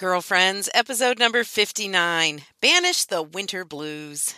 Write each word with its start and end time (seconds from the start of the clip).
Girlfriends, 0.00 0.70
episode 0.72 1.18
number 1.18 1.44
59 1.44 2.40
Banish 2.62 3.04
the 3.04 3.20
Winter 3.20 3.66
Blues. 3.66 4.34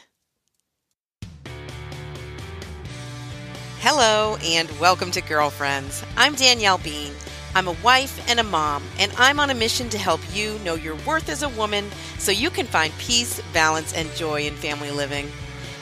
Hello, 3.78 4.36
and 4.42 4.68
welcome 4.80 5.12
to 5.12 5.20
Girlfriends. 5.20 6.02
I'm 6.17 6.34
Danielle 6.34 6.78
Bean. 6.78 7.12
I'm 7.54 7.68
a 7.68 7.76
wife 7.84 8.29
and 8.29 8.40
a 8.40 8.43
mom, 8.43 8.82
and 8.98 9.12
I'm 9.16 9.38
on 9.38 9.50
a 9.50 9.54
mission 9.54 9.88
to 9.90 9.98
help 9.98 10.20
you 10.34 10.59
know 10.64 10.75
your 10.75 10.96
worth 11.07 11.29
as 11.29 11.45
a 11.45 11.48
woman 11.51 11.89
so 12.19 12.33
you 12.33 12.51
can 12.51 12.67
find 12.67 12.93
peace, 12.99 13.41
balance, 13.53 13.95
and 13.95 14.11
joy 14.17 14.41
in 14.41 14.57
family 14.57 14.91
living. 14.91 15.31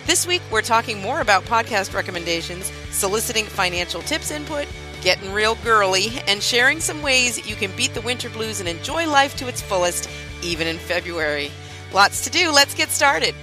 This 0.04 0.26
week, 0.26 0.42
we're 0.52 0.60
talking 0.60 1.00
more 1.00 1.22
about 1.22 1.44
podcast 1.44 1.94
recommendations, 1.94 2.70
soliciting 2.90 3.46
financial 3.46 4.02
tips 4.02 4.30
input, 4.30 4.68
getting 5.02 5.32
real 5.32 5.56
girly, 5.56 6.08
and 6.26 6.42
sharing 6.42 6.80
some 6.80 7.02
ways 7.02 7.48
you 7.48 7.56
can 7.56 7.74
beat 7.76 7.94
the 7.94 8.00
winter 8.00 8.30
blues 8.30 8.60
and 8.60 8.68
enjoy 8.68 9.08
life 9.08 9.36
to 9.36 9.48
its 9.48 9.62
fullest, 9.62 10.08
even 10.42 10.66
in 10.66 10.78
February. 10.78 11.50
Lots 11.92 12.24
to 12.24 12.30
do. 12.30 12.50
Let's 12.50 12.74
get 12.74 12.90
started. 12.90 13.34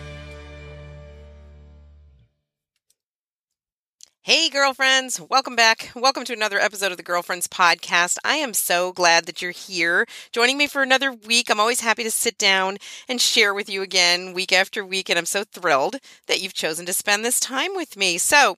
Hey, 4.28 4.50
girlfriends. 4.50 5.22
Welcome 5.22 5.56
back. 5.56 5.90
Welcome 5.96 6.26
to 6.26 6.34
another 6.34 6.60
episode 6.60 6.92
of 6.92 6.98
the 6.98 7.02
Girlfriends 7.04 7.48
Podcast. 7.48 8.18
I 8.26 8.36
am 8.36 8.54
so 8.54 8.92
glad 8.92 9.26
that 9.26 9.42
you're 9.42 9.52
here 9.52 10.06
joining 10.34 10.58
me 10.58 10.68
for 10.68 10.82
another 10.82 11.14
week. 11.14 11.50
I'm 11.50 11.62
always 11.62 11.80
happy 11.80 12.04
to 12.04 12.12
sit 12.12 12.38
down 12.38 12.78
and 13.08 13.22
share 13.22 13.54
with 13.54 13.70
you 13.70 13.82
again 13.82 14.34
week 14.34 14.52
after 14.52 14.86
week, 14.86 15.10
and 15.10 15.18
I'm 15.18 15.26
so 15.26 15.46
thrilled 15.46 15.96
that 16.26 16.42
you've 16.42 16.54
chosen 16.54 16.86
to 16.88 16.92
spend 16.92 17.24
this 17.24 17.40
time 17.40 17.72
with 17.74 17.96
me. 17.96 18.18
So, 18.18 18.58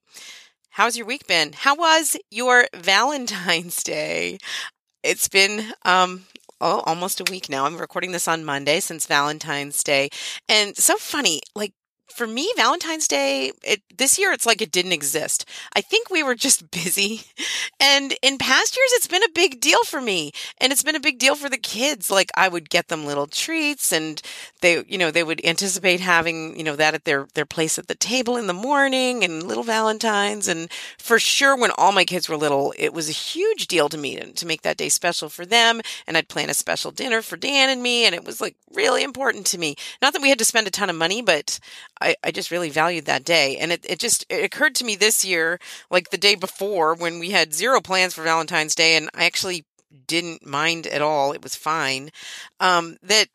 How's 0.80 0.96
your 0.96 1.08
week 1.08 1.28
been? 1.28 1.52
How 1.52 1.76
was 1.76 2.16
your 2.32 2.70
Valentine's 2.74 3.84
Day? 3.84 4.38
It's 5.04 5.28
been 5.28 5.74
um 5.84 6.24
oh, 6.62 6.80
almost 6.86 7.20
a 7.20 7.30
week 7.30 7.50
now. 7.50 7.66
I'm 7.66 7.76
recording 7.76 8.14
this 8.14 8.30
on 8.30 8.46
Monday 8.46 8.80
since 8.80 9.06
Valentine's 9.06 9.84
Day. 9.84 10.08
And 10.48 10.78
so 10.78 10.96
funny, 10.96 11.42
like 11.54 11.74
for 12.12 12.28
me, 12.28 12.52
Valentine's 12.56 13.08
Day, 13.08 13.52
it, 13.64 13.82
this 13.98 14.18
year, 14.18 14.32
it's 14.32 14.46
like 14.46 14.62
it 14.62 14.72
didn't 14.72 14.92
exist. 14.92 15.46
I 15.76 15.82
think 15.82 16.10
we 16.10 16.24
were 16.24 16.36
just 16.36 16.72
busy. 16.72 17.22
And 17.80 18.16
in 18.22 18.38
past 18.38 18.76
years, 18.76 18.92
it's 18.94 19.08
been 19.08 19.24
a 19.24 19.30
big 19.34 19.60
deal 19.60 19.84
for 19.86 20.02
me. 20.02 20.32
And 20.60 20.72
it's 20.72 20.84
been 20.84 20.96
a 20.96 21.00
big 21.00 21.20
deal 21.20 21.36
for 21.36 21.50
the 21.50 21.58
kids. 21.58 22.10
Like 22.10 22.32
I 22.36 22.48
would 22.48 22.70
get 22.70 22.88
them 22.88 23.06
little 23.06 23.28
treats 23.28 23.92
and 23.92 24.22
they, 24.62 24.84
you 24.88 24.98
know, 24.98 25.12
they 25.12 25.24
would 25.24 25.44
anticipate 25.46 26.00
having, 26.00 26.58
you 26.58 26.64
know, 26.64 26.76
that 26.76 26.94
at 26.94 27.06
their, 27.06 27.28
their 27.34 27.46
place 27.46 27.78
at 27.80 27.88
the 27.88 27.96
table 27.96 28.38
in 28.38 28.48
the 28.48 28.54
morning 28.54 29.24
and 29.24 29.44
little 29.44 29.64
Valentines. 29.64 30.48
And 30.48 30.72
for 30.98 31.20
sure, 31.20 31.56
when 31.56 31.72
all 31.78 31.92
my 31.92 32.06
kids 32.06 32.28
were 32.28 32.38
little, 32.38 32.74
it 32.78 32.94
was 32.94 33.10
a 33.10 33.14
huge 33.14 33.68
deal 33.68 33.90
to 33.90 33.98
me 33.98 34.16
to, 34.16 34.32
to 34.32 34.46
make 34.46 34.62
that 34.64 34.78
day 34.78 34.90
special 34.90 35.30
for 35.30 35.46
them. 35.46 35.82
And 36.08 36.18
I'd 36.18 36.30
plan 36.30 36.50
a 36.50 36.54
special 36.54 36.92
dinner 36.92 37.22
for 37.22 37.38
Dan 37.38 37.70
and 37.70 37.82
me. 37.82 38.06
And 38.06 38.16
it 38.16 38.26
was 38.26 38.42
like 38.42 38.56
really 38.74 39.04
important 39.04 39.46
to 39.48 39.58
me. 39.58 39.76
Not 40.02 40.14
that 40.14 40.22
we 40.22 40.30
had 40.30 40.40
to 40.40 40.46
spend 40.46 40.68
a 40.68 40.72
ton 40.72 40.90
of 40.90 40.96
money, 40.96 41.22
but 41.22 41.60
I, 42.02 42.16
I 42.24 42.32
just 42.32 42.52
really 42.52 42.70
valued 42.70 43.06
that 43.06 43.26
day. 43.26 43.58
And 43.58 43.72
it, 43.72 43.86
it 43.88 44.00
just 44.00 44.26
it 44.30 44.44
occurred 44.44 44.76
to 44.76 44.86
me 44.86 44.96
this 44.96 45.26
year, 45.26 45.60
like 45.90 46.10
the 46.10 46.18
day 46.18 46.36
before, 46.36 46.96
when 46.96 47.20
we 47.20 47.32
had 47.32 47.54
zero 47.54 47.82
plans 47.82 48.14
for 48.14 48.24
Valentine's 48.24 48.76
Day, 48.76 48.96
and 48.96 49.10
I 49.14 49.26
actually 49.26 49.66
didn't 50.08 50.46
mind 50.46 50.88
at 50.88 51.02
all. 51.02 51.32
It 51.32 51.44
was 51.44 51.56
fine. 51.56 52.12
Um, 52.60 52.98
that 53.04 53.28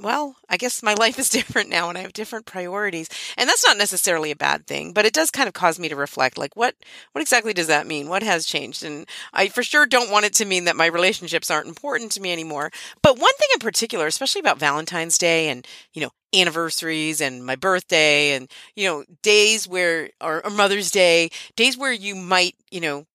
well, 0.00 0.36
I 0.48 0.56
guess 0.56 0.82
my 0.82 0.94
life 0.98 1.18
is 1.18 1.30
different 1.30 1.68
now 1.70 1.88
and 1.88 1.98
I 1.98 2.02
have 2.02 2.12
different 2.12 2.46
priorities. 2.46 3.08
And 3.36 3.48
that's 3.48 3.66
not 3.66 3.76
necessarily 3.76 4.30
a 4.30 4.36
bad 4.36 4.66
thing, 4.66 4.92
but 4.92 5.04
it 5.04 5.12
does 5.12 5.30
kind 5.30 5.48
of 5.48 5.54
cause 5.54 5.78
me 5.78 5.88
to 5.88 5.96
reflect 5.96 6.38
like 6.38 6.56
what 6.56 6.74
what 7.12 7.22
exactly 7.22 7.52
does 7.52 7.66
that 7.66 7.86
mean? 7.86 8.08
What 8.08 8.22
has 8.22 8.46
changed? 8.46 8.84
And 8.84 9.06
I 9.32 9.48
for 9.48 9.62
sure 9.62 9.86
don't 9.86 10.10
want 10.10 10.26
it 10.26 10.34
to 10.34 10.44
mean 10.44 10.64
that 10.64 10.76
my 10.76 10.86
relationships 10.86 11.50
aren't 11.50 11.68
important 11.68 12.12
to 12.12 12.20
me 12.20 12.32
anymore. 12.32 12.70
But 13.02 13.18
one 13.18 13.34
thing 13.38 13.48
in 13.54 13.60
particular, 13.60 14.06
especially 14.06 14.40
about 14.40 14.58
Valentine's 14.58 15.18
Day 15.18 15.48
and, 15.48 15.66
you 15.92 16.02
know, 16.02 16.10
anniversaries 16.34 17.20
and 17.20 17.44
my 17.44 17.56
birthday 17.56 18.32
and, 18.32 18.50
you 18.76 18.86
know, 18.86 19.04
days 19.22 19.66
where 19.66 20.10
or, 20.20 20.44
or 20.44 20.50
Mother's 20.50 20.90
Day, 20.90 21.30
days 21.56 21.76
where 21.76 21.92
you 21.92 22.14
might, 22.14 22.54
you 22.70 22.80
know, 22.80 23.06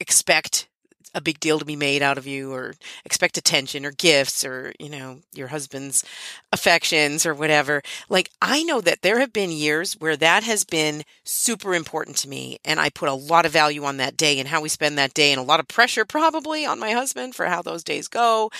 expect 0.00 0.68
a 1.14 1.20
big 1.20 1.40
deal 1.40 1.58
to 1.58 1.64
be 1.64 1.76
made 1.76 2.02
out 2.02 2.18
of 2.18 2.26
you 2.26 2.52
or 2.52 2.74
expect 3.04 3.36
attention 3.36 3.84
or 3.84 3.90
gifts 3.92 4.44
or, 4.44 4.72
you 4.78 4.88
know, 4.88 5.20
your 5.34 5.48
husband's 5.48 6.04
affections 6.52 7.24
or 7.26 7.34
whatever. 7.34 7.82
Like, 8.08 8.30
I 8.40 8.62
know 8.62 8.80
that 8.80 9.02
there 9.02 9.18
have 9.20 9.32
been 9.32 9.50
years 9.50 9.94
where 9.94 10.16
that 10.16 10.42
has 10.44 10.64
been 10.64 11.02
super 11.24 11.74
important 11.74 12.16
to 12.18 12.28
me. 12.28 12.58
And 12.64 12.80
I 12.80 12.90
put 12.90 13.08
a 13.08 13.14
lot 13.14 13.46
of 13.46 13.52
value 13.52 13.84
on 13.84 13.96
that 13.98 14.16
day 14.16 14.38
and 14.38 14.48
how 14.48 14.60
we 14.60 14.68
spend 14.68 14.98
that 14.98 15.14
day 15.14 15.32
and 15.32 15.40
a 15.40 15.44
lot 15.44 15.60
of 15.60 15.68
pressure 15.68 16.04
probably 16.04 16.64
on 16.66 16.78
my 16.78 16.92
husband 16.92 17.34
for 17.34 17.46
how 17.46 17.62
those 17.62 17.84
days 17.84 18.08
go. 18.08 18.50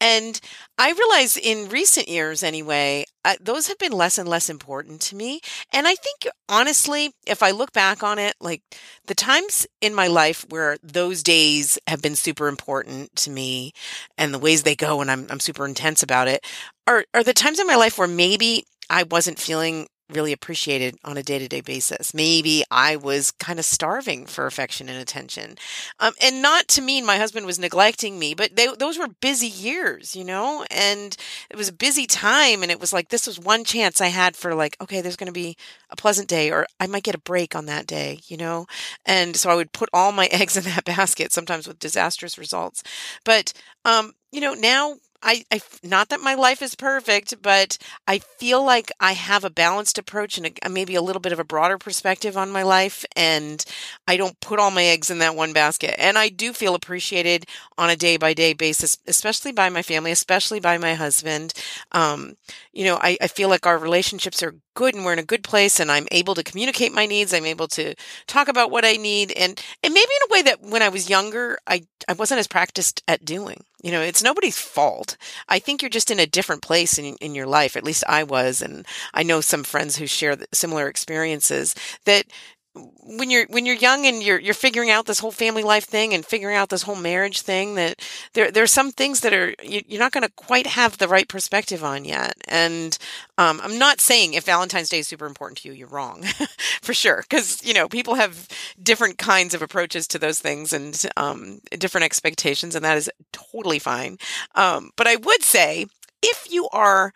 And 0.00 0.40
I 0.82 0.90
realize 0.90 1.36
in 1.36 1.68
recent 1.68 2.08
years, 2.08 2.42
anyway, 2.42 3.04
uh, 3.24 3.36
those 3.40 3.68
have 3.68 3.78
been 3.78 3.92
less 3.92 4.18
and 4.18 4.28
less 4.28 4.50
important 4.50 5.00
to 5.02 5.14
me. 5.14 5.40
And 5.72 5.86
I 5.86 5.94
think, 5.94 6.26
honestly, 6.48 7.12
if 7.24 7.40
I 7.40 7.52
look 7.52 7.72
back 7.72 8.02
on 8.02 8.18
it, 8.18 8.34
like 8.40 8.62
the 9.06 9.14
times 9.14 9.64
in 9.80 9.94
my 9.94 10.08
life 10.08 10.44
where 10.48 10.78
those 10.82 11.22
days 11.22 11.78
have 11.86 12.02
been 12.02 12.16
super 12.16 12.48
important 12.48 13.14
to 13.14 13.30
me 13.30 13.74
and 14.18 14.34
the 14.34 14.40
ways 14.40 14.64
they 14.64 14.74
go 14.74 15.00
and 15.00 15.08
I'm, 15.08 15.28
I'm 15.30 15.38
super 15.38 15.64
intense 15.64 16.02
about 16.02 16.26
it 16.26 16.44
are, 16.88 17.04
are 17.14 17.22
the 17.22 17.32
times 17.32 17.60
in 17.60 17.68
my 17.68 17.76
life 17.76 17.96
where 17.96 18.08
maybe 18.08 18.64
I 18.90 19.04
wasn't 19.04 19.38
feeling 19.38 19.86
really 20.10 20.32
appreciated 20.32 20.96
on 21.04 21.16
a 21.16 21.22
day 21.22 21.38
to 21.38 21.48
day 21.48 21.60
basis. 21.60 22.14
Maybe 22.14 22.64
I 22.70 22.96
was 22.96 23.30
kind 23.30 23.58
of 23.58 23.64
starving 23.64 24.26
for 24.26 24.46
affection 24.46 24.88
and 24.88 25.00
attention. 25.00 25.56
Um, 26.00 26.12
and 26.22 26.42
not 26.42 26.68
to 26.68 26.82
mean 26.82 27.06
my 27.06 27.16
husband 27.16 27.46
was 27.46 27.58
neglecting 27.58 28.18
me, 28.18 28.34
but 28.34 28.56
they, 28.56 28.68
those 28.78 28.98
were 28.98 29.08
busy 29.20 29.46
years, 29.46 30.14
you 30.14 30.24
know, 30.24 30.64
and 30.70 31.16
it 31.50 31.56
was 31.56 31.68
a 31.68 31.72
busy 31.72 32.06
time. 32.06 32.62
And 32.62 32.70
it 32.70 32.80
was 32.80 32.92
like, 32.92 33.08
this 33.08 33.26
was 33.26 33.38
one 33.38 33.64
chance 33.64 34.00
I 34.00 34.08
had 34.08 34.36
for 34.36 34.54
like, 34.54 34.76
okay, 34.80 35.00
there's 35.00 35.16
going 35.16 35.26
to 35.26 35.32
be 35.32 35.56
a 35.90 35.96
pleasant 35.96 36.28
day, 36.28 36.50
or 36.50 36.66
I 36.80 36.86
might 36.86 37.04
get 37.04 37.14
a 37.14 37.20
break 37.20 37.54
on 37.54 37.66
that 37.66 37.86
day, 37.86 38.20
you 38.26 38.36
know? 38.36 38.66
And 39.06 39.36
so 39.36 39.50
I 39.50 39.54
would 39.54 39.72
put 39.72 39.88
all 39.92 40.12
my 40.12 40.26
eggs 40.32 40.56
in 40.56 40.64
that 40.64 40.84
basket, 40.84 41.32
sometimes 41.32 41.66
with 41.66 41.78
disastrous 41.78 42.38
results. 42.38 42.82
But, 43.24 43.52
um, 43.84 44.12
you 44.30 44.40
know, 44.40 44.54
now 44.54 44.96
I, 45.22 45.44
I, 45.52 45.60
not 45.82 46.08
that 46.08 46.20
my 46.20 46.34
life 46.34 46.62
is 46.62 46.74
perfect, 46.74 47.40
but 47.42 47.78
I 48.08 48.18
feel 48.18 48.64
like 48.64 48.90
I 48.98 49.12
have 49.12 49.44
a 49.44 49.50
balanced 49.50 49.96
approach 49.98 50.36
and 50.36 50.58
a, 50.62 50.68
maybe 50.68 50.94
a 50.96 51.02
little 51.02 51.20
bit 51.20 51.32
of 51.32 51.38
a 51.38 51.44
broader 51.44 51.78
perspective 51.78 52.36
on 52.36 52.50
my 52.50 52.62
life. 52.64 53.04
And 53.14 53.64
I 54.08 54.16
don't 54.16 54.38
put 54.40 54.58
all 54.58 54.70
my 54.70 54.84
eggs 54.84 55.10
in 55.10 55.18
that 55.18 55.36
one 55.36 55.52
basket. 55.52 55.94
And 55.98 56.18
I 56.18 56.28
do 56.28 56.52
feel 56.52 56.74
appreciated 56.74 57.46
on 57.78 57.88
a 57.88 57.96
day 57.96 58.16
by 58.16 58.34
day 58.34 58.52
basis, 58.52 58.98
especially 59.06 59.52
by 59.52 59.68
my 59.68 59.82
family, 59.82 60.10
especially 60.10 60.58
by 60.60 60.76
my 60.78 60.94
husband. 60.94 61.54
Um, 61.92 62.34
you 62.72 62.84
know, 62.84 62.98
I, 63.00 63.16
I 63.20 63.28
feel 63.28 63.48
like 63.48 63.66
our 63.66 63.78
relationships 63.78 64.42
are 64.42 64.56
good 64.74 64.94
and 64.94 65.04
we're 65.04 65.12
in 65.12 65.18
a 65.18 65.24
good 65.24 65.44
place 65.44 65.80
and 65.80 65.90
I'm 65.90 66.06
able 66.10 66.34
to 66.34 66.42
communicate 66.42 66.92
my 66.92 67.06
needs. 67.06 67.32
I'm 67.32 67.46
able 67.46 67.68
to 67.68 67.94
talk 68.26 68.48
about 68.48 68.70
what 68.70 68.84
I 68.84 68.92
need 68.92 69.32
and, 69.32 69.60
and 69.82 69.94
maybe 69.94 70.00
in 70.00 70.30
a 70.30 70.32
way 70.32 70.42
that 70.42 70.62
when 70.62 70.82
I 70.82 70.88
was 70.88 71.10
younger, 71.10 71.58
I, 71.66 71.82
I 72.08 72.14
wasn't 72.14 72.40
as 72.40 72.46
practiced 72.48 73.02
at 73.08 73.24
doing. 73.24 73.64
You 73.82 73.90
know, 73.90 74.00
it's 74.00 74.22
nobody's 74.22 74.58
fault. 74.58 75.16
I 75.48 75.58
think 75.58 75.82
you're 75.82 75.88
just 75.88 76.10
in 76.10 76.20
a 76.20 76.26
different 76.26 76.62
place 76.62 76.98
in, 76.98 77.16
in 77.16 77.34
your 77.34 77.46
life. 77.46 77.76
At 77.76 77.84
least 77.84 78.04
I 78.08 78.22
was. 78.22 78.62
And 78.62 78.86
I 79.12 79.24
know 79.24 79.40
some 79.40 79.64
friends 79.64 79.96
who 79.96 80.06
share 80.06 80.36
similar 80.52 80.88
experiences 80.88 81.74
that 82.04 82.26
when 82.74 83.30
you're 83.30 83.46
when 83.48 83.66
you're 83.66 83.76
young 83.76 84.06
and 84.06 84.22
you're 84.22 84.40
you're 84.40 84.54
figuring 84.54 84.90
out 84.90 85.04
this 85.04 85.18
whole 85.18 85.30
family 85.30 85.62
life 85.62 85.84
thing 85.84 86.14
and 86.14 86.24
figuring 86.24 86.56
out 86.56 86.70
this 86.70 86.82
whole 86.82 86.96
marriage 86.96 87.42
thing 87.42 87.74
that 87.74 88.00
there 88.32 88.50
there 88.50 88.62
are 88.62 88.68
some 88.68 88.90
things 88.90 89.20
that 89.20 89.34
are 89.34 89.54
you, 89.62 89.82
are 89.92 89.98
not 89.98 90.12
going 90.12 90.22
to 90.22 90.32
quite 90.36 90.66
have 90.66 90.96
the 90.96 91.08
right 91.08 91.28
perspective 91.28 91.84
on 91.84 92.04
yet. 92.04 92.34
And 92.48 92.96
um, 93.36 93.60
I'm 93.62 93.78
not 93.78 94.00
saying 94.00 94.32
if 94.32 94.44
Valentine's 94.44 94.88
Day 94.88 95.00
is 95.00 95.08
super 95.08 95.26
important 95.26 95.58
to 95.58 95.68
you 95.68 95.74
you're 95.74 95.88
wrong 95.88 96.22
for 96.82 96.94
sure 96.94 97.22
because 97.28 97.62
you 97.62 97.74
know 97.74 97.88
people 97.88 98.14
have 98.14 98.48
different 98.82 99.18
kinds 99.18 99.52
of 99.52 99.60
approaches 99.60 100.06
to 100.08 100.18
those 100.18 100.40
things 100.40 100.72
and 100.72 101.04
um, 101.18 101.60
different 101.72 102.06
expectations 102.06 102.74
and 102.74 102.84
that 102.84 102.96
is 102.96 103.10
totally 103.32 103.78
fine. 103.78 104.16
Um, 104.54 104.90
but 104.96 105.06
I 105.06 105.16
would 105.16 105.42
say 105.42 105.86
if 106.22 106.50
you 106.50 106.68
are 106.72 107.12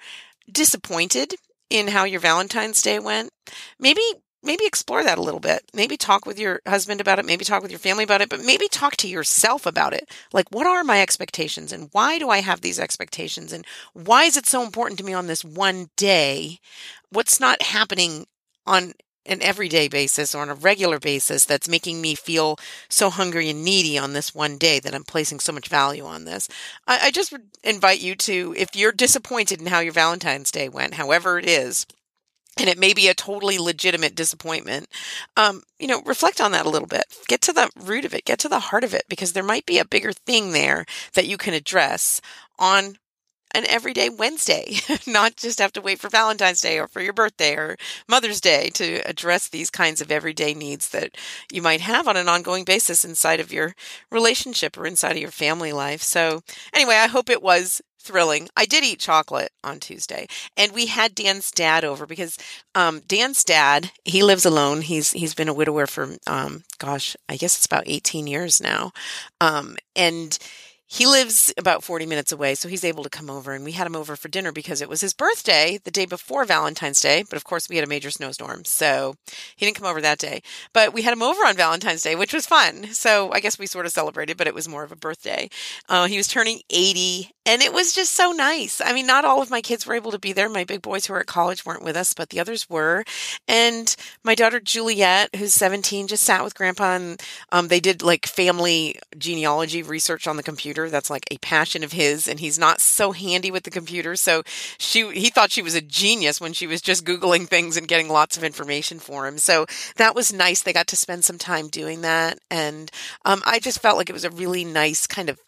disappointed 0.52 1.34
in 1.70 1.88
how 1.88 2.04
your 2.04 2.20
Valentine's 2.20 2.82
Day 2.82 2.98
went 2.98 3.30
maybe 3.80 4.02
maybe 4.46 4.64
explore 4.64 5.04
that 5.04 5.18
a 5.18 5.22
little 5.22 5.40
bit. 5.40 5.64
Maybe 5.74 5.96
talk 5.96 6.24
with 6.24 6.38
your 6.38 6.60
husband 6.66 7.00
about 7.00 7.18
it, 7.18 7.26
maybe 7.26 7.44
talk 7.44 7.62
with 7.62 7.70
your 7.70 7.80
family 7.80 8.04
about 8.04 8.22
it, 8.22 8.28
but 8.28 8.40
maybe 8.40 8.68
talk 8.68 8.96
to 8.98 9.08
yourself 9.08 9.66
about 9.66 9.92
it. 9.92 10.08
Like, 10.32 10.48
what 10.50 10.66
are 10.66 10.84
my 10.84 11.02
expectations 11.02 11.72
and 11.72 11.88
why 11.92 12.18
do 12.18 12.30
I 12.30 12.40
have 12.40 12.60
these 12.60 12.78
expectations? 12.78 13.52
And 13.52 13.66
why 13.92 14.24
is 14.24 14.36
it 14.36 14.46
so 14.46 14.62
important 14.62 14.98
to 14.98 15.04
me 15.04 15.12
on 15.12 15.26
this 15.26 15.44
one 15.44 15.90
day? 15.96 16.60
What's 17.10 17.40
not 17.40 17.60
happening 17.62 18.26
on 18.66 18.94
an 19.28 19.42
everyday 19.42 19.88
basis 19.88 20.34
or 20.34 20.42
on 20.42 20.48
a 20.48 20.54
regular 20.54 20.98
basis 20.98 21.44
that's 21.44 21.68
making 21.68 22.00
me 22.00 22.14
feel 22.14 22.58
so 22.88 23.10
hungry 23.10 23.50
and 23.50 23.64
needy 23.64 23.98
on 23.98 24.12
this 24.12 24.34
one 24.34 24.56
day 24.56 24.78
that 24.80 24.94
I'm 24.94 25.04
placing 25.04 25.40
so 25.40 25.52
much 25.52 25.68
value 25.68 26.04
on 26.04 26.24
this. 26.24 26.48
I, 26.86 26.98
I 27.04 27.10
just 27.10 27.34
invite 27.62 28.00
you 28.00 28.14
to, 28.14 28.54
if 28.56 28.74
you're 28.74 28.92
disappointed 28.92 29.60
in 29.60 29.66
how 29.66 29.80
your 29.80 29.92
Valentine's 29.92 30.50
Day 30.50 30.68
went, 30.68 30.94
however 30.94 31.38
it 31.38 31.48
is, 31.48 31.86
and 32.56 32.68
it 32.68 32.78
may 32.78 32.94
be 32.94 33.08
a 33.08 33.14
totally 33.14 33.58
legitimate 33.58 34.14
disappointment. 34.14 34.88
Um, 35.36 35.62
you 35.78 35.86
know, 35.86 36.02
reflect 36.06 36.40
on 36.40 36.52
that 36.52 36.66
a 36.66 36.70
little 36.70 36.88
bit. 36.88 37.04
Get 37.28 37.40
to 37.42 37.52
the 37.52 37.70
root 37.76 38.04
of 38.04 38.14
it, 38.14 38.24
get 38.24 38.38
to 38.40 38.48
the 38.48 38.60
heart 38.60 38.84
of 38.84 38.94
it, 38.94 39.04
because 39.08 39.32
there 39.32 39.42
might 39.42 39.66
be 39.66 39.78
a 39.78 39.84
bigger 39.84 40.12
thing 40.12 40.52
there 40.52 40.86
that 41.14 41.26
you 41.26 41.36
can 41.36 41.54
address 41.54 42.20
on 42.58 42.96
an 43.54 43.64
everyday 43.68 44.08
Wednesday, 44.08 44.76
not 45.06 45.36
just 45.36 45.58
have 45.58 45.72
to 45.72 45.80
wait 45.80 45.98
for 45.98 46.08
Valentine's 46.08 46.60
Day 46.60 46.78
or 46.78 46.88
for 46.88 47.00
your 47.00 47.12
birthday 47.12 47.54
or 47.54 47.76
Mother's 48.08 48.40
Day 48.40 48.70
to 48.74 48.96
address 49.08 49.48
these 49.48 49.70
kinds 49.70 50.00
of 50.00 50.10
everyday 50.10 50.54
needs 50.54 50.90
that 50.90 51.16
you 51.50 51.62
might 51.62 51.80
have 51.80 52.08
on 52.08 52.16
an 52.16 52.28
ongoing 52.28 52.64
basis 52.64 53.04
inside 53.04 53.40
of 53.40 53.52
your 53.52 53.74
relationship 54.10 54.76
or 54.76 54.86
inside 54.86 55.12
of 55.12 55.22
your 55.22 55.30
family 55.30 55.72
life. 55.72 56.02
So, 56.02 56.42
anyway, 56.72 56.96
I 56.96 57.06
hope 57.06 57.30
it 57.30 57.42
was 57.42 57.80
thrilling. 58.06 58.48
I 58.56 58.66
did 58.66 58.84
eat 58.84 59.00
chocolate 59.00 59.50
on 59.64 59.80
Tuesday, 59.80 60.28
and 60.56 60.72
we 60.72 60.86
had 60.86 61.14
Dan's 61.14 61.50
dad 61.50 61.84
over 61.84 62.06
because 62.06 62.38
um, 62.74 63.00
Dan's 63.06 63.42
dad 63.42 63.90
he 64.04 64.22
lives 64.22 64.46
alone. 64.46 64.82
He's 64.82 65.10
he's 65.12 65.34
been 65.34 65.48
a 65.48 65.54
widower 65.54 65.86
for 65.86 66.16
um, 66.26 66.62
gosh, 66.78 67.16
I 67.28 67.36
guess 67.36 67.56
it's 67.56 67.66
about 67.66 67.84
eighteen 67.86 68.26
years 68.26 68.60
now, 68.60 68.92
um, 69.40 69.76
and 69.96 70.38
he 70.88 71.04
lives 71.04 71.52
about 71.58 71.82
40 71.82 72.06
minutes 72.06 72.30
away, 72.30 72.54
so 72.54 72.68
he's 72.68 72.84
able 72.84 73.02
to 73.02 73.10
come 73.10 73.28
over. 73.28 73.52
And 73.52 73.64
we 73.64 73.72
had 73.72 73.88
him 73.88 73.96
over 73.96 74.14
for 74.14 74.28
dinner 74.28 74.52
because 74.52 74.80
it 74.80 74.88
was 74.88 75.00
his 75.00 75.12
birthday 75.12 75.80
the 75.82 75.90
day 75.90 76.06
before 76.06 76.44
Valentine's 76.44 77.00
Day. 77.00 77.24
But 77.28 77.36
of 77.36 77.44
course, 77.44 77.68
we 77.68 77.74
had 77.74 77.84
a 77.84 77.88
major 77.88 78.10
snowstorm, 78.10 78.64
so 78.64 79.16
he 79.56 79.66
didn't 79.66 79.78
come 79.78 79.88
over 79.88 80.00
that 80.00 80.18
day. 80.18 80.42
But 80.72 80.94
we 80.94 81.02
had 81.02 81.12
him 81.12 81.22
over 81.22 81.42
on 81.42 81.56
Valentine's 81.56 82.02
Day, 82.02 82.14
which 82.14 82.32
was 82.32 82.46
fun. 82.46 82.86
So 82.92 83.32
I 83.32 83.40
guess 83.40 83.58
we 83.58 83.66
sort 83.66 83.86
of 83.86 83.92
celebrated, 83.92 84.36
but 84.36 84.46
it 84.46 84.54
was 84.54 84.68
more 84.68 84.84
of 84.84 84.92
a 84.92 84.96
birthday. 84.96 85.50
Uh, 85.88 86.06
he 86.06 86.16
was 86.16 86.28
turning 86.28 86.60
80, 86.70 87.32
and 87.44 87.62
it 87.62 87.72
was 87.72 87.92
just 87.92 88.14
so 88.14 88.30
nice. 88.30 88.80
I 88.80 88.92
mean, 88.92 89.08
not 89.08 89.24
all 89.24 89.42
of 89.42 89.50
my 89.50 89.60
kids 89.60 89.86
were 89.86 89.94
able 89.94 90.12
to 90.12 90.20
be 90.20 90.32
there. 90.32 90.48
My 90.48 90.64
big 90.64 90.82
boys 90.82 91.06
who 91.06 91.14
were 91.14 91.20
at 91.20 91.26
college 91.26 91.66
weren't 91.66 91.84
with 91.84 91.96
us, 91.96 92.14
but 92.14 92.30
the 92.30 92.38
others 92.38 92.70
were. 92.70 93.02
And 93.48 93.94
my 94.22 94.36
daughter 94.36 94.60
Juliet, 94.60 95.34
who's 95.34 95.52
17, 95.54 96.06
just 96.06 96.22
sat 96.22 96.44
with 96.44 96.54
grandpa, 96.54 96.94
and 96.94 97.22
um, 97.50 97.68
they 97.68 97.80
did 97.80 98.02
like 98.02 98.26
family 98.26 99.00
genealogy 99.18 99.82
research 99.82 100.28
on 100.28 100.36
the 100.36 100.44
computer 100.44 100.75
computer. 100.76 100.90
That's 100.90 101.10
like 101.10 101.24
a 101.30 101.38
passion 101.38 101.82
of 101.82 101.92
his, 101.92 102.28
and 102.28 102.40
he's 102.40 102.58
not 102.58 102.80
so 102.80 103.12
handy 103.12 103.50
with 103.50 103.64
the 103.64 103.70
computer. 103.70 104.16
So 104.16 104.42
she 104.78 105.10
he 105.12 105.30
thought 105.30 105.50
she 105.50 105.62
was 105.62 105.74
a 105.74 105.80
genius 105.80 106.40
when 106.40 106.52
she 106.52 106.66
was 106.66 106.82
just 106.82 107.04
googling 107.04 107.48
things 107.48 107.76
and 107.76 107.88
getting 107.88 108.08
lots 108.08 108.36
of 108.36 108.44
information 108.44 108.98
for 108.98 109.26
him. 109.26 109.38
So 109.38 109.66
that 109.96 110.14
was 110.14 110.32
nice. 110.32 110.62
They 110.62 110.72
got 110.72 110.86
to 110.88 110.96
spend 110.96 111.24
some 111.24 111.38
time 111.38 111.68
doing 111.68 112.02
that, 112.02 112.38
and 112.50 112.90
um, 113.24 113.42
I 113.46 113.58
just 113.58 113.80
felt 113.80 113.96
like 113.96 114.10
it 114.10 114.14
was 114.14 114.24
a 114.24 114.30
really 114.30 114.64
nice 114.64 115.06
kind 115.06 115.28
of 115.28 115.38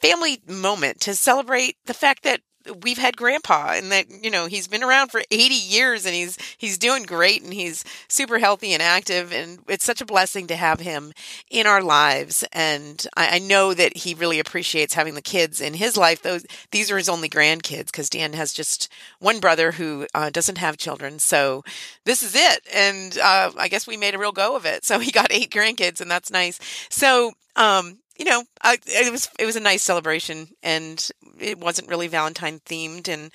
family 0.00 0.40
moment 0.46 1.00
to 1.00 1.14
celebrate 1.14 1.76
the 1.86 1.94
fact 1.94 2.22
that 2.22 2.40
we've 2.82 2.98
had 2.98 3.16
grandpa 3.16 3.72
and 3.74 3.90
that 3.92 4.06
you 4.22 4.30
know 4.30 4.46
he's 4.46 4.68
been 4.68 4.82
around 4.82 5.10
for 5.10 5.22
80 5.30 5.54
years 5.54 6.06
and 6.06 6.14
he's 6.14 6.38
he's 6.56 6.78
doing 6.78 7.02
great 7.02 7.42
and 7.42 7.52
he's 7.52 7.84
super 8.08 8.38
healthy 8.38 8.72
and 8.72 8.82
active 8.82 9.32
and 9.32 9.60
it's 9.68 9.84
such 9.84 10.00
a 10.00 10.06
blessing 10.06 10.46
to 10.46 10.56
have 10.56 10.80
him 10.80 11.12
in 11.50 11.66
our 11.66 11.82
lives. 11.82 12.44
And 12.52 13.04
I, 13.16 13.36
I 13.36 13.38
know 13.38 13.74
that 13.74 13.96
he 13.98 14.14
really 14.14 14.38
appreciates 14.38 14.94
having 14.94 15.14
the 15.14 15.22
kids 15.22 15.60
in 15.60 15.74
his 15.74 15.96
life. 15.96 16.22
Those 16.22 16.46
these 16.70 16.90
are 16.90 16.98
his 16.98 17.08
only 17.08 17.28
grandkids 17.28 17.86
because 17.86 18.10
Dan 18.10 18.32
has 18.32 18.52
just 18.52 18.90
one 19.18 19.40
brother 19.40 19.72
who 19.72 20.06
uh, 20.14 20.30
doesn't 20.30 20.58
have 20.58 20.76
children. 20.76 21.18
So 21.18 21.64
this 22.04 22.22
is 22.22 22.34
it. 22.34 22.66
And 22.74 23.18
uh, 23.18 23.52
I 23.56 23.68
guess 23.68 23.86
we 23.86 23.96
made 23.96 24.14
a 24.14 24.18
real 24.18 24.32
go 24.32 24.56
of 24.56 24.64
it. 24.64 24.84
So 24.84 24.98
he 24.98 25.10
got 25.10 25.32
eight 25.32 25.50
grandkids 25.50 26.00
and 26.00 26.10
that's 26.10 26.30
nice. 26.30 26.58
So 26.90 27.32
um, 27.56 27.98
you 28.18 28.24
know, 28.24 28.44
I, 28.62 28.78
it 28.86 29.12
was 29.12 29.30
it 29.38 29.46
was 29.46 29.56
a 29.56 29.60
nice 29.60 29.82
celebration, 29.82 30.48
and 30.62 31.08
it 31.38 31.58
wasn't 31.58 31.88
really 31.88 32.08
Valentine 32.08 32.60
themed, 32.66 33.08
and 33.08 33.30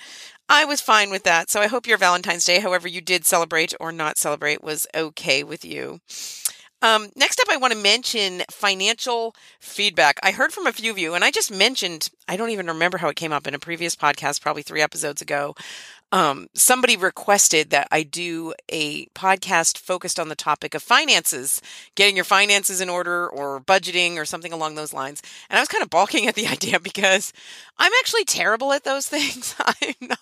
I 0.48 0.64
was 0.66 0.80
fine 0.80 1.10
with 1.10 1.24
that. 1.24 1.50
So 1.50 1.60
I 1.60 1.68
hope 1.68 1.86
your 1.86 1.98
Valentine's 1.98 2.44
Day, 2.44 2.60
however 2.60 2.86
you 2.86 3.00
did 3.00 3.24
celebrate 3.24 3.74
or 3.80 3.92
not 3.92 4.18
celebrate, 4.18 4.62
was 4.62 4.86
okay 4.94 5.42
with 5.42 5.64
you. 5.64 6.00
Um, 6.82 7.08
next 7.16 7.40
up, 7.40 7.48
I 7.50 7.56
want 7.56 7.72
to 7.72 7.78
mention 7.78 8.42
financial 8.50 9.34
feedback. 9.58 10.20
I 10.22 10.32
heard 10.32 10.52
from 10.52 10.66
a 10.66 10.72
few 10.72 10.90
of 10.90 10.98
you, 10.98 11.14
and 11.14 11.24
I 11.24 11.30
just 11.30 11.50
mentioned, 11.50 12.10
I 12.28 12.36
don't 12.36 12.50
even 12.50 12.66
remember 12.66 12.98
how 12.98 13.08
it 13.08 13.16
came 13.16 13.32
up 13.32 13.46
in 13.46 13.54
a 13.54 13.58
previous 13.58 13.96
podcast, 13.96 14.42
probably 14.42 14.60
three 14.62 14.82
episodes 14.82 15.22
ago, 15.22 15.54
um, 16.14 16.46
somebody 16.54 16.96
requested 16.96 17.70
that 17.70 17.88
I 17.90 18.04
do 18.04 18.54
a 18.70 19.06
podcast 19.16 19.78
focused 19.78 20.20
on 20.20 20.28
the 20.28 20.36
topic 20.36 20.72
of 20.76 20.80
finances, 20.80 21.60
getting 21.96 22.14
your 22.14 22.24
finances 22.24 22.80
in 22.80 22.88
order 22.88 23.28
or 23.28 23.60
budgeting 23.60 24.16
or 24.16 24.24
something 24.24 24.52
along 24.52 24.76
those 24.76 24.92
lines. 24.92 25.20
And 25.50 25.58
I 25.58 25.60
was 25.60 25.68
kind 25.68 25.82
of 25.82 25.90
balking 25.90 26.28
at 26.28 26.36
the 26.36 26.46
idea 26.52 26.78
because 26.78 27.32
I'm 27.78 27.90
actually 27.98 28.24
terrible 28.24 28.72
at 28.72 28.84
those 28.84 29.08
things. 29.08 29.56
I'm 29.58 29.94
not, 30.02 30.18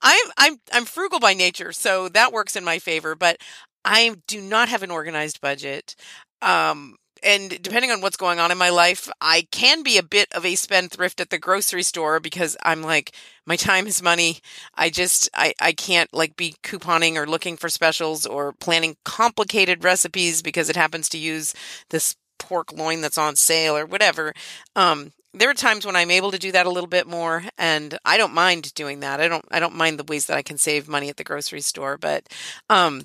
I'm 0.00 0.30
I'm 0.38 0.56
I'm 0.72 0.84
frugal 0.86 1.20
by 1.20 1.34
nature, 1.34 1.72
so 1.72 2.08
that 2.08 2.32
works 2.32 2.56
in 2.56 2.64
my 2.64 2.78
favor, 2.78 3.14
but 3.14 3.36
I 3.84 4.16
do 4.26 4.40
not 4.40 4.70
have 4.70 4.82
an 4.82 4.90
organized 4.90 5.42
budget. 5.42 5.96
Um, 6.40 6.96
and 7.22 7.60
depending 7.62 7.90
on 7.90 8.00
what's 8.00 8.16
going 8.16 8.38
on 8.38 8.50
in 8.50 8.58
my 8.58 8.70
life, 8.70 9.10
I 9.20 9.46
can 9.50 9.82
be 9.82 9.98
a 9.98 10.02
bit 10.02 10.28
of 10.32 10.44
a 10.44 10.54
spendthrift 10.54 11.20
at 11.20 11.30
the 11.30 11.38
grocery 11.38 11.82
store 11.82 12.20
because 12.20 12.56
I'm 12.62 12.82
like, 12.82 13.12
my 13.46 13.56
time 13.56 13.86
is 13.86 14.02
money. 14.02 14.38
I 14.74 14.90
just, 14.90 15.28
I, 15.34 15.54
I 15.60 15.72
can't 15.72 16.12
like 16.12 16.36
be 16.36 16.54
couponing 16.62 17.16
or 17.16 17.26
looking 17.26 17.56
for 17.56 17.68
specials 17.68 18.26
or 18.26 18.52
planning 18.52 18.96
complicated 19.04 19.84
recipes 19.84 20.42
because 20.42 20.68
it 20.68 20.76
happens 20.76 21.08
to 21.10 21.18
use 21.18 21.54
this 21.90 22.16
pork 22.38 22.72
loin 22.72 23.00
that's 23.00 23.18
on 23.18 23.36
sale 23.36 23.76
or 23.76 23.86
whatever. 23.86 24.32
Um, 24.74 25.12
there 25.32 25.50
are 25.50 25.54
times 25.54 25.86
when 25.86 25.96
I'm 25.96 26.10
able 26.10 26.32
to 26.32 26.38
do 26.38 26.52
that 26.52 26.66
a 26.66 26.70
little 26.70 26.88
bit 26.88 27.06
more 27.06 27.44
and 27.56 27.98
I 28.04 28.16
don't 28.16 28.34
mind 28.34 28.74
doing 28.74 29.00
that. 29.00 29.20
I 29.20 29.28
don't, 29.28 29.44
I 29.50 29.60
don't 29.60 29.76
mind 29.76 29.98
the 29.98 30.04
ways 30.04 30.26
that 30.26 30.36
I 30.36 30.42
can 30.42 30.58
save 30.58 30.88
money 30.88 31.08
at 31.08 31.16
the 31.16 31.24
grocery 31.24 31.60
store, 31.60 31.96
but, 31.96 32.26
um, 32.68 33.04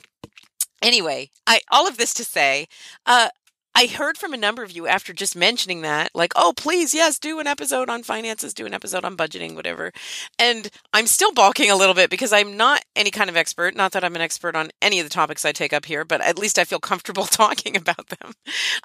anyway, 0.82 1.30
I 1.48 1.62
all 1.72 1.88
of 1.88 1.98
this 1.98 2.14
to 2.16 2.24
say, 2.24 2.68
uh, 3.06 3.30
I 3.78 3.88
heard 3.88 4.18
from 4.18 4.34
a 4.34 4.38
number 4.38 4.64
of 4.64 4.72
you 4.72 4.88
after 4.88 5.12
just 5.12 5.36
mentioning 5.36 5.82
that, 5.82 6.12
like, 6.16 6.32
oh, 6.38 6.54
please, 6.56 6.94
yes, 6.94 7.20
do 7.20 7.40
an 7.42 7.48
episode 7.48 7.90
on 7.90 8.04
finances, 8.04 8.54
do 8.54 8.66
an 8.66 8.74
episode 8.74 9.04
on 9.04 9.18
budgeting, 9.18 9.54
whatever. 9.54 9.92
And 10.40 10.70
I'm 10.94 11.08
still 11.08 11.34
balking 11.34 11.70
a 11.70 11.76
little 11.76 11.94
bit 11.94 12.10
because 12.10 12.32
I'm 12.32 12.56
not 12.56 12.86
any 12.96 13.12
kind 13.12 13.30
of 13.30 13.36
expert. 13.36 13.76
Not 13.76 13.92
that 13.92 14.06
I'm 14.06 14.16
an 14.16 14.22
expert 14.22 14.56
on 14.56 14.72
any 14.82 15.02
of 15.02 15.06
the 15.06 15.10
topics 15.10 15.44
I 15.44 15.52
take 15.52 15.74
up 15.74 15.84
here, 15.84 16.06
but 16.06 16.22
at 16.22 16.40
least 16.40 16.58
I 16.58 16.64
feel 16.64 16.80
comfortable 16.80 17.26
talking 17.26 17.76
about 17.76 18.08
them. 18.08 18.32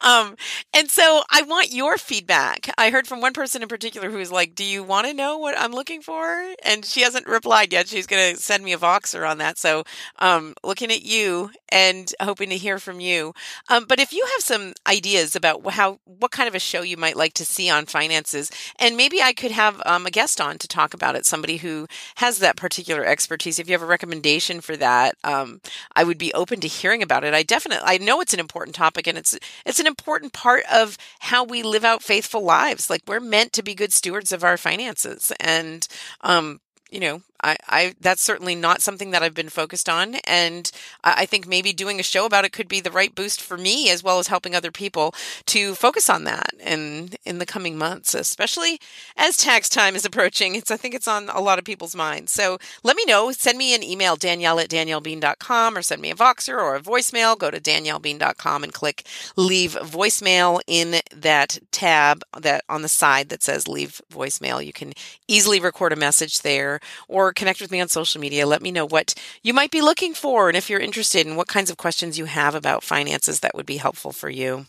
Um, 0.03 0.35
and 0.75 0.91
so 0.91 1.23
I 1.31 1.43
want 1.43 1.71
your 1.71 1.97
feedback. 1.97 2.69
I 2.77 2.91
heard 2.91 3.07
from 3.07 3.21
one 3.21 3.33
person 3.33 3.63
in 3.63 3.69
particular 3.69 4.11
who 4.11 4.19
was 4.19 4.33
like, 4.33 4.57
do 4.57 4.65
you 4.65 4.83
want 4.83 5.07
to 5.07 5.15
know 5.15 5.39
what 5.39 5.57
I'm 5.57 5.73
looking 5.73 6.03
for? 6.03 6.53
And 6.65 6.85
she 6.85 7.03
hasn't 7.03 7.29
replied 7.29 7.73
yet. 7.73 7.87
She's 7.87 8.09
going 8.09 8.35
to 8.35 8.43
send 8.43 8.65
me 8.65 8.73
a 8.73 8.79
Voxer 8.79 9.29
on 9.29 9.39
that. 9.39 9.57
So 9.57 9.85
um, 10.19 10.55
looking 10.65 10.91
at 10.91 11.03
you 11.03 11.53
and 11.69 12.13
hoping 12.21 12.51
to 12.51 12.57
hear 12.57 12.81
from 12.81 12.99
you. 12.99 13.35
Um, 13.69 13.85
but 13.85 14.01
if 14.01 14.13
you 14.13 14.27
have 14.35 14.43
some 14.43 14.73
ideas 14.87 15.37
about 15.37 15.69
how 15.73 15.99
what 16.05 16.31
kind 16.31 16.49
of 16.49 16.55
a 16.55 16.59
show 16.59 16.83
you 16.83 16.97
might 16.97 17.17
like 17.17 17.35
to 17.35 17.45
see 17.45 17.69
on 17.69 17.87
finances, 17.87 18.51
and 18.79 18.97
maybe 18.97 19.23
I 19.23 19.33
could 19.33 19.51
have 19.51 19.81
um, 19.87 20.07
a 20.07 20.11
guest 20.11 20.41
on 20.41 20.59
to 20.59 20.69
talk 20.69 20.95
about 20.95 21.17
it. 21.17 21.27
Somebody 21.27 21.59
who 21.59 21.87
has 22.17 22.39
that 22.39 22.57
particular 22.57 23.05
expertise. 23.05 23.59
If 23.59 23.69
you 23.69 23.75
have 23.75 23.83
a 23.83 23.87
recommendation 23.87 24.61
for 24.61 24.77
that, 24.77 25.15
um, 25.25 25.61
I 25.95 26.05
would 26.05 26.19
be 26.19 26.33
open 26.35 26.61
to 26.61 26.69
hearing 26.69 27.03
about 27.03 27.25
it. 27.25 27.35
I 27.35 27.43
definitely 27.43 27.85
I 27.85 27.99
know 27.99 28.21
it's 28.21 28.35
an 28.35 28.41
important 28.41 28.75
topic, 28.75 29.07
and 29.07 29.19
it's 29.19 29.39
it's 29.67 29.81
an 29.81 29.87
important 29.87 30.33
part 30.33 30.65
of 30.73 30.97
how 31.21 31.45
we 31.45 31.63
live 31.63 31.85
out 31.85 32.03
faithful 32.03 32.43
lives. 32.43 32.91
Like 32.91 33.03
we're 33.07 33.21
meant 33.21 33.53
to 33.55 33.63
be 33.63 33.75
good 33.75 33.93
stewards 33.93 34.33
of 34.33 34.45
our 34.45 34.57
finances, 34.57 35.33
and 35.41 35.87
um, 36.23 36.61
you 36.91 37.01
know, 37.01 37.23
I, 37.43 37.57
I 37.69 37.95
that's 38.01 38.23
certainly 38.23 38.55
not 38.55 38.83
something 38.83 39.11
that 39.11 39.23
I've 39.23 39.35
been 39.35 39.49
focused 39.49 39.89
on, 39.89 40.17
and 40.27 40.71
I 41.03 41.27
think 41.27 41.47
maybe 41.47 41.73
doing 41.73 42.01
a 42.01 42.05
show 42.05 42.27
about 42.27 42.45
it 42.45 42.53
could 42.53 42.69
be 42.69 42.81
the 42.81 42.91
right 42.91 43.15
boost 43.15 43.41
for 43.41 43.57
me 43.57 43.91
as 43.91 44.03
well 44.03 44.19
as 44.19 44.29
helping 44.29 44.55
other 44.55 44.71
people 44.71 45.15
to 45.47 45.75
focus 45.75 46.11
on 46.11 46.25
that 46.25 46.51
in 46.59 47.11
in 47.25 47.39
the 47.39 47.47
coming 47.47 47.79
months, 47.79 48.15
especially 48.15 48.81
as 49.17 49.37
tax 49.37 49.69
time 49.69 49.97
is 49.97 50.05
approaching. 50.11 50.55
It's 50.55 50.71
I 50.71 50.77
think 50.77 50.95
it's 50.95 51.09
on 51.09 51.29
a 51.29 51.41
lot 51.41 51.59
of 51.59 51.65
people's 51.65 51.97
minds. 51.97 52.33
So 52.33 52.59
let 52.83 52.97
me 52.97 53.05
know. 53.05 53.33
Send 53.33 53.59
me 53.59 53.75
an 53.75 53.83
email, 53.83 54.17
Danielle 54.17 54.61
at 54.61 54.69
daniellebean.com, 54.69 55.77
or 55.77 55.83
send 55.83 56.03
me 56.03 56.11
a 56.11 56.15
Voxer 56.15 56.59
or 56.59 56.77
a 56.77 56.81
voicemail. 56.81 57.39
Go 57.39 57.51
to 57.51 57.61
daniellebean.com 57.61 58.65
and 58.65 58.73
click 58.73 59.07
leave 59.37 59.73
voicemail 59.73 60.61
in 60.67 61.01
that 61.15 61.59
tab 61.71 62.23
that 62.39 62.65
on 62.69 62.83
the 62.83 62.89
side 62.89 63.29
that 63.29 63.43
says 63.43 63.69
leave 63.69 64.01
voicemail. 64.13 64.65
You 64.65 64.73
can 64.73 64.93
easily 65.29 65.61
record 65.61 65.93
a 65.93 65.97
message 65.97 66.41
there 66.41 66.81
or 67.09 67.30
connect 67.33 67.61
with 67.61 67.71
me 67.71 67.81
on 67.81 67.89
social 67.89 68.21
media. 68.21 68.47
Let 68.47 68.63
me 68.63 68.71
know 68.71 68.87
what 68.87 69.15
you 69.43 69.55
might 69.55 69.71
be 69.71 69.81
looking 69.81 70.15
for 70.15 70.49
and 70.49 70.57
if 70.57 70.71
you're 70.71 70.81
interested 70.81 71.27
in 71.27 71.37
what 71.37 71.49
kinds 71.49 71.71
of 71.71 71.77
questions 71.77 72.19
you 72.19 72.27
have 72.27 72.55
about 72.55 72.85
finances 72.85 73.41
that 73.41 73.55
would 73.55 73.67
be 73.67 73.79
helpful 73.79 74.13
for 74.13 74.31
you. 74.31 74.67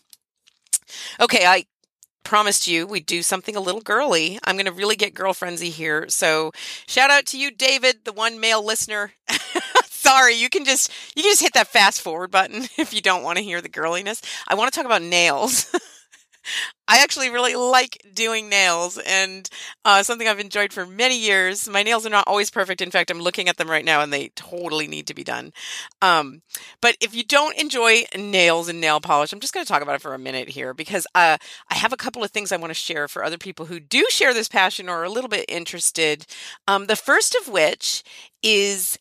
Okay, 1.19 1.45
I 1.45 1.65
promised 2.23 2.67
you 2.67 2.85
we'd 2.85 3.05
do 3.05 3.21
something 3.21 3.55
a 3.55 3.61
little 3.61 3.81
girly. 3.81 4.39
I'm 4.43 4.55
going 4.55 4.65
to 4.65 4.71
really 4.71 4.95
get 4.95 5.13
girl 5.13 5.33
frenzy 5.33 5.69
here. 5.69 6.07
So, 6.09 6.51
shout 6.87 7.09
out 7.09 7.25
to 7.27 7.39
you 7.39 7.51
David, 7.51 8.05
the 8.05 8.13
one 8.13 8.39
male 8.39 8.63
listener. 8.63 9.13
Sorry, 9.85 10.35
you 10.35 10.49
can 10.49 10.65
just 10.65 10.91
you 11.15 11.23
can 11.23 11.31
just 11.31 11.41
hit 11.41 11.53
that 11.53 11.67
fast 11.67 12.01
forward 12.01 12.31
button 12.31 12.63
if 12.77 12.93
you 12.93 13.01
don't 13.01 13.23
want 13.23 13.37
to 13.37 13.43
hear 13.43 13.61
the 13.61 13.69
girliness. 13.69 14.21
I 14.47 14.55
want 14.55 14.71
to 14.71 14.75
talk 14.75 14.85
about 14.85 15.01
nails. 15.01 15.73
I 16.87 17.01
actually 17.01 17.29
really 17.29 17.55
like 17.55 18.05
doing 18.13 18.49
nails 18.49 18.97
and 18.97 19.49
uh, 19.85 20.03
something 20.03 20.27
I've 20.27 20.39
enjoyed 20.39 20.73
for 20.73 20.85
many 20.85 21.17
years. 21.17 21.69
My 21.69 21.83
nails 21.83 22.05
are 22.05 22.09
not 22.09 22.27
always 22.27 22.49
perfect. 22.49 22.81
In 22.81 22.91
fact, 22.91 23.09
I'm 23.09 23.21
looking 23.21 23.47
at 23.47 23.57
them 23.57 23.69
right 23.69 23.85
now 23.85 24.01
and 24.01 24.11
they 24.11 24.29
totally 24.35 24.87
need 24.87 25.07
to 25.07 25.13
be 25.13 25.23
done. 25.23 25.53
Um, 26.01 26.41
but 26.81 26.97
if 26.99 27.15
you 27.15 27.23
don't 27.23 27.57
enjoy 27.57 28.03
nails 28.17 28.67
and 28.67 28.81
nail 28.81 28.99
polish, 28.99 29.31
I'm 29.31 29.39
just 29.39 29.53
going 29.53 29.65
to 29.65 29.71
talk 29.71 29.81
about 29.81 29.95
it 29.95 30.01
for 30.01 30.13
a 30.13 30.19
minute 30.19 30.49
here 30.49 30.73
because 30.73 31.07
uh, 31.15 31.37
I 31.69 31.75
have 31.75 31.93
a 31.93 31.97
couple 31.97 32.23
of 32.23 32.31
things 32.31 32.51
I 32.51 32.57
want 32.57 32.71
to 32.71 32.75
share 32.75 33.07
for 33.07 33.23
other 33.23 33.37
people 33.37 33.67
who 33.67 33.79
do 33.79 34.05
share 34.09 34.33
this 34.33 34.49
passion 34.49 34.89
or 34.89 34.97
are 34.97 35.05
a 35.05 35.09
little 35.09 35.29
bit 35.29 35.45
interested. 35.47 36.25
Um, 36.67 36.87
the 36.87 36.95
first 36.95 37.35
of 37.35 37.47
which 37.47 38.03
is 38.43 38.99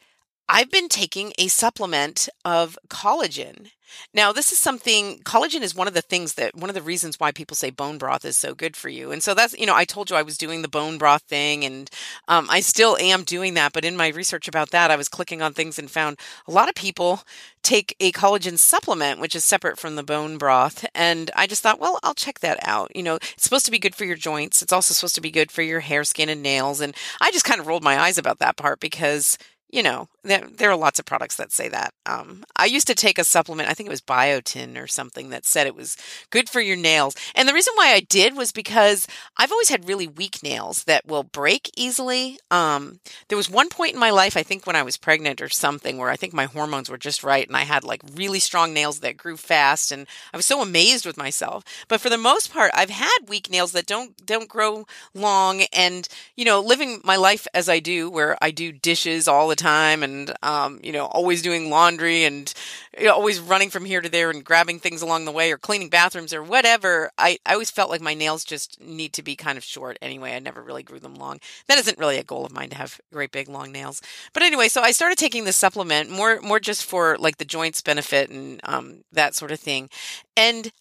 I've 0.52 0.71
been 0.71 0.88
taking 0.88 1.33
a 1.38 1.47
supplement 1.47 2.28
of 2.45 2.76
collagen. 2.88 3.71
Now, 4.12 4.33
this 4.33 4.50
is 4.52 4.59
something, 4.59 5.19
collagen 5.21 5.62
is 5.62 5.75
one 5.75 5.87
of 5.87 5.95
the 5.95 6.02
things 6.02 6.35
that, 6.35 6.57
one 6.57 6.71
of 6.71 6.75
the 6.75 6.83
reasons 6.83 7.19
why 7.19 7.30
people 7.30 7.54
say 7.54 7.71
bone 7.71 7.99
broth 7.99 8.25
is 8.25 8.37
so 8.37 8.54
good 8.54 8.76
for 8.76 8.88
you. 8.88 9.12
And 9.12 9.23
so 9.23 9.35
that's, 9.35 9.57
you 9.59 9.66
know, 9.66 9.75
I 9.75 9.85
told 9.85 10.11
you 10.11 10.16
I 10.16 10.23
was 10.23 10.37
doing 10.37 10.62
the 10.62 10.69
bone 10.69 10.99
broth 10.99 11.23
thing 11.23 11.64
and 11.64 11.88
um, 12.28 12.49
I 12.50 12.61
still 12.61 12.97
am 12.99 13.23
doing 13.23 13.54
that. 13.54 13.73
But 13.73 13.85
in 13.85 13.97
my 13.97 14.09
research 14.09 14.49
about 14.49 14.71
that, 14.71 14.90
I 14.90 14.97
was 14.97 15.09
clicking 15.09 15.42
on 15.42 15.54
things 15.54 15.78
and 15.78 15.90
found 15.90 16.19
a 16.47 16.50
lot 16.52 16.69
of 16.69 16.75
people 16.75 17.23
take 17.62 17.95
a 18.00 18.11
collagen 18.12 18.59
supplement, 18.59 19.21
which 19.21 19.37
is 19.37 19.45
separate 19.45 19.78
from 19.78 19.97
the 19.97 20.02
bone 20.02 20.38
broth. 20.38 20.87
And 20.95 21.30
I 21.37 21.47
just 21.47 21.62
thought, 21.62 21.80
well, 21.80 21.99
I'll 22.02 22.14
check 22.14 22.40
that 22.40 22.59
out. 22.62 22.95
You 22.97 23.02
know, 23.02 23.16
it's 23.16 23.45
supposed 23.45 23.66
to 23.66 23.73
be 23.73 23.78
good 23.78 23.95
for 23.95 24.04
your 24.04 24.16
joints. 24.16 24.62
It's 24.62 24.73
also 24.73 24.95
supposed 24.95 25.14
to 25.16 25.21
be 25.21 25.30
good 25.30 25.50
for 25.50 25.62
your 25.62 25.80
hair, 25.80 26.04
skin, 26.04 26.28
and 26.28 26.42
nails. 26.42 26.80
And 26.80 26.95
I 27.21 27.30
just 27.30 27.45
kind 27.45 27.61
of 27.61 27.66
rolled 27.66 27.85
my 27.85 28.00
eyes 28.00 28.19
about 28.19 28.38
that 28.38 28.57
part 28.57 28.80
because 28.80 29.37
you 29.72 29.82
know, 29.82 30.08
there, 30.22 30.46
there, 30.48 30.70
are 30.70 30.76
lots 30.76 30.98
of 30.98 31.06
products 31.06 31.36
that 31.36 31.52
say 31.52 31.68
that. 31.68 31.94
Um, 32.04 32.44
I 32.56 32.66
used 32.66 32.88
to 32.88 32.94
take 32.94 33.18
a 33.18 33.24
supplement, 33.24 33.68
I 33.68 33.74
think 33.74 33.86
it 33.86 33.90
was 33.90 34.00
biotin 34.00 34.76
or 34.76 34.86
something 34.86 35.30
that 35.30 35.46
said 35.46 35.66
it 35.66 35.76
was 35.76 35.96
good 36.30 36.48
for 36.48 36.60
your 36.60 36.76
nails. 36.76 37.14
And 37.34 37.48
the 37.48 37.54
reason 37.54 37.72
why 37.76 37.92
I 37.92 38.00
did 38.00 38.36
was 38.36 38.52
because 38.52 39.06
I've 39.36 39.52
always 39.52 39.68
had 39.68 39.88
really 39.88 40.06
weak 40.06 40.42
nails 40.42 40.84
that 40.84 41.06
will 41.06 41.22
break 41.22 41.70
easily. 41.76 42.38
Um, 42.50 42.98
there 43.28 43.36
was 43.36 43.48
one 43.48 43.68
point 43.68 43.94
in 43.94 44.00
my 44.00 44.10
life, 44.10 44.36
I 44.36 44.42
think 44.42 44.66
when 44.66 44.76
I 44.76 44.82
was 44.82 44.96
pregnant 44.96 45.40
or 45.40 45.48
something, 45.48 45.98
where 45.98 46.10
I 46.10 46.16
think 46.16 46.34
my 46.34 46.46
hormones 46.46 46.90
were 46.90 46.98
just 46.98 47.22
right 47.22 47.46
and 47.46 47.56
I 47.56 47.62
had 47.62 47.84
like 47.84 48.02
really 48.14 48.40
strong 48.40 48.74
nails 48.74 49.00
that 49.00 49.16
grew 49.16 49.36
fast 49.36 49.92
and 49.92 50.06
I 50.34 50.36
was 50.36 50.46
so 50.46 50.60
amazed 50.60 51.06
with 51.06 51.16
myself. 51.16 51.64
But 51.88 52.00
for 52.00 52.10
the 52.10 52.18
most 52.18 52.52
part, 52.52 52.72
I've 52.74 52.90
had 52.90 53.18
weak 53.28 53.50
nails 53.50 53.72
that 53.72 53.86
don't 53.86 54.26
don't 54.26 54.48
grow 54.48 54.86
long 55.14 55.62
and, 55.72 56.08
you 56.36 56.44
know, 56.44 56.60
living 56.60 57.00
my 57.04 57.16
life 57.16 57.46
as 57.54 57.68
I 57.68 57.78
do 57.78 58.10
where 58.10 58.36
I 58.42 58.50
do 58.50 58.72
dishes 58.72 59.28
all 59.28 59.48
the 59.48 59.60
time 59.61 60.02
and 60.02 60.33
um, 60.43 60.81
you 60.83 60.93
know 60.93 61.07
always 61.07 61.43
doing 61.43 61.71
laundry 61.71 62.25
and 62.25 62.52
you 62.99 63.05
know, 63.05 63.14
always 63.14 63.38
running 63.38 63.71
from 63.71 63.85
here 63.85 64.00
to 64.00 64.09
there 64.09 64.31
and 64.31 64.45
grabbing 64.45 64.81
things 64.81 65.02
along 65.02 65.25
the 65.25 65.33
way 65.33 65.52
or 65.52 65.59
cleaning 65.59 65.88
bathrooms 65.88 66.35
or 66.35 66.43
whatever 66.43 67.11
I, 67.19 67.38
I 67.47 67.52
always 67.52 67.71
felt 67.71 67.90
like 67.90 68.00
my 68.00 68.14
nails 68.14 68.45
just 68.45 68.81
need 68.81 69.12
to 69.14 69.23
be 69.23 69.37
kind 69.37 69.59
of 69.59 69.64
short 69.64 69.99
anyway. 70.02 70.35
I 70.35 70.38
never 70.38 70.62
really 70.62 70.83
grew 70.83 70.99
them 70.99 71.14
long. 71.14 71.40
That 71.69 71.79
isn't 71.79 71.99
really 71.99 72.17
a 72.19 72.25
goal 72.25 72.45
of 72.45 72.52
mine 72.52 72.71
to 72.71 72.76
have 72.76 73.00
great 73.12 73.33
big 73.33 73.49
long 73.49 73.73
nails. 73.73 74.02
But 74.33 74.43
anyway 74.43 74.69
so 74.69 74.83
i 74.83 74.90
started 74.93 75.19
taking 75.19 75.45
this 75.45 75.57
supplement 75.57 76.11
more 76.11 76.40
more 76.40 76.61
just 76.61 76.85
for 76.85 77.17
like 77.19 77.38
the 77.38 77.45
joints 77.45 77.83
benefit 77.83 78.31
and 78.31 78.61
um, 78.64 79.02
that 79.12 79.35
sort 79.35 79.52
of 79.52 79.61
thing. 79.61 79.88
And 80.37 80.73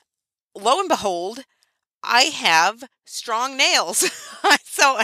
lo 0.56 0.80
and 0.80 0.90
behold 0.90 1.44
I 2.03 2.24
have 2.24 2.84
strong 3.06 3.58
nails. 3.58 3.98
so 4.63 5.00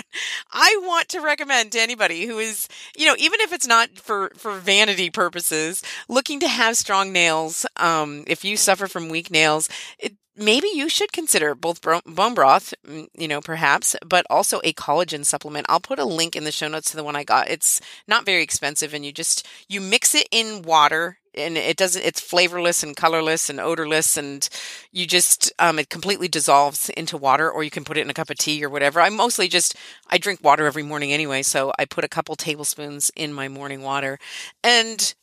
I 0.51 0.79
want 0.83 1.09
to 1.09 1.21
recommend 1.21 1.71
to 1.71 1.81
anybody 1.81 2.25
who 2.25 2.39
is, 2.39 2.67
you 2.95 3.05
know, 3.05 3.15
even 3.17 3.41
if 3.41 3.51
it's 3.51 3.67
not 3.67 3.89
for, 3.97 4.31
for 4.37 4.57
vanity 4.57 5.09
purposes, 5.09 5.83
looking 6.07 6.39
to 6.39 6.47
have 6.47 6.77
strong 6.77 7.11
nails, 7.11 7.65
um, 7.77 8.23
if 8.27 8.45
you 8.45 8.57
suffer 8.57 8.87
from 8.87 9.09
weak 9.09 9.31
nails, 9.31 9.69
it, 9.99 10.15
maybe 10.35 10.67
you 10.73 10.89
should 10.89 11.11
consider 11.11 11.55
both 11.55 11.81
bone 11.81 12.33
broth, 12.33 12.73
mm, 12.87 13.07
you 13.17 13.27
know, 13.27 13.41
perhaps, 13.41 13.95
but 14.05 14.25
also 14.29 14.61
a 14.63 14.73
collagen 14.73 15.25
supplement. 15.25 15.65
I'll 15.69 15.79
put 15.79 15.99
a 15.99 16.05
link 16.05 16.35
in 16.35 16.43
the 16.43 16.51
show 16.51 16.67
notes 16.67 16.91
to 16.91 16.97
the 16.97 17.03
one 17.03 17.15
I 17.15 17.23
got. 17.23 17.49
It's 17.49 17.81
not 18.07 18.25
very 18.25 18.43
expensive 18.43 18.93
and 18.93 19.05
you 19.05 19.11
just 19.11 19.47
you 19.67 19.81
mix 19.81 20.15
it 20.15 20.27
in 20.31 20.61
water 20.61 21.17
and 21.37 21.57
it 21.57 21.77
doesn't 21.77 22.03
it's 22.03 22.19
flavorless 22.19 22.83
and 22.83 22.95
colorless 22.95 23.49
and 23.49 23.59
odorless 23.59 24.17
and 24.17 24.47
you 24.91 25.05
just 25.05 25.51
um, 25.59 25.79
it 25.79 25.89
completely 25.89 26.27
dissolves 26.27 26.89
into 26.89 27.17
water 27.17 27.49
or 27.49 27.63
you 27.63 27.71
can 27.71 27.83
put 27.83 27.97
it 27.97 28.01
in 28.01 28.09
a 28.09 28.13
cup 28.13 28.29
of 28.29 28.37
tea 28.37 28.63
or 28.63 28.69
whatever. 28.69 28.99
I 29.01 29.09
mostly 29.09 29.47
just 29.47 29.75
i 30.09 30.17
drink 30.17 30.43
water 30.43 30.65
every 30.65 30.83
morning 30.83 31.11
anyway 31.11 31.41
so 31.43 31.71
i 31.77 31.85
put 31.85 32.03
a 32.03 32.09
couple 32.09 32.35
tablespoons 32.35 33.11
in 33.15 33.33
my 33.33 33.47
morning 33.47 33.81
water. 33.81 34.19
And 34.63 35.13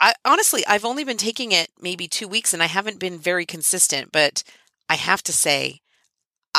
I, 0.00 0.14
honestly 0.24 0.64
i've 0.66 0.84
only 0.84 1.04
been 1.04 1.16
taking 1.16 1.52
it 1.52 1.70
maybe 1.80 2.06
two 2.06 2.28
weeks 2.28 2.54
and 2.54 2.62
i 2.62 2.66
haven't 2.66 3.00
been 3.00 3.18
very 3.18 3.44
consistent 3.44 4.12
but 4.12 4.44
i 4.88 4.94
have 4.94 5.22
to 5.24 5.32
say 5.32 5.80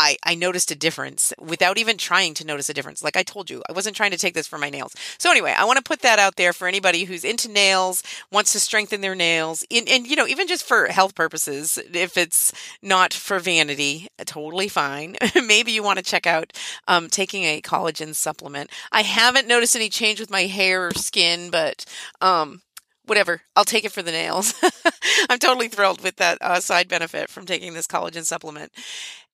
I, 0.02 0.18
I 0.24 0.34
noticed 0.34 0.72
a 0.72 0.76
difference 0.76 1.32
without 1.40 1.78
even 1.78 1.96
trying 1.96 2.34
to 2.34 2.46
notice 2.46 2.70
a 2.70 2.74
difference. 2.74 3.04
Like 3.04 3.16
I 3.16 3.22
told 3.22 3.52
you, 3.52 3.62
I 3.70 3.74
wasn't 3.74 3.96
trying 3.96 4.10
to 4.12 4.18
take 4.18 4.34
this 4.34 4.48
for 4.48 4.58
my 4.58 4.72
nails. 4.72 4.96
So 5.20 5.30
anyway, 5.30 5.54
I 5.56 5.66
want 5.66 5.78
to 5.78 5.84
put 5.84 6.02
that 6.02 6.18
out 6.18 6.38
there 6.38 6.54
for 6.54 6.68
anybody 6.68 7.04
who's 7.04 7.24
into 7.24 7.52
nails, 7.52 8.02
wants 8.32 8.52
to 8.54 8.60
strengthen 8.60 9.02
their 9.02 9.14
nails, 9.14 9.64
and, 9.70 9.88
and 9.88 10.08
you 10.08 10.16
know, 10.16 10.26
even 10.26 10.48
just 10.48 10.64
for 10.64 10.88
health 10.88 11.14
purposes, 11.14 11.78
if 11.94 12.18
it's 12.18 12.52
not 12.82 13.14
for 13.14 13.38
vanity, 13.38 14.08
totally 14.26 14.68
fine. 14.68 15.18
Maybe 15.36 15.72
you 15.72 15.84
want 15.84 16.00
to 16.00 16.04
check 16.04 16.26
out 16.26 16.52
um, 16.88 17.08
taking 17.08 17.44
a 17.44 17.62
collagen 17.62 18.16
supplement. 18.16 18.72
I 18.92 19.04
haven't 19.04 19.48
noticed 19.48 19.76
any 19.76 19.90
change 19.90 20.20
with 20.20 20.32
my 20.32 20.44
hair 20.44 20.88
or 20.88 20.94
skin, 20.94 21.52
but 21.52 21.86
um, 22.22 22.64
whatever. 23.06 23.42
I'll 23.56 23.66
take 23.66 23.86
it 23.86 23.92
for 23.92 24.02
the 24.02 24.12
nails. 24.12 24.56
I'm 25.30 25.38
totally 25.38 25.68
thrilled 25.68 26.02
with 26.02 26.16
that 26.16 26.40
uh, 26.42 26.60
side 26.60 26.88
benefit 26.88 27.30
from 27.30 27.46
taking 27.46 27.74
this 27.76 27.86
collagen 27.86 28.26
supplement. 28.26 28.72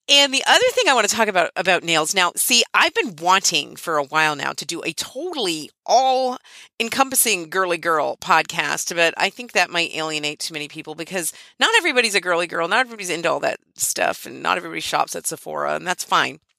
And 0.09 0.33
the 0.33 0.43
other 0.47 0.65
thing 0.71 0.85
I 0.87 0.93
want 0.93 1.07
to 1.09 1.13
talk 1.13 1.27
about 1.27 1.51
about 1.57 1.83
nails 1.83 2.15
now, 2.15 2.31
see, 2.37 2.63
I've 2.73 2.93
been 2.93 3.17
wanting 3.17 3.75
for 3.75 3.97
a 3.97 4.05
while 4.05 4.37
now 4.37 4.53
to 4.53 4.65
do 4.65 4.81
a 4.83 4.93
totally 4.93 5.69
all 5.85 6.37
encompassing 6.79 7.49
girly 7.49 7.77
girl 7.77 8.15
podcast, 8.15 8.95
but 8.95 9.13
I 9.17 9.29
think 9.29 9.51
that 9.51 9.69
might 9.69 9.93
alienate 9.93 10.39
too 10.39 10.53
many 10.53 10.69
people 10.69 10.95
because 10.95 11.33
not 11.59 11.71
everybody's 11.77 12.15
a 12.15 12.21
girly 12.21 12.47
girl, 12.47 12.69
not 12.69 12.79
everybody's 12.79 13.09
into 13.09 13.29
all 13.29 13.41
that 13.41 13.59
stuff, 13.75 14.25
and 14.25 14.41
not 14.41 14.55
everybody 14.55 14.79
shops 14.79 15.13
at 15.13 15.27
Sephora, 15.27 15.75
and 15.75 15.85
that's 15.85 16.03
fine. 16.03 16.39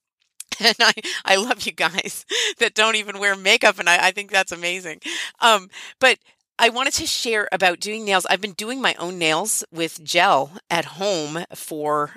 And 0.61 0.75
I, 0.81 0.93
I 1.25 1.37
love 1.37 1.63
you 1.63 1.73
guys 1.73 2.27
that 2.59 2.75
don't 2.75 2.97
even 2.97 3.21
wear 3.21 3.37
makeup, 3.37 3.79
and 3.79 3.89
I, 3.89 4.09
I 4.09 4.11
think 4.11 4.31
that's 4.33 4.51
amazing. 4.51 5.01
Um, 5.41 5.69
but 6.01 6.19
I 6.59 6.69
wanted 6.71 6.95
to 6.95 7.07
share 7.07 7.49
about 7.53 7.79
doing 7.79 8.05
nails. 8.05 8.27
I've 8.29 8.41
been 8.41 8.53
doing 8.53 8.83
my 8.83 8.95
own 8.99 9.19
nails 9.19 9.65
with 9.71 10.03
gel 10.03 10.59
at 10.69 10.85
home 10.85 11.45
for 11.55 12.17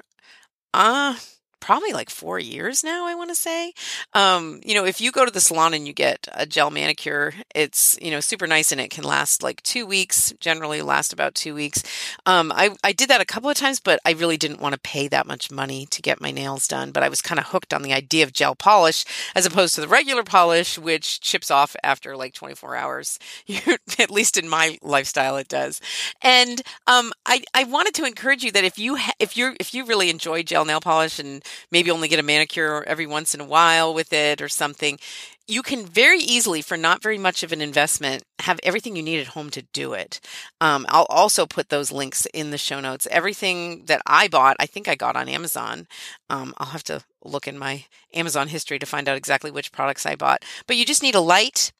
uh 0.73 1.15
probably 1.61 1.93
like 1.93 2.09
four 2.09 2.39
years 2.39 2.83
now, 2.83 3.05
I 3.05 3.15
want 3.15 3.29
to 3.29 3.35
say. 3.35 3.73
Um, 4.13 4.59
you 4.65 4.73
know, 4.73 4.83
if 4.83 4.99
you 4.99 5.11
go 5.11 5.23
to 5.23 5.31
the 5.31 5.39
salon 5.39 5.73
and 5.73 5.87
you 5.87 5.93
get 5.93 6.27
a 6.33 6.45
gel 6.45 6.71
manicure, 6.71 7.33
it's, 7.55 7.97
you 8.01 8.11
know, 8.11 8.19
super 8.19 8.47
nice 8.47 8.71
and 8.71 8.81
it 8.81 8.89
can 8.89 9.03
last 9.03 9.41
like 9.41 9.61
two 9.63 9.85
weeks, 9.85 10.33
generally 10.39 10.81
last 10.81 11.13
about 11.13 11.35
two 11.35 11.55
weeks. 11.55 11.83
Um, 12.25 12.51
I, 12.53 12.71
I 12.83 12.91
did 12.91 13.09
that 13.09 13.21
a 13.21 13.25
couple 13.25 13.49
of 13.49 13.55
times, 13.55 13.79
but 13.79 13.99
I 14.03 14.11
really 14.11 14.37
didn't 14.37 14.59
want 14.59 14.73
to 14.73 14.79
pay 14.79 15.07
that 15.07 15.27
much 15.27 15.51
money 15.51 15.85
to 15.85 16.01
get 16.01 16.19
my 16.19 16.31
nails 16.31 16.67
done. 16.67 16.91
But 16.91 17.03
I 17.03 17.09
was 17.09 17.21
kind 17.21 17.39
of 17.39 17.47
hooked 17.47 17.73
on 17.73 17.83
the 17.83 17.93
idea 17.93 18.25
of 18.25 18.33
gel 18.33 18.55
polish 18.55 19.05
as 19.35 19.45
opposed 19.45 19.75
to 19.75 19.81
the 19.81 19.87
regular 19.87 20.23
polish, 20.23 20.77
which 20.77 21.21
chips 21.21 21.51
off 21.51 21.75
after 21.83 22.17
like 22.17 22.33
24 22.33 22.75
hours. 22.75 23.19
At 23.99 24.11
least 24.11 24.37
in 24.37 24.49
my 24.49 24.79
lifestyle, 24.81 25.37
it 25.37 25.47
does. 25.47 25.79
And 26.23 26.61
um, 26.87 27.13
I, 27.25 27.43
I 27.53 27.65
wanted 27.65 27.93
to 27.95 28.05
encourage 28.05 28.43
you 28.43 28.51
that 28.51 28.63
if 28.63 28.79
you, 28.79 28.95
ha- 28.95 29.13
if 29.19 29.37
you're, 29.37 29.55
if 29.59 29.75
you 29.75 29.85
really 29.85 30.09
enjoy 30.09 30.41
gel 30.41 30.65
nail 30.65 30.81
polish 30.81 31.19
and 31.19 31.43
maybe 31.71 31.91
only 31.91 32.07
get 32.07 32.19
a 32.19 32.23
manicure 32.23 32.83
every 32.87 33.07
once 33.07 33.33
in 33.33 33.41
a 33.41 33.45
while 33.45 33.93
with 33.93 34.13
it 34.13 34.41
or 34.41 34.49
something. 34.49 34.99
You 35.47 35.63
can 35.63 35.85
very 35.85 36.19
easily, 36.19 36.61
for 36.61 36.77
not 36.77 37.01
very 37.01 37.17
much 37.17 37.43
of 37.43 37.51
an 37.51 37.61
investment, 37.61 38.23
have 38.39 38.59
everything 38.63 38.95
you 38.95 39.03
need 39.03 39.19
at 39.19 39.27
home 39.27 39.49
to 39.49 39.63
do 39.73 39.93
it. 39.93 40.21
Um, 40.61 40.85
I'll 40.87 41.07
also 41.09 41.45
put 41.45 41.69
those 41.69 41.91
links 41.91 42.25
in 42.33 42.51
the 42.51 42.57
show 42.57 42.79
notes. 42.79 43.07
Everything 43.11 43.85
that 43.85 44.01
I 44.05 44.27
bought, 44.27 44.55
I 44.59 44.65
think 44.65 44.87
I 44.87 44.95
got 44.95 45.15
on 45.15 45.27
Amazon. 45.27 45.87
Um, 46.29 46.53
I'll 46.57 46.67
have 46.67 46.83
to 46.85 47.03
look 47.23 47.47
in 47.47 47.57
my 47.57 47.85
Amazon 48.13 48.47
history 48.47 48.79
to 48.79 48.85
find 48.85 49.09
out 49.09 49.17
exactly 49.17 49.51
which 49.51 49.71
products 49.71 50.05
I 50.05 50.15
bought. 50.15 50.43
But 50.67 50.77
you 50.77 50.85
just 50.85 51.03
need 51.03 51.15
a 51.15 51.19
light, 51.19 51.73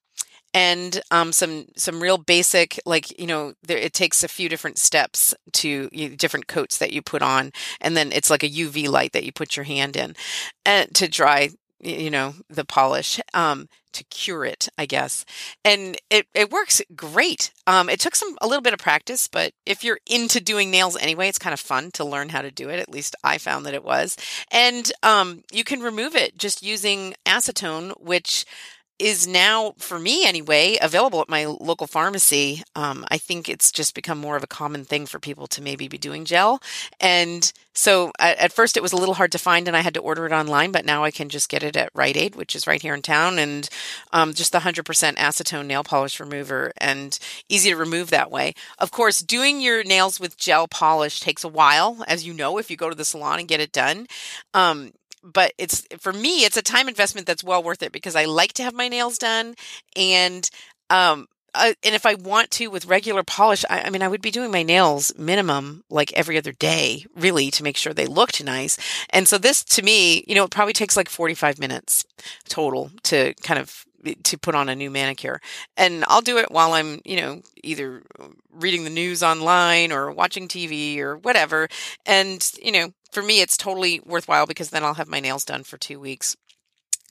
and 0.53 1.01
um, 1.11 1.31
some 1.31 1.67
some 1.75 2.01
real 2.01 2.17
basic 2.17 2.79
like 2.85 3.17
you 3.19 3.27
know 3.27 3.53
there, 3.63 3.77
it 3.77 3.93
takes 3.93 4.23
a 4.23 4.27
few 4.27 4.49
different 4.49 4.77
steps 4.77 5.33
to 5.53 5.89
you 5.91 6.15
different 6.15 6.47
coats 6.47 6.77
that 6.77 6.93
you 6.93 7.01
put 7.01 7.21
on 7.21 7.51
and 7.79 7.95
then 7.95 8.11
it's 8.11 8.29
like 8.29 8.43
a 8.43 8.49
uv 8.49 8.89
light 8.89 9.13
that 9.13 9.23
you 9.23 9.31
put 9.31 9.55
your 9.55 9.63
hand 9.63 9.95
in 9.95 10.15
and 10.65 10.93
to 10.93 11.07
dry 11.07 11.49
you 11.79 12.11
know 12.11 12.35
the 12.49 12.65
polish 12.65 13.19
um, 13.33 13.67
to 13.91 14.03
cure 14.05 14.45
it 14.45 14.69
i 14.77 14.85
guess. 14.85 15.25
And 15.65 15.97
it, 16.09 16.27
it 16.33 16.51
works 16.51 16.81
great. 16.95 17.51
Um, 17.67 17.89
it 17.89 17.99
took 17.99 18.15
some 18.15 18.37
a 18.41 18.47
little 18.47 18.61
bit 18.61 18.73
of 18.73 18.79
practice 18.79 19.27
but 19.27 19.53
if 19.65 19.83
you're 19.83 19.99
into 20.05 20.39
doing 20.39 20.69
nails 20.69 20.97
anyway 20.97 21.27
it's 21.27 21.39
kind 21.39 21.53
of 21.53 21.59
fun 21.59 21.91
to 21.91 22.03
learn 22.05 22.29
how 22.29 22.41
to 22.41 22.51
do 22.51 22.69
it. 22.69 22.79
At 22.79 22.91
least 22.91 23.15
i 23.23 23.37
found 23.37 23.65
that 23.65 23.73
it 23.73 23.83
was. 23.83 24.17
And 24.51 24.91
um, 25.01 25.43
you 25.51 25.63
can 25.63 25.79
remove 25.81 26.15
it 26.15 26.37
just 26.37 26.61
using 26.61 27.15
acetone 27.25 27.99
which 27.99 28.45
is 29.01 29.27
now, 29.27 29.73
for 29.77 29.97
me 29.97 30.27
anyway, 30.27 30.77
available 30.79 31.21
at 31.21 31.29
my 31.29 31.45
local 31.45 31.87
pharmacy. 31.87 32.63
Um, 32.75 33.03
I 33.09 33.17
think 33.17 33.49
it's 33.49 33.71
just 33.71 33.95
become 33.95 34.19
more 34.19 34.35
of 34.35 34.43
a 34.43 34.47
common 34.47 34.85
thing 34.85 35.07
for 35.07 35.19
people 35.19 35.47
to 35.47 35.61
maybe 35.61 35.87
be 35.87 35.97
doing 35.97 36.23
gel. 36.23 36.61
And 36.99 37.51
so 37.73 38.11
at, 38.19 38.37
at, 38.37 38.53
first 38.53 38.77
it 38.77 38.83
was 38.83 38.93
a 38.93 38.97
little 38.97 39.15
hard 39.15 39.31
to 39.31 39.39
find 39.39 39.67
and 39.67 39.75
I 39.75 39.81
had 39.81 39.95
to 39.95 40.01
order 40.01 40.25
it 40.27 40.31
online, 40.31 40.71
but 40.71 40.85
now 40.85 41.03
I 41.03 41.09
can 41.09 41.29
just 41.29 41.49
get 41.49 41.63
it 41.63 41.75
at 41.75 41.89
Rite 41.95 42.15
Aid, 42.15 42.35
which 42.35 42.55
is 42.55 42.67
right 42.67 42.81
here 42.81 42.93
in 42.93 43.01
town, 43.01 43.39
and 43.39 43.67
um, 44.13 44.33
just 44.33 44.51
the 44.51 44.59
100% 44.59 44.83
acetone 45.15 45.65
nail 45.65 45.83
polish 45.83 46.19
remover 46.19 46.71
and 46.77 47.17
easy 47.49 47.71
to 47.71 47.75
remove 47.75 48.11
that 48.11 48.29
way. 48.29 48.53
Of 48.77 48.91
course, 48.91 49.21
doing 49.21 49.61
your 49.61 49.83
nails 49.83 50.19
with 50.19 50.37
gel 50.37 50.67
polish 50.67 51.19
takes 51.19 51.43
a 51.43 51.49
while, 51.49 52.03
as 52.07 52.25
you 52.25 52.33
know, 52.33 52.59
if 52.59 52.69
you 52.69 52.77
go 52.77 52.89
to 52.89 52.95
the 52.95 53.05
salon 53.05 53.39
and 53.39 53.47
get 53.47 53.59
it 53.59 53.71
done. 53.71 54.07
Um, 54.53 54.91
but 55.23 55.53
it's 55.57 55.87
for 55.99 56.13
me, 56.13 56.43
it's 56.43 56.57
a 56.57 56.61
time 56.61 56.87
investment 56.87 57.27
that's 57.27 57.43
well 57.43 57.63
worth 57.63 57.83
it 57.83 57.91
because 57.91 58.15
I 58.15 58.25
like 58.25 58.53
to 58.53 58.63
have 58.63 58.73
my 58.73 58.87
nails 58.87 59.17
done 59.17 59.55
and 59.95 60.49
um, 60.89 61.27
uh, 61.53 61.73
and 61.83 61.95
if 61.95 62.05
I 62.05 62.15
want 62.15 62.49
to 62.51 62.67
with 62.67 62.85
regular 62.85 63.23
polish, 63.23 63.65
I, 63.69 63.81
I, 63.81 63.89
mean, 63.89 64.01
I 64.01 64.07
would 64.07 64.21
be 64.21 64.31
doing 64.31 64.51
my 64.51 64.63
nails 64.63 65.13
minimum 65.17 65.83
like 65.89 66.13
every 66.13 66.37
other 66.37 66.53
day, 66.53 67.05
really, 67.15 67.51
to 67.51 67.63
make 67.63 67.75
sure 67.75 67.93
they 67.93 68.05
looked 68.05 68.43
nice. 68.43 68.77
And 69.09 69.27
so 69.27 69.37
this 69.37 69.63
to 69.65 69.81
me, 69.81 70.23
you 70.27 70.35
know, 70.35 70.45
it 70.45 70.51
probably 70.51 70.73
takes 70.73 70.95
like 70.95 71.09
45 71.09 71.59
minutes 71.59 72.05
total 72.47 72.91
to 73.03 73.33
kind 73.43 73.59
of 73.59 73.85
to 74.23 74.37
put 74.37 74.55
on 74.55 74.69
a 74.69 74.75
new 74.75 74.89
manicure. 74.89 75.39
And 75.77 76.03
I'll 76.07 76.21
do 76.21 76.37
it 76.37 76.49
while 76.49 76.73
I'm, 76.73 77.01
you 77.05 77.17
know, 77.17 77.41
either 77.63 78.01
reading 78.51 78.83
the 78.83 78.89
news 78.89 79.21
online 79.21 79.91
or 79.91 80.11
watching 80.11 80.47
TV 80.47 80.99
or 80.99 81.17
whatever. 81.17 81.67
And, 82.05 82.49
you 82.61 82.71
know, 82.71 82.93
for 83.11 83.21
me, 83.21 83.41
it's 83.41 83.57
totally 83.57 83.99
worthwhile 84.05 84.45
because 84.45 84.69
then 84.69 84.83
I'll 84.83 84.95
have 84.95 85.07
my 85.07 85.19
nails 85.19 85.45
done 85.45 85.63
for 85.63 85.77
two 85.77 85.99
weeks 85.99 86.35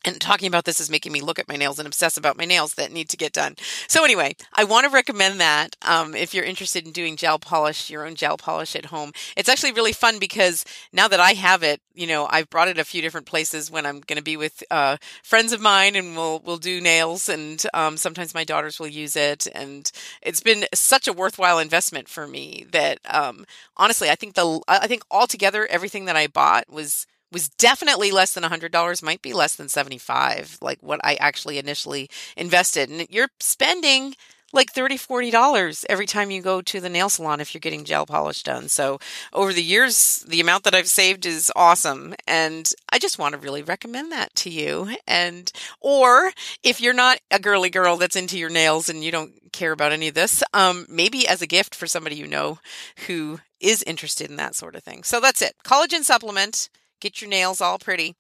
and 0.04 0.20
talking 0.20 0.48
about 0.48 0.64
this 0.64 0.80
is 0.80 0.90
making 0.90 1.12
me 1.12 1.20
look 1.20 1.38
at 1.38 1.48
my 1.48 1.56
nails 1.56 1.78
and 1.78 1.86
obsess 1.86 2.16
about 2.16 2.38
my 2.38 2.44
nails 2.44 2.74
that 2.74 2.92
need 2.92 3.08
to 3.10 3.16
get 3.16 3.32
done. 3.32 3.56
So 3.86 4.04
anyway, 4.04 4.34
I 4.54 4.64
want 4.64 4.84
to 4.86 4.90
recommend 4.90 5.40
that 5.40 5.76
um, 5.82 6.14
if 6.14 6.32
you're 6.32 6.44
interested 6.44 6.86
in 6.86 6.92
doing 6.92 7.16
gel 7.16 7.38
polish, 7.38 7.90
your 7.90 8.06
own 8.06 8.14
gel 8.14 8.36
polish 8.36 8.74
at 8.74 8.86
home. 8.86 9.12
It's 9.36 9.48
actually 9.48 9.72
really 9.72 9.92
fun 9.92 10.18
because 10.18 10.64
now 10.92 11.08
that 11.08 11.20
I 11.20 11.32
have 11.32 11.62
it, 11.62 11.80
you 11.94 12.06
know, 12.06 12.26
I've 12.30 12.48
brought 12.48 12.68
it 12.68 12.78
a 12.78 12.84
few 12.84 13.02
different 13.02 13.26
places 13.26 13.70
when 13.70 13.84
I'm 13.84 14.00
going 14.00 14.16
to 14.16 14.22
be 14.22 14.36
with 14.36 14.62
uh, 14.70 14.96
friends 15.22 15.52
of 15.52 15.60
mine, 15.60 15.96
and 15.96 16.16
we'll 16.16 16.40
we'll 16.40 16.56
do 16.56 16.80
nails, 16.80 17.28
and 17.28 17.62
um, 17.74 17.98
sometimes 17.98 18.34
my 18.34 18.44
daughters 18.44 18.80
will 18.80 18.86
use 18.88 19.16
it, 19.16 19.46
and 19.54 19.90
it's 20.22 20.40
been 20.40 20.64
such 20.72 21.06
a 21.06 21.12
worthwhile 21.12 21.58
investment 21.58 22.08
for 22.08 22.26
me 22.26 22.64
that 22.72 23.00
um, 23.04 23.44
honestly, 23.76 24.08
I 24.08 24.14
think 24.14 24.34
the 24.34 24.60
I 24.66 24.86
think 24.86 25.02
altogether 25.10 25.66
everything 25.66 26.06
that 26.06 26.16
I 26.16 26.26
bought 26.26 26.70
was 26.70 27.06
was 27.32 27.48
definitely 27.48 28.10
less 28.10 28.34
than 28.34 28.44
$100 28.44 29.02
might 29.02 29.22
be 29.22 29.32
less 29.32 29.56
than 29.56 29.68
75 29.68 30.58
like 30.60 30.78
what 30.82 31.00
i 31.04 31.14
actually 31.14 31.58
initially 31.58 32.08
invested. 32.36 32.88
And 32.90 33.06
you're 33.10 33.28
spending 33.40 34.14
like 34.52 34.72
$30, 34.72 34.98
40 34.98 35.30
dollars 35.30 35.84
every 35.88 36.06
time 36.06 36.30
you 36.30 36.42
go 36.42 36.60
to 36.60 36.80
the 36.80 36.88
nail 36.88 37.08
salon 37.08 37.40
if 37.40 37.54
you're 37.54 37.60
getting 37.60 37.84
gel 37.84 38.04
polish 38.06 38.42
done. 38.42 38.68
So 38.68 38.98
over 39.32 39.52
the 39.52 39.62
years 39.62 40.24
the 40.26 40.40
amount 40.40 40.64
that 40.64 40.74
i've 40.74 40.88
saved 40.88 41.24
is 41.24 41.52
awesome 41.54 42.14
and 42.26 42.72
i 42.92 42.98
just 42.98 43.18
want 43.18 43.34
to 43.34 43.40
really 43.40 43.62
recommend 43.62 44.10
that 44.12 44.34
to 44.36 44.50
you. 44.50 44.96
And 45.06 45.50
or 45.80 46.32
if 46.62 46.80
you're 46.80 46.94
not 46.94 47.18
a 47.30 47.38
girly 47.38 47.70
girl 47.70 47.96
that's 47.96 48.16
into 48.16 48.38
your 48.38 48.50
nails 48.50 48.88
and 48.88 49.04
you 49.04 49.12
don't 49.12 49.32
care 49.52 49.72
about 49.72 49.92
any 49.92 50.08
of 50.08 50.14
this 50.14 50.42
um, 50.54 50.86
maybe 50.88 51.26
as 51.28 51.42
a 51.42 51.46
gift 51.46 51.74
for 51.74 51.86
somebody 51.86 52.16
you 52.16 52.26
know 52.26 52.58
who 53.06 53.40
is 53.60 53.82
interested 53.84 54.30
in 54.30 54.36
that 54.36 54.54
sort 54.54 54.74
of 54.74 54.82
thing. 54.82 55.02
So 55.02 55.20
that's 55.20 55.42
it. 55.42 55.54
Collagen 55.64 56.02
supplement 56.02 56.70
get 57.00 57.20
your 57.20 57.30
nails 57.30 57.60
all 57.60 57.78
pretty, 57.78 58.14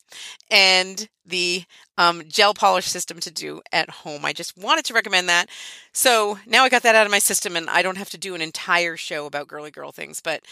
and 0.50 1.08
the 1.24 1.64
um, 1.98 2.22
gel 2.28 2.54
polish 2.54 2.86
system 2.86 3.20
to 3.20 3.30
do 3.30 3.60
at 3.72 3.90
home. 3.90 4.24
I 4.24 4.32
just 4.32 4.56
wanted 4.58 4.84
to 4.86 4.94
recommend 4.94 5.28
that. 5.28 5.48
So 5.92 6.38
now 6.46 6.64
I 6.64 6.68
got 6.68 6.82
that 6.82 6.94
out 6.94 7.06
of 7.06 7.12
my 7.12 7.18
system, 7.18 7.56
and 7.56 7.70
I 7.70 7.82
don't 7.82 7.98
have 7.98 8.10
to 8.10 8.18
do 8.18 8.34
an 8.34 8.42
entire 8.42 8.96
show 8.96 9.26
about 9.26 9.48
girly 9.48 9.70
girl 9.70 9.92
things, 9.92 10.20
but 10.20 10.42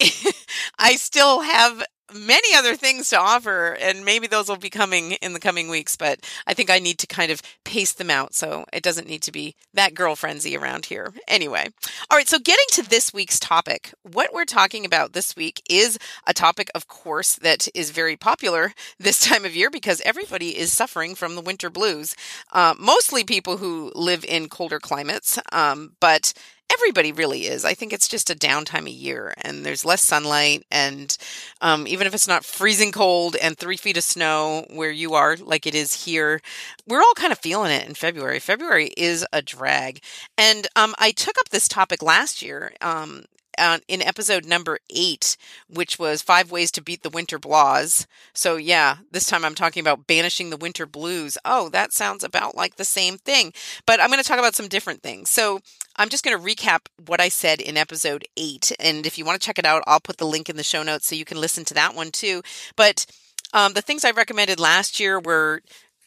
I 0.78 0.96
still 0.96 1.40
have 1.42 1.82
many 2.12 2.54
other 2.54 2.74
things 2.74 3.10
to 3.10 3.18
offer, 3.18 3.76
and 3.80 4.04
maybe 4.04 4.26
those 4.26 4.48
will 4.48 4.56
be 4.56 4.70
coming 4.70 5.12
in 5.12 5.32
the 5.32 5.40
coming 5.40 5.68
weeks. 5.68 5.96
But 5.96 6.20
I 6.46 6.54
think 6.54 6.70
I 6.70 6.78
need 6.78 6.98
to 6.98 7.06
kind 7.06 7.30
of 7.30 7.42
pace 7.64 7.92
them 7.92 8.10
out 8.10 8.34
so 8.34 8.64
it 8.72 8.82
doesn't 8.82 9.08
need 9.08 9.22
to 9.22 9.32
be 9.32 9.54
that 9.74 9.94
girl 9.94 10.16
frenzy 10.16 10.56
around 10.56 10.86
here. 10.86 11.12
Anyway, 11.26 11.66
all 12.10 12.16
right. 12.16 12.28
So 12.28 12.38
getting 12.38 12.66
to 12.72 12.88
this 12.88 13.12
week's 13.12 13.40
topic, 13.40 13.92
what 14.02 14.32
we're 14.32 14.44
talking 14.44 14.84
about 14.84 15.12
this 15.12 15.36
week 15.36 15.62
is 15.68 15.98
a 16.26 16.34
topic, 16.34 16.70
of 16.74 16.88
course, 16.88 17.36
that 17.36 17.68
is 17.74 17.90
very 17.90 18.16
popular 18.16 18.72
this 18.98 19.20
time 19.24 19.44
of 19.44 19.56
year 19.56 19.70
because 19.70 20.00
everybody 20.02 20.56
is 20.58 20.72
suffering 20.72 21.14
from 21.14 21.34
the 21.34 21.42
winter 21.42 21.70
blues. 21.70 22.14
Uh, 22.52 22.74
mostly 22.78 23.24
people 23.24 23.58
who 23.58 23.92
live 23.94 24.24
in 24.24 24.48
colder 24.48 24.78
climates, 24.78 25.38
um, 25.52 25.92
but 26.00 26.32
everybody 26.72 27.12
really 27.12 27.46
is. 27.46 27.64
I 27.64 27.74
think 27.74 27.92
it's 27.92 28.08
just 28.08 28.30
a 28.30 28.34
downtime 28.34 28.82
of 28.82 28.88
year 28.88 29.34
and 29.42 29.64
there's 29.64 29.84
less 29.84 30.02
sunlight. 30.02 30.64
And 30.70 31.16
um, 31.60 31.86
even 31.86 32.06
if 32.06 32.14
it's 32.14 32.28
not 32.28 32.44
freezing 32.44 32.92
cold 32.92 33.36
and 33.36 33.56
three 33.56 33.76
feet 33.76 33.96
of 33.96 34.04
snow 34.04 34.66
where 34.70 34.90
you 34.90 35.14
are, 35.14 35.36
like 35.36 35.66
it 35.66 35.74
is 35.74 36.04
here, 36.04 36.40
we're 36.86 37.00
all 37.00 37.14
kind 37.14 37.32
of 37.32 37.38
feeling 37.38 37.70
it 37.70 37.88
in 37.88 37.94
February. 37.94 38.38
February 38.38 38.90
is 38.96 39.26
a 39.32 39.42
drag. 39.42 40.00
And 40.36 40.66
um, 40.76 40.94
I 40.98 41.10
took 41.10 41.38
up 41.38 41.48
this 41.48 41.68
topic 41.68 42.02
last 42.02 42.42
year 42.42 42.72
um, 42.80 43.24
uh, 43.58 43.78
in 43.88 44.00
episode 44.02 44.44
number 44.46 44.78
eight, 44.90 45.36
which 45.68 45.98
was 45.98 46.22
five 46.22 46.50
ways 46.50 46.70
to 46.72 46.82
beat 46.82 47.02
the 47.02 47.10
winter 47.10 47.38
blahs. 47.38 48.06
So 48.32 48.56
yeah, 48.56 48.98
this 49.10 49.26
time 49.26 49.44
I'm 49.44 49.54
talking 49.54 49.80
about 49.80 50.06
banishing 50.06 50.50
the 50.50 50.56
winter 50.56 50.86
blues. 50.86 51.36
Oh, 51.44 51.68
that 51.70 51.92
sounds 51.92 52.24
about 52.24 52.56
like 52.56 52.76
the 52.76 52.84
same 52.84 53.18
thing, 53.18 53.52
but 53.86 54.00
I'm 54.00 54.08
going 54.08 54.22
to 54.22 54.28
talk 54.28 54.38
about 54.38 54.54
some 54.54 54.68
different 54.68 55.02
things. 55.02 55.30
So 55.30 55.60
I'm 55.96 56.08
just 56.08 56.24
going 56.24 56.38
to 56.38 56.44
recap 56.44 56.86
what 57.06 57.20
I 57.20 57.28
said 57.28 57.60
in 57.60 57.76
episode 57.76 58.26
eight, 58.36 58.72
and 58.78 59.06
if 59.06 59.18
you 59.18 59.24
want 59.24 59.40
to 59.40 59.44
check 59.44 59.58
it 59.58 59.66
out, 59.66 59.82
I'll 59.86 60.00
put 60.00 60.18
the 60.18 60.26
link 60.26 60.48
in 60.48 60.56
the 60.56 60.62
show 60.62 60.82
notes 60.82 61.06
so 61.06 61.16
you 61.16 61.24
can 61.24 61.40
listen 61.40 61.64
to 61.66 61.74
that 61.74 61.94
one 61.94 62.10
too. 62.10 62.42
But 62.76 63.06
um, 63.52 63.72
the 63.72 63.82
things 63.82 64.04
I 64.04 64.10
recommended 64.12 64.60
last 64.60 65.00
year 65.00 65.18
were 65.18 65.62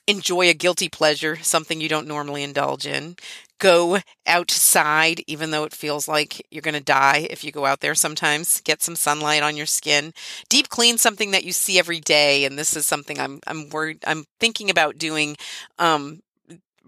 enjoy 0.08 0.50
a 0.50 0.54
guilty 0.54 0.90
pleasure, 0.90 1.38
something 1.38 1.80
you 1.80 1.90
don't 1.90 2.08
normally 2.08 2.44
indulge 2.44 2.86
in 2.86 3.16
go 3.62 4.00
outside, 4.26 5.22
even 5.28 5.52
though 5.52 5.64
it 5.64 5.72
feels 5.72 6.08
like 6.08 6.46
you're 6.52 6.62
going 6.62 6.74
to 6.74 6.82
die 6.82 7.28
if 7.30 7.44
you 7.44 7.52
go 7.52 7.66
out 7.66 7.80
there 7.80 7.96
sometimes. 7.96 8.60
Get 8.62 8.82
some 8.82 8.96
sunlight 8.96 9.44
on 9.44 9.56
your 9.56 9.68
skin. 9.68 10.14
Deep 10.50 10.68
clean 10.68 10.98
something 10.98 11.32
that 11.32 11.46
you 11.46 11.54
see 11.54 11.80
every 11.80 12.02
day. 12.02 12.44
And 12.44 12.58
this 12.58 12.76
is 12.76 12.86
something 12.86 13.20
I'm, 13.20 13.40
I'm 13.48 13.70
worried, 13.70 14.00
I'm 14.06 14.26
thinking 14.40 14.70
about 14.70 14.98
doing, 14.98 15.38
um, 15.80 16.22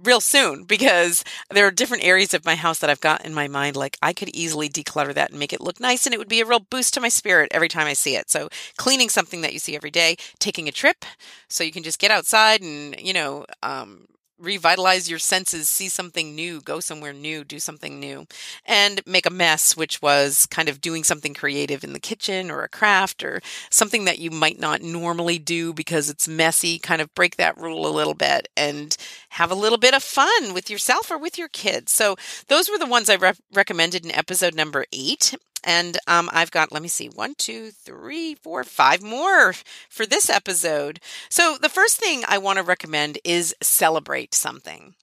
real 0.03 0.19
soon 0.19 0.63
because 0.67 1.23
there 1.51 1.67
are 1.67 1.71
different 1.71 2.03
areas 2.03 2.33
of 2.33 2.43
my 2.43 2.55
house 2.55 2.79
that 2.79 2.89
I've 2.89 2.99
got 2.99 3.23
in 3.23 3.35
my 3.35 3.47
mind. 3.47 3.75
Like 3.75 3.95
I 4.01 4.11
could 4.11 4.29
easily 4.29 4.67
declutter 4.67 5.13
that 5.13 5.29
and 5.29 5.39
make 5.39 5.53
it 5.53 5.61
look 5.61 5.79
nice, 5.79 6.05
and 6.05 6.13
it 6.13 6.17
would 6.17 6.27
be 6.27 6.41
a 6.41 6.45
real 6.45 6.59
boost 6.59 6.95
to 6.95 7.01
my 7.01 7.09
spirit 7.09 7.51
every 7.53 7.69
time 7.69 7.85
I 7.85 7.93
see 7.93 8.15
it. 8.15 8.29
So, 8.29 8.49
cleaning 8.77 9.09
something 9.09 9.41
that 9.41 9.53
you 9.53 9.59
see 9.59 9.75
every 9.75 9.91
day, 9.91 10.17
taking 10.39 10.67
a 10.67 10.71
trip 10.71 11.05
so 11.47 11.63
you 11.63 11.71
can 11.71 11.83
just 11.83 11.99
get 11.99 12.11
outside 12.11 12.61
and, 12.61 12.99
you 12.99 13.13
know, 13.13 13.45
um, 13.61 14.07
revitalize 14.43 15.09
your 15.09 15.19
senses, 15.19 15.69
see 15.69 15.87
something 15.87 16.35
new, 16.35 16.61
go 16.61 16.79
somewhere 16.79 17.13
new, 17.13 17.43
do 17.43 17.59
something 17.59 17.99
new, 17.99 18.27
and 18.65 19.01
make 19.05 19.25
a 19.25 19.31
mess, 19.31 19.77
which 19.77 20.01
was 20.01 20.45
kind 20.47 20.69
of 20.69 20.81
doing 20.81 21.03
something 21.03 21.33
creative 21.33 21.83
in 21.83 21.93
the 21.93 21.99
kitchen 21.99 22.51
or 22.51 22.63
a 22.63 22.69
craft 22.69 23.23
or 23.23 23.41
something 23.69 24.05
that 24.05 24.19
you 24.19 24.29
might 24.29 24.59
not 24.59 24.81
normally 24.81 25.39
do 25.39 25.73
because 25.73 26.09
it's 26.09 26.27
messy. 26.27 26.77
Kind 26.77 27.01
of 27.01 27.13
break 27.15 27.37
that 27.37 27.57
rule 27.57 27.87
a 27.87 27.95
little 27.95 28.13
bit 28.13 28.49
and 28.57 28.95
have 29.29 29.51
a 29.51 29.55
little 29.55 29.77
bit 29.77 29.93
of 29.93 30.03
fun 30.03 30.53
with 30.53 30.69
yourself 30.69 31.09
or 31.09 31.17
with 31.17 31.37
your 31.37 31.47
kids. 31.47 31.91
So, 31.91 32.15
those 32.47 32.69
were 32.69 32.77
the 32.77 32.85
ones 32.85 33.09
I 33.09 33.15
re- 33.15 33.33
recommended 33.53 34.05
in 34.05 34.11
episode 34.11 34.55
number 34.55 34.85
eight. 34.91 35.35
And 35.63 35.97
um, 36.07 36.29
I've 36.33 36.51
got, 36.51 36.71
let 36.71 36.81
me 36.81 36.87
see, 36.87 37.07
one, 37.07 37.35
two, 37.35 37.71
three, 37.71 38.35
four, 38.35 38.63
five 38.63 39.01
more 39.01 39.53
for 39.89 40.05
this 40.05 40.29
episode. 40.29 40.99
So 41.29 41.57
the 41.61 41.69
first 41.69 41.97
thing 41.97 42.23
I 42.27 42.37
want 42.37 42.57
to 42.57 42.63
recommend 42.63 43.17
is 43.23 43.55
celebrate 43.61 44.33
something. 44.33 44.95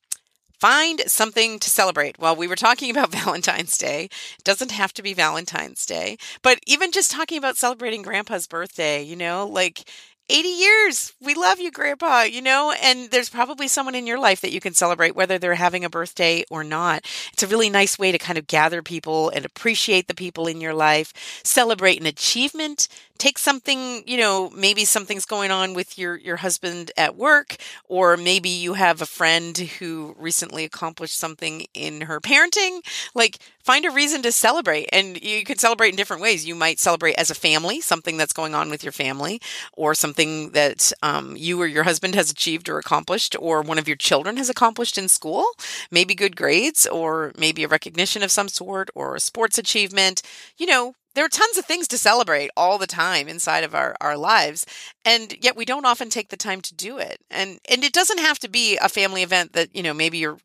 Find 0.61 1.01
something 1.07 1.59
to 1.59 1.70
celebrate. 1.70 2.18
Well, 2.18 2.37
we 2.37 2.46
were 2.46 2.55
talking 2.55 2.90
about 2.90 3.11
Valentine's 3.12 3.79
Day. 3.79 4.05
It 4.38 4.44
doesn't 4.44 4.73
have 4.73 4.92
to 4.94 5.03
be 5.03 5.14
Valentine's 5.14 5.87
Day, 5.87 6.18
but 6.42 6.59
even 6.66 6.92
just 6.92 7.11
talking 7.11 7.38
about 7.38 7.57
celebrating 7.57 8.03
grandpa's 8.03 8.46
birthday, 8.46 9.03
you 9.03 9.16
know, 9.16 9.46
like 9.46 9.88
80 10.30 10.48
years. 10.48 11.12
We 11.20 11.34
love 11.34 11.58
you, 11.58 11.72
Grandpa, 11.72 12.22
you 12.22 12.40
know, 12.40 12.72
and 12.82 13.10
there's 13.10 13.28
probably 13.28 13.66
someone 13.66 13.96
in 13.96 14.06
your 14.06 14.18
life 14.18 14.40
that 14.42 14.52
you 14.52 14.60
can 14.60 14.74
celebrate, 14.74 15.16
whether 15.16 15.38
they're 15.38 15.56
having 15.56 15.84
a 15.84 15.90
birthday 15.90 16.44
or 16.48 16.62
not. 16.62 17.04
It's 17.32 17.42
a 17.42 17.48
really 17.48 17.68
nice 17.68 17.98
way 17.98 18.12
to 18.12 18.18
kind 18.18 18.38
of 18.38 18.46
gather 18.46 18.80
people 18.80 19.30
and 19.30 19.44
appreciate 19.44 20.06
the 20.06 20.14
people 20.14 20.46
in 20.46 20.60
your 20.60 20.72
life, 20.72 21.12
celebrate 21.42 22.00
an 22.00 22.06
achievement, 22.06 22.86
take 23.20 23.38
something, 23.38 24.02
you 24.06 24.16
know, 24.16 24.50
maybe 24.50 24.85
something's 24.85 25.26
going 25.26 25.50
on 25.50 25.74
with 25.74 25.98
your 25.98 26.16
your 26.16 26.37
husband 26.37 26.90
at 26.96 27.16
work 27.16 27.56
or 27.88 28.16
maybe 28.16 28.48
you 28.48 28.74
have 28.74 29.00
a 29.02 29.06
friend 29.06 29.56
who 29.78 30.16
recently 30.18 30.64
accomplished 30.64 31.16
something 31.16 31.66
in 31.74 32.00
her 32.02 32.18
parenting. 32.18 32.80
Like 33.14 33.38
find 33.62 33.85
a 33.85 33.90
reason 33.90 34.22
to 34.22 34.33
celebrate 34.33 34.88
and 34.90 35.22
you 35.22 35.44
can 35.44 35.59
celebrate 35.59 35.90
in 35.90 35.96
different 35.96 36.22
ways. 36.22 36.46
You 36.46 36.54
might 36.54 36.80
celebrate 36.80 37.14
as 37.18 37.30
a 37.30 37.35
family, 37.35 37.80
something 37.83 38.16
that's 38.16 38.33
going 38.33 38.54
on 38.54 38.70
with 38.70 38.83
your 38.83 38.92
family 38.92 39.40
or 39.74 39.94
something 39.94 40.50
that 40.52 40.90
um, 41.02 41.37
you 41.37 41.61
or 41.61 41.66
your 41.66 41.85
husband 41.85 42.14
has 42.14 42.30
achieved 42.30 42.68
or 42.70 42.78
accomplished 42.78 43.37
or 43.38 43.61
one 43.61 43.78
of 43.78 43.87
your 43.87 43.98
children 43.98 44.38
has 44.38 44.48
accomplished 44.48 44.96
in 44.96 45.09
school, 45.09 45.44
maybe 45.90 46.14
good 46.14 46.37
grades 46.37 46.87
or 46.87 47.33
maybe 47.37 47.64
a 47.64 47.68
recognition 47.68 48.22
of 48.22 48.30
some 48.30 48.48
sort 48.48 48.88
or 48.94 49.14
a 49.14 49.20
sports 49.20 49.59
achievement. 49.59 50.22
You 50.56 50.66
know, 50.66 50.94
there 51.14 51.25
are 51.25 51.29
tons 51.29 51.59
of 51.59 51.64
things 51.64 51.88
to 51.88 51.99
celebrate 51.99 52.51
all 52.57 52.79
the 52.79 52.87
time 52.87 53.29
inside 53.29 53.64
of 53.64 53.75
our, 53.75 53.96
our 54.01 54.16
lives 54.16 54.66
and 55.05 55.35
yet 55.40 55.57
we 55.57 55.64
don't 55.64 55.87
often 55.87 56.09
take 56.09 56.29
the 56.29 56.37
time 56.37 56.61
to 56.61 56.75
do 56.75 56.99
it 56.99 57.20
and 57.31 57.59
and 57.68 57.85
it 57.85 57.92
doesn't 57.92 58.18
have 58.20 58.38
to 58.38 58.49
be 58.49 58.77
a 58.79 58.88
family 58.88 59.23
event 59.23 59.53
that 59.53 59.75
you 59.75 59.83
know 59.83 59.94
maybe 59.94 60.18
you're 60.18 60.38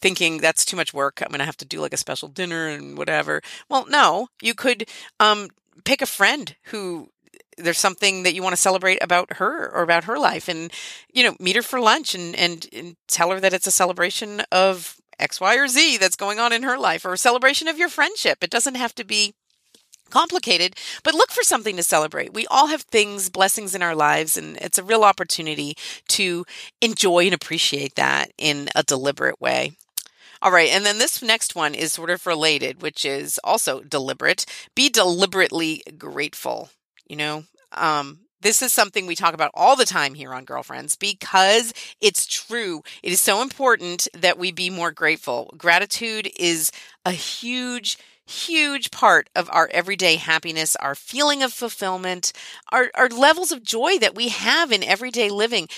thinking 0.00 0.38
that's 0.38 0.64
too 0.64 0.76
much 0.76 0.94
work 0.94 1.20
i'm 1.22 1.28
going 1.28 1.38
to 1.38 1.44
have 1.44 1.56
to 1.56 1.64
do 1.64 1.80
like 1.80 1.92
a 1.92 1.98
special 1.98 2.28
dinner 2.28 2.68
and 2.68 2.96
whatever 2.96 3.40
well 3.68 3.86
no 3.88 4.28
you 4.40 4.54
could 4.54 4.88
um, 5.18 5.48
pick 5.84 6.02
a 6.02 6.06
friend 6.06 6.56
who 6.64 7.08
there's 7.58 7.78
something 7.78 8.22
that 8.22 8.34
you 8.34 8.42
want 8.42 8.54
to 8.54 8.60
celebrate 8.60 9.02
about 9.02 9.34
her 9.34 9.70
or 9.70 9.82
about 9.82 10.04
her 10.04 10.18
life 10.18 10.48
and 10.48 10.72
you 11.12 11.22
know 11.22 11.36
meet 11.38 11.56
her 11.56 11.62
for 11.62 11.80
lunch 11.80 12.14
and 12.14 12.34
and, 12.36 12.66
and 12.72 12.96
tell 13.08 13.30
her 13.30 13.40
that 13.40 13.52
it's 13.52 13.66
a 13.66 13.72
celebration 13.72 14.42
of 14.50 14.96
X, 15.18 15.38
Y, 15.38 15.56
or 15.56 15.68
Z 15.68 15.98
that's 15.98 16.16
going 16.16 16.38
on 16.38 16.50
in 16.50 16.62
her 16.62 16.78
life 16.78 17.04
or 17.04 17.12
a 17.12 17.18
celebration 17.18 17.68
of 17.68 17.78
your 17.78 17.90
friendship. 17.90 18.38
It 18.42 18.48
doesn't 18.48 18.76
have 18.76 18.94
to 18.94 19.04
be 19.04 19.34
complicated, 20.10 20.76
but 21.02 21.14
look 21.14 21.30
for 21.30 21.42
something 21.42 21.76
to 21.76 21.82
celebrate. 21.82 22.34
We 22.34 22.46
all 22.48 22.66
have 22.68 22.82
things, 22.82 23.30
blessings 23.30 23.74
in 23.74 23.82
our 23.82 23.94
lives, 23.94 24.36
and 24.36 24.56
it's 24.58 24.78
a 24.78 24.84
real 24.84 25.04
opportunity 25.04 25.76
to 26.08 26.44
enjoy 26.80 27.24
and 27.24 27.34
appreciate 27.34 27.94
that 27.94 28.32
in 28.36 28.68
a 28.74 28.82
deliberate 28.82 29.40
way. 29.40 29.72
All 30.42 30.52
right, 30.52 30.70
and 30.70 30.86
then 30.86 30.98
this 30.98 31.22
next 31.22 31.54
one 31.54 31.74
is 31.74 31.92
sort 31.92 32.08
of 32.10 32.26
related, 32.26 32.80
which 32.80 33.04
is 33.04 33.38
also 33.44 33.80
deliberate. 33.80 34.46
Be 34.74 34.88
deliberately 34.88 35.82
grateful. 35.98 36.70
You 37.06 37.16
know, 37.16 37.44
um, 37.72 38.20
this 38.40 38.62
is 38.62 38.72
something 38.72 39.06
we 39.06 39.14
talk 39.14 39.34
about 39.34 39.50
all 39.52 39.76
the 39.76 39.84
time 39.84 40.14
here 40.14 40.32
on 40.32 40.46
Girlfriends 40.46 40.96
because 40.96 41.74
it's 42.00 42.26
true. 42.26 42.82
It 43.02 43.12
is 43.12 43.20
so 43.20 43.42
important 43.42 44.08
that 44.14 44.38
we 44.38 44.50
be 44.50 44.70
more 44.70 44.92
grateful. 44.92 45.52
Gratitude 45.58 46.30
is 46.36 46.72
a 47.04 47.12
huge 47.12 47.98
huge 48.30 48.90
part 48.90 49.28
of 49.34 49.48
our 49.52 49.68
everyday 49.72 50.16
happiness, 50.16 50.76
our 50.76 50.94
feeling 50.94 51.42
of 51.42 51.52
fulfillment, 51.52 52.32
our, 52.72 52.90
our 52.94 53.08
levels 53.08 53.52
of 53.52 53.62
joy 53.62 53.98
that 53.98 54.14
we 54.14 54.28
have 54.28 54.72
in 54.72 54.82
everyday 54.82 55.28
living. 55.28 55.68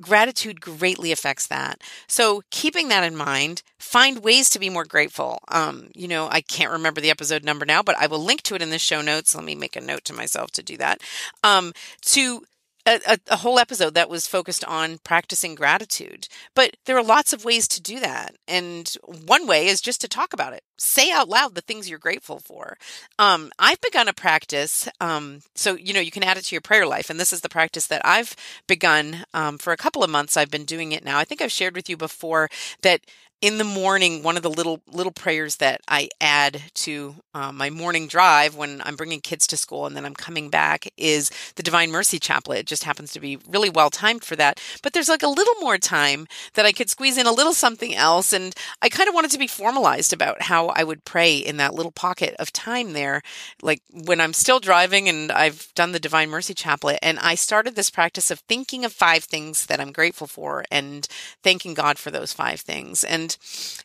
Gratitude 0.00 0.62
greatly 0.62 1.12
affects 1.12 1.46
that. 1.48 1.82
So, 2.06 2.42
keeping 2.50 2.88
that 2.88 3.04
in 3.04 3.14
mind, 3.14 3.62
find 3.78 4.24
ways 4.24 4.48
to 4.50 4.58
be 4.58 4.70
more 4.70 4.86
grateful. 4.86 5.40
Um, 5.48 5.88
you 5.94 6.08
know, 6.08 6.26
I 6.30 6.40
can't 6.40 6.72
remember 6.72 7.02
the 7.02 7.10
episode 7.10 7.44
number 7.44 7.66
now, 7.66 7.82
but 7.82 7.98
I 7.98 8.06
will 8.06 8.24
link 8.24 8.40
to 8.42 8.54
it 8.54 8.62
in 8.62 8.70
the 8.70 8.78
show 8.78 9.02
notes. 9.02 9.34
Let 9.34 9.44
me 9.44 9.54
make 9.54 9.76
a 9.76 9.80
note 9.80 10.04
to 10.06 10.14
myself 10.14 10.52
to 10.52 10.62
do 10.62 10.78
that. 10.78 11.02
Um, 11.44 11.74
to 12.06 12.44
a, 12.86 13.18
a, 13.28 13.36
whole 13.36 13.58
episode 13.58 13.94
that 13.94 14.08
was 14.08 14.26
focused 14.26 14.64
on 14.64 14.98
practicing 15.04 15.54
gratitude. 15.54 16.28
But 16.54 16.76
there 16.86 16.96
are 16.96 17.02
lots 17.02 17.32
of 17.32 17.44
ways 17.44 17.68
to 17.68 17.80
do 17.80 18.00
that. 18.00 18.36
And 18.48 18.92
one 19.26 19.46
way 19.46 19.66
is 19.66 19.80
just 19.80 20.00
to 20.00 20.08
talk 20.08 20.32
about 20.32 20.52
it. 20.52 20.62
Say 20.78 21.10
out 21.10 21.28
loud 21.28 21.54
the 21.54 21.60
things 21.60 21.88
you're 21.88 21.98
grateful 21.98 22.38
for. 22.38 22.78
Um, 23.18 23.52
I've 23.58 23.80
begun 23.80 24.08
a 24.08 24.12
practice. 24.12 24.88
Um, 25.00 25.40
so, 25.54 25.76
you 25.76 25.92
know, 25.92 26.00
you 26.00 26.10
can 26.10 26.22
add 26.22 26.38
it 26.38 26.44
to 26.44 26.54
your 26.54 26.62
prayer 26.62 26.86
life. 26.86 27.10
And 27.10 27.20
this 27.20 27.32
is 27.32 27.42
the 27.42 27.48
practice 27.48 27.86
that 27.88 28.02
I've 28.04 28.34
begun 28.66 29.24
um, 29.34 29.58
for 29.58 29.72
a 29.72 29.78
couple 29.78 30.02
of 30.02 30.10
months. 30.10 30.36
I've 30.36 30.50
been 30.50 30.64
doing 30.64 30.92
it 30.92 31.04
now. 31.04 31.18
I 31.18 31.24
think 31.24 31.42
I've 31.42 31.52
shared 31.52 31.76
with 31.76 31.88
you 31.88 31.96
before 31.96 32.48
that 32.82 33.02
in 33.40 33.56
the 33.56 33.64
morning, 33.64 34.22
one 34.22 34.36
of 34.36 34.42
the 34.42 34.50
little 34.50 34.80
little 34.86 35.12
prayers 35.12 35.56
that 35.56 35.80
I 35.88 36.10
add 36.20 36.60
to 36.74 37.14
uh, 37.32 37.52
my 37.52 37.70
morning 37.70 38.06
drive 38.06 38.54
when 38.54 38.82
I'm 38.84 38.96
bringing 38.96 39.20
kids 39.20 39.46
to 39.48 39.56
school 39.56 39.86
and 39.86 39.96
then 39.96 40.04
I'm 40.04 40.14
coming 40.14 40.50
back 40.50 40.88
is 40.98 41.30
the 41.54 41.62
Divine 41.62 41.90
Mercy 41.90 42.18
Chaplet. 42.18 42.58
It 42.58 42.66
just 42.66 42.84
happens 42.84 43.12
to 43.12 43.20
be 43.20 43.38
really 43.48 43.70
well 43.70 43.88
timed 43.88 44.24
for 44.24 44.36
that. 44.36 44.60
But 44.82 44.92
there's 44.92 45.08
like 45.08 45.22
a 45.22 45.28
little 45.28 45.54
more 45.60 45.78
time 45.78 46.26
that 46.54 46.66
I 46.66 46.72
could 46.72 46.90
squeeze 46.90 47.16
in 47.16 47.26
a 47.26 47.32
little 47.32 47.54
something 47.54 47.94
else, 47.94 48.32
and 48.34 48.54
I 48.82 48.90
kind 48.90 49.08
of 49.08 49.14
wanted 49.14 49.30
to 49.30 49.38
be 49.38 49.46
formalized 49.46 50.12
about 50.12 50.42
how 50.42 50.68
I 50.68 50.84
would 50.84 51.04
pray 51.04 51.36
in 51.36 51.56
that 51.56 51.74
little 51.74 51.92
pocket 51.92 52.34
of 52.38 52.52
time 52.52 52.92
there, 52.92 53.22
like 53.62 53.80
when 53.90 54.20
I'm 54.20 54.34
still 54.34 54.60
driving 54.60 55.08
and 55.08 55.32
I've 55.32 55.72
done 55.74 55.92
the 55.92 56.00
Divine 56.00 56.28
Mercy 56.28 56.52
Chaplet, 56.52 56.98
and 57.02 57.18
I 57.18 57.36
started 57.36 57.74
this 57.74 57.90
practice 57.90 58.30
of 58.30 58.40
thinking 58.40 58.84
of 58.84 58.92
five 58.92 59.24
things 59.24 59.66
that 59.66 59.80
I'm 59.80 59.92
grateful 59.92 60.26
for 60.26 60.64
and 60.70 61.06
thanking 61.42 61.72
God 61.72 61.98
for 61.98 62.10
those 62.10 62.34
five 62.34 62.60
things 62.60 63.02
and 63.02 63.29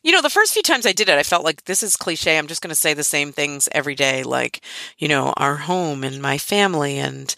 you 0.02 0.12
know, 0.12 0.22
the 0.22 0.30
first 0.30 0.52
few 0.52 0.62
times 0.62 0.86
I 0.86 0.92
did 0.92 1.08
it, 1.08 1.18
I 1.18 1.22
felt 1.22 1.44
like 1.44 1.64
this 1.64 1.82
is 1.82 1.96
cliche. 1.96 2.38
I'm 2.38 2.46
just 2.46 2.62
going 2.62 2.70
to 2.70 2.74
say 2.74 2.94
the 2.94 3.04
same 3.04 3.32
things 3.32 3.68
every 3.72 3.94
day, 3.94 4.22
like, 4.22 4.60
you 4.98 5.08
know, 5.08 5.32
our 5.36 5.56
home 5.56 6.04
and 6.04 6.20
my 6.22 6.38
family 6.38 6.98
and, 6.98 7.34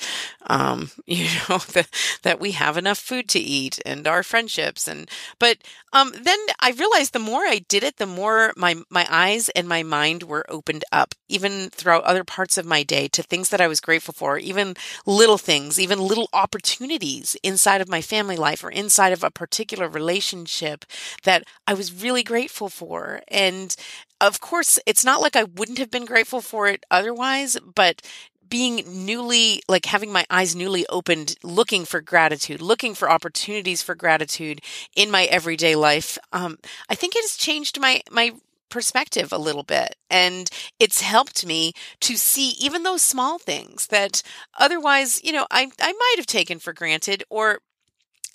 um, 0.49 0.91
you 1.07 1.25
know, 1.49 1.59
the, 1.59 1.87
that 2.23 2.41
we 2.41 2.53
have 2.53 2.77
enough 2.77 2.99
food 2.99 3.29
to 3.31 3.39
eat 3.39 3.79
and 3.87 4.07
our 4.07 4.23
friendships. 4.23 4.89
And, 4.89 5.09
but, 5.39 5.59
um, 5.93 6.13
then 6.21 6.39
I 6.61 6.71
realized 6.73 7.13
the 7.13 7.19
more 7.19 7.43
I 7.43 7.61
did 7.69 7.83
it, 7.83 7.97
the 7.97 8.07
more 8.07 8.53
my, 8.57 8.77
my 8.91 9.07
eyes 9.09 9.49
and 9.51 9.69
my 9.69 9.83
mind 9.83 10.25
were 10.25 10.45
opened 10.49 10.85
up, 10.93 11.15
even 11.29 11.71
throughout 11.71 12.05
other 12.05 12.25
parts 12.25 12.59
of 12.59 12.67
my 12.67 12.83
day 12.83 13.09
to 13.09 13.23
things 13.23 13.49
that 13.51 13.61
I 13.61 13.69
was 13.69 13.81
grateful 13.81 14.13
for, 14.15 14.39
even 14.39 14.75
little 15.07 15.39
things, 15.39 15.79
even 15.79 15.99
little 15.99 16.29
opportunities 16.33 17.37
inside 17.43 17.81
of 17.81 17.89
my 17.89 18.03
family 18.03 18.37
life 18.37 18.63
or 18.63 18.71
inside 18.71 19.13
of 19.13 19.25
a 19.25 19.31
particular 19.31 19.89
relationship 19.89 20.85
that 21.25 21.45
I 21.67 21.75
was 21.75 22.03
really 22.03 22.23
grateful 22.23 22.69
for. 22.69 23.23
And 23.29 23.75
of 24.21 24.41
course, 24.41 24.79
it's 24.87 25.05
not 25.05 25.21
like 25.21 25.37
I 25.37 25.45
wouldn't 25.45 25.79
have 25.79 25.91
been 25.91 26.05
grateful 26.05 26.41
for 26.41 26.67
it 26.67 26.85
otherwise, 26.91 27.57
but 27.75 28.03
being 28.49 28.83
newly 29.07 29.61
like 29.69 29.87
having 29.87 30.13
my 30.13 30.25
eyes 30.31 30.55
newly 30.55 30.87
opened 30.89 31.37
looking 31.43 31.85
for 31.85 32.01
gratitude 32.01 32.61
looking 32.63 32.95
for 32.95 33.11
opportunities 33.11 33.83
for 33.83 33.95
gratitude 33.95 34.61
in 34.97 35.11
my 35.11 35.25
everyday 35.25 35.75
life 35.75 36.19
um, 36.33 36.59
i 36.89 36.95
think 36.95 37.15
it 37.15 37.23
has 37.23 37.37
changed 37.37 37.81
my 37.81 38.01
my 38.11 38.33
perspective 38.69 39.33
a 39.33 39.39
little 39.39 39.63
bit 39.63 39.97
and 40.11 40.51
it's 40.79 41.01
helped 41.01 41.47
me 41.47 41.73
to 42.01 42.17
see 42.17 42.51
even 42.61 42.83
those 42.83 43.01
small 43.01 43.39
things 43.39 43.87
that 43.87 44.23
otherwise 44.59 45.23
you 45.25 45.33
know 45.33 45.47
i 45.51 45.63
i 45.81 45.93
might 45.93 46.15
have 46.17 46.27
taken 46.27 46.59
for 46.59 46.73
granted 46.73 47.25
or 47.31 47.61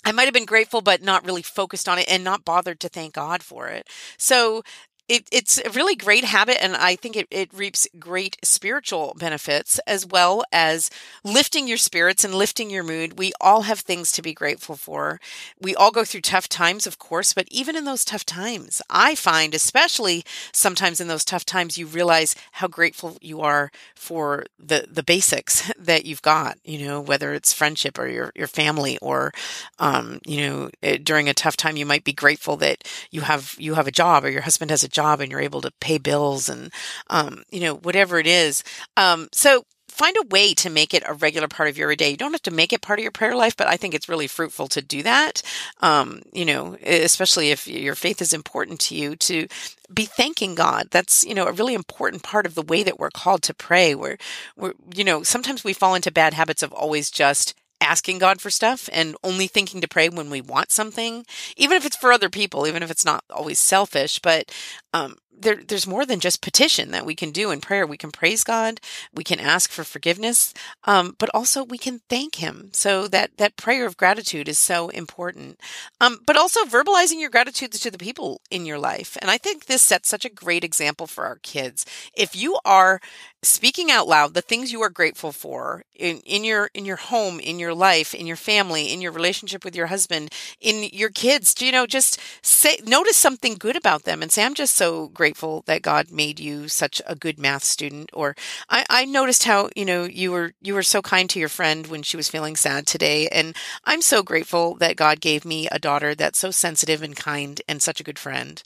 I 0.06 0.12
might 0.12 0.24
have 0.24 0.34
been 0.34 0.44
grateful, 0.44 0.82
but 0.82 1.02
not 1.02 1.24
really 1.24 1.42
focused 1.42 1.88
on 1.88 1.98
it 1.98 2.06
and 2.10 2.22
not 2.22 2.44
bothered 2.44 2.78
to 2.80 2.88
thank 2.88 3.14
God 3.14 3.42
for 3.42 3.68
it. 3.68 3.88
So 4.18 4.62
it, 5.08 5.28
it's 5.30 5.58
a 5.58 5.70
really 5.70 5.94
great 5.94 6.24
habit, 6.24 6.62
and 6.62 6.74
I 6.74 6.96
think 6.96 7.14
it, 7.14 7.26
it 7.30 7.52
reaps 7.52 7.86
great 7.98 8.38
spiritual 8.42 9.14
benefits 9.18 9.78
as 9.86 10.06
well 10.06 10.44
as 10.50 10.90
lifting 11.22 11.68
your 11.68 11.76
spirits 11.76 12.24
and 12.24 12.34
lifting 12.34 12.70
your 12.70 12.82
mood. 12.82 13.18
We 13.18 13.32
all 13.38 13.62
have 13.62 13.80
things 13.80 14.12
to 14.12 14.22
be 14.22 14.32
grateful 14.32 14.76
for. 14.76 15.20
We 15.60 15.74
all 15.74 15.90
go 15.90 16.04
through 16.04 16.22
tough 16.22 16.48
times, 16.48 16.86
of 16.86 16.98
course, 16.98 17.34
but 17.34 17.46
even 17.50 17.76
in 17.76 17.84
those 17.84 18.04
tough 18.04 18.24
times, 18.24 18.80
I 18.88 19.14
find, 19.14 19.54
especially 19.54 20.24
sometimes 20.52 21.00
in 21.00 21.08
those 21.08 21.24
tough 21.24 21.44
times, 21.44 21.76
you 21.76 21.86
realize 21.86 22.34
how 22.52 22.68
grateful 22.68 23.18
you 23.20 23.42
are 23.42 23.70
for 23.94 24.46
the 24.58 24.86
the 24.90 25.02
basics 25.02 25.70
that 25.78 26.06
you've 26.06 26.22
got. 26.22 26.56
You 26.64 26.86
know, 26.86 27.00
whether 27.00 27.34
it's 27.34 27.52
friendship 27.52 27.98
or 27.98 28.08
your 28.08 28.32
your 28.34 28.48
family, 28.48 28.96
or 29.02 29.32
um, 29.78 30.20
you 30.24 30.46
know, 30.46 30.70
it, 30.80 31.04
during 31.04 31.28
a 31.28 31.34
tough 31.34 31.58
time, 31.58 31.76
you 31.76 31.84
might 31.84 32.04
be 32.04 32.12
grateful 32.14 32.56
that 32.56 32.88
you 33.10 33.20
have 33.20 33.54
you 33.58 33.74
have 33.74 33.86
a 33.86 33.92
job 33.92 34.24
or 34.24 34.30
your 34.30 34.42
husband 34.42 34.70
has 34.70 34.82
a 34.82 34.93
job 34.94 35.20
and 35.20 35.30
you're 35.30 35.40
able 35.40 35.60
to 35.60 35.72
pay 35.80 35.98
bills 35.98 36.48
and, 36.48 36.72
um, 37.10 37.42
you 37.50 37.60
know, 37.60 37.74
whatever 37.76 38.18
it 38.18 38.26
is. 38.26 38.64
Um, 38.96 39.28
so 39.32 39.64
find 39.88 40.16
a 40.16 40.26
way 40.26 40.54
to 40.54 40.70
make 40.70 40.92
it 40.92 41.04
a 41.06 41.14
regular 41.14 41.46
part 41.46 41.68
of 41.68 41.78
your 41.78 41.94
day. 41.94 42.10
You 42.10 42.16
don't 42.16 42.32
have 42.32 42.42
to 42.42 42.50
make 42.50 42.72
it 42.72 42.82
part 42.82 42.98
of 42.98 43.04
your 43.04 43.12
prayer 43.12 43.36
life, 43.36 43.56
but 43.56 43.68
I 43.68 43.76
think 43.76 43.94
it's 43.94 44.08
really 44.08 44.26
fruitful 44.26 44.66
to 44.68 44.82
do 44.82 45.04
that. 45.04 45.40
Um, 45.80 46.22
you 46.32 46.44
know, 46.44 46.76
especially 46.84 47.50
if 47.50 47.68
your 47.68 47.94
faith 47.94 48.20
is 48.20 48.32
important 48.32 48.80
to 48.80 48.96
you 48.96 49.14
to 49.16 49.46
be 49.92 50.06
thanking 50.06 50.56
God. 50.56 50.88
That's, 50.90 51.24
you 51.24 51.34
know, 51.34 51.46
a 51.46 51.52
really 51.52 51.74
important 51.74 52.24
part 52.24 52.44
of 52.44 52.56
the 52.56 52.62
way 52.62 52.82
that 52.82 52.98
we're 52.98 53.10
called 53.10 53.42
to 53.44 53.54
pray. 53.54 53.94
Where 53.94 54.18
we're, 54.56 54.74
you 54.94 55.04
know, 55.04 55.22
sometimes 55.22 55.62
we 55.62 55.72
fall 55.72 55.94
into 55.94 56.10
bad 56.10 56.34
habits 56.34 56.64
of 56.64 56.72
always 56.72 57.08
just 57.08 57.54
asking 57.84 58.18
God 58.18 58.40
for 58.40 58.50
stuff 58.50 58.88
and 58.92 59.16
only 59.22 59.46
thinking 59.46 59.80
to 59.80 59.88
pray 59.88 60.08
when 60.08 60.30
we 60.30 60.40
want 60.40 60.72
something, 60.72 61.24
even 61.56 61.76
if 61.76 61.86
it's 61.86 61.96
for 61.96 62.12
other 62.12 62.28
people, 62.30 62.66
even 62.66 62.82
if 62.82 62.90
it's 62.90 63.04
not 63.04 63.22
always 63.30 63.58
selfish. 63.58 64.18
But 64.18 64.50
um, 64.92 65.16
there, 65.38 65.56
there's 65.56 65.86
more 65.86 66.06
than 66.06 66.20
just 66.20 66.42
petition 66.42 66.90
that 66.92 67.06
we 67.06 67.14
can 67.14 67.30
do 67.30 67.50
in 67.50 67.60
prayer. 67.60 67.86
We 67.86 67.96
can 67.96 68.10
praise 68.10 68.44
God, 68.44 68.80
we 69.12 69.24
can 69.24 69.40
ask 69.40 69.70
for 69.70 69.84
forgiveness, 69.84 70.54
um, 70.84 71.16
but 71.18 71.30
also 71.34 71.64
we 71.64 71.78
can 71.78 72.00
thank 72.08 72.36
Him. 72.36 72.70
So 72.72 73.08
that 73.08 73.36
that 73.38 73.56
prayer 73.56 73.86
of 73.86 73.96
gratitude 73.96 74.48
is 74.48 74.58
so 74.58 74.88
important. 74.90 75.60
Um, 76.00 76.20
but 76.26 76.36
also 76.36 76.64
verbalizing 76.64 77.20
your 77.20 77.30
gratitude 77.30 77.72
to 77.72 77.90
the 77.90 77.98
people 77.98 78.40
in 78.50 78.66
your 78.66 78.78
life, 78.78 79.16
and 79.20 79.30
I 79.30 79.38
think 79.38 79.66
this 79.66 79.82
sets 79.82 80.08
such 80.08 80.24
a 80.24 80.30
great 80.30 80.64
example 80.64 81.06
for 81.06 81.24
our 81.24 81.36
kids. 81.36 81.84
If 82.14 82.36
you 82.36 82.58
are 82.64 83.00
speaking 83.42 83.90
out 83.90 84.08
loud 84.08 84.34
the 84.34 84.40
things 84.40 84.72
you 84.72 84.80
are 84.80 84.90
grateful 84.90 85.30
for 85.30 85.84
in, 85.94 86.18
in 86.20 86.44
your 86.44 86.70
in 86.74 86.84
your 86.84 86.96
home 86.96 87.38
in 87.38 87.58
your 87.58 87.74
life 87.74 88.14
in 88.14 88.26
your 88.26 88.36
family 88.36 88.92
in 88.92 89.00
your 89.00 89.12
relationship 89.12 89.64
with 89.64 89.76
your 89.76 89.86
husband 89.86 90.32
in 90.60 90.88
your 90.92 91.10
kids 91.10 91.54
you 91.60 91.70
know 91.70 91.86
just 91.86 92.18
say 92.42 92.78
notice 92.86 93.16
something 93.16 93.54
good 93.54 93.76
about 93.76 94.04
them 94.04 94.22
and 94.22 94.32
say 94.32 94.44
i'm 94.44 94.54
just 94.54 94.74
so 94.74 95.08
grateful 95.08 95.23
that 95.66 95.82
god 95.82 96.10
made 96.10 96.38
you 96.38 96.68
such 96.68 97.00
a 97.06 97.14
good 97.14 97.38
math 97.38 97.64
student 97.64 98.10
or 98.12 98.34
i, 98.68 98.84
I 98.90 99.04
noticed 99.04 99.44
how 99.44 99.70
you 99.74 99.84
know 99.84 100.04
you 100.04 100.30
were 100.32 100.52
you 100.60 100.74
were 100.74 100.82
so 100.82 101.00
kind 101.02 101.28
to 101.30 101.40
your 101.40 101.48
friend 101.48 101.86
when 101.86 102.02
she 102.02 102.16
was 102.16 102.28
feeling 102.28 102.56
sad 102.56 102.86
today 102.86 103.28
and 103.28 103.56
i'm 103.84 104.02
so 104.02 104.22
grateful 104.22 104.74
that 104.76 104.96
god 104.96 105.20
gave 105.20 105.44
me 105.44 105.68
a 105.70 105.78
daughter 105.78 106.14
that's 106.14 106.38
so 106.38 106.50
sensitive 106.50 107.02
and 107.02 107.16
kind 107.16 107.62
and 107.68 107.82
such 107.82 108.00
a 108.00 108.04
good 108.04 108.18
friend 108.18 108.62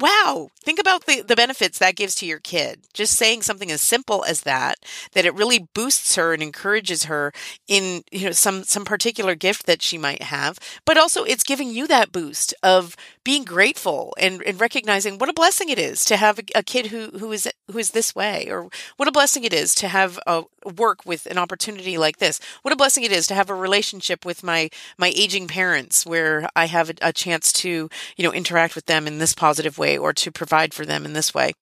wow 0.00 0.50
think 0.62 0.78
about 0.78 1.06
the, 1.06 1.22
the 1.22 1.36
benefits 1.36 1.78
that 1.78 1.96
gives 1.96 2.14
to 2.16 2.26
your 2.26 2.38
kid. 2.38 2.80
Just 2.92 3.16
saying 3.16 3.42
something 3.42 3.70
as 3.70 3.80
simple 3.80 4.24
as 4.24 4.42
that 4.42 4.76
that 5.12 5.24
it 5.24 5.34
really 5.34 5.68
boosts 5.74 6.16
her 6.16 6.32
and 6.32 6.42
encourages 6.42 7.04
her 7.04 7.32
in 7.66 8.02
you 8.10 8.26
know 8.26 8.32
some 8.32 8.62
some 8.64 8.84
particular 8.84 9.34
gift 9.34 9.66
that 9.66 9.82
she 9.82 9.98
might 9.98 10.22
have. 10.22 10.58
But 10.84 10.98
also 10.98 11.24
it's 11.24 11.42
giving 11.42 11.70
you 11.70 11.86
that 11.86 12.12
boost 12.12 12.54
of 12.62 12.96
being 13.24 13.44
grateful 13.44 14.14
and, 14.18 14.42
and 14.42 14.60
recognizing 14.60 15.18
what 15.18 15.28
a 15.28 15.34
blessing 15.34 15.68
it 15.68 15.78
is 15.78 16.04
to 16.06 16.16
have 16.16 16.38
a, 16.38 16.42
a 16.54 16.62
kid 16.62 16.86
who 16.86 17.10
who 17.18 17.32
is 17.32 17.48
who 17.70 17.78
is 17.78 17.90
this 17.90 18.14
way 18.14 18.48
or 18.50 18.68
what 18.96 19.08
a 19.08 19.12
blessing 19.12 19.44
it 19.44 19.52
is 19.52 19.74
to 19.76 19.88
have 19.88 20.18
a 20.26 20.44
work 20.76 21.06
with 21.06 21.26
an 21.26 21.38
opportunity 21.38 21.96
like 21.96 22.18
this. 22.18 22.40
What 22.62 22.72
a 22.72 22.76
blessing 22.76 23.04
it 23.04 23.12
is 23.12 23.26
to 23.28 23.34
have 23.34 23.50
a 23.50 23.54
relationship 23.54 24.24
with 24.24 24.42
my 24.42 24.70
my 24.98 25.12
aging 25.16 25.48
parents 25.48 26.04
where 26.06 26.48
i 26.54 26.66
have 26.66 26.90
a, 26.90 26.94
a 27.02 27.12
chance 27.12 27.52
to 27.52 27.88
you 28.16 28.24
know 28.24 28.32
interact 28.32 28.74
with 28.74 28.86
them 28.86 29.06
in 29.06 29.18
this 29.18 29.34
positive 29.34 29.78
way 29.78 29.89
or 29.98 30.12
to 30.14 30.32
provide 30.32 30.74
for 30.74 30.84
them 30.84 31.04
in 31.04 31.12
this 31.12 31.34
way. 31.34 31.52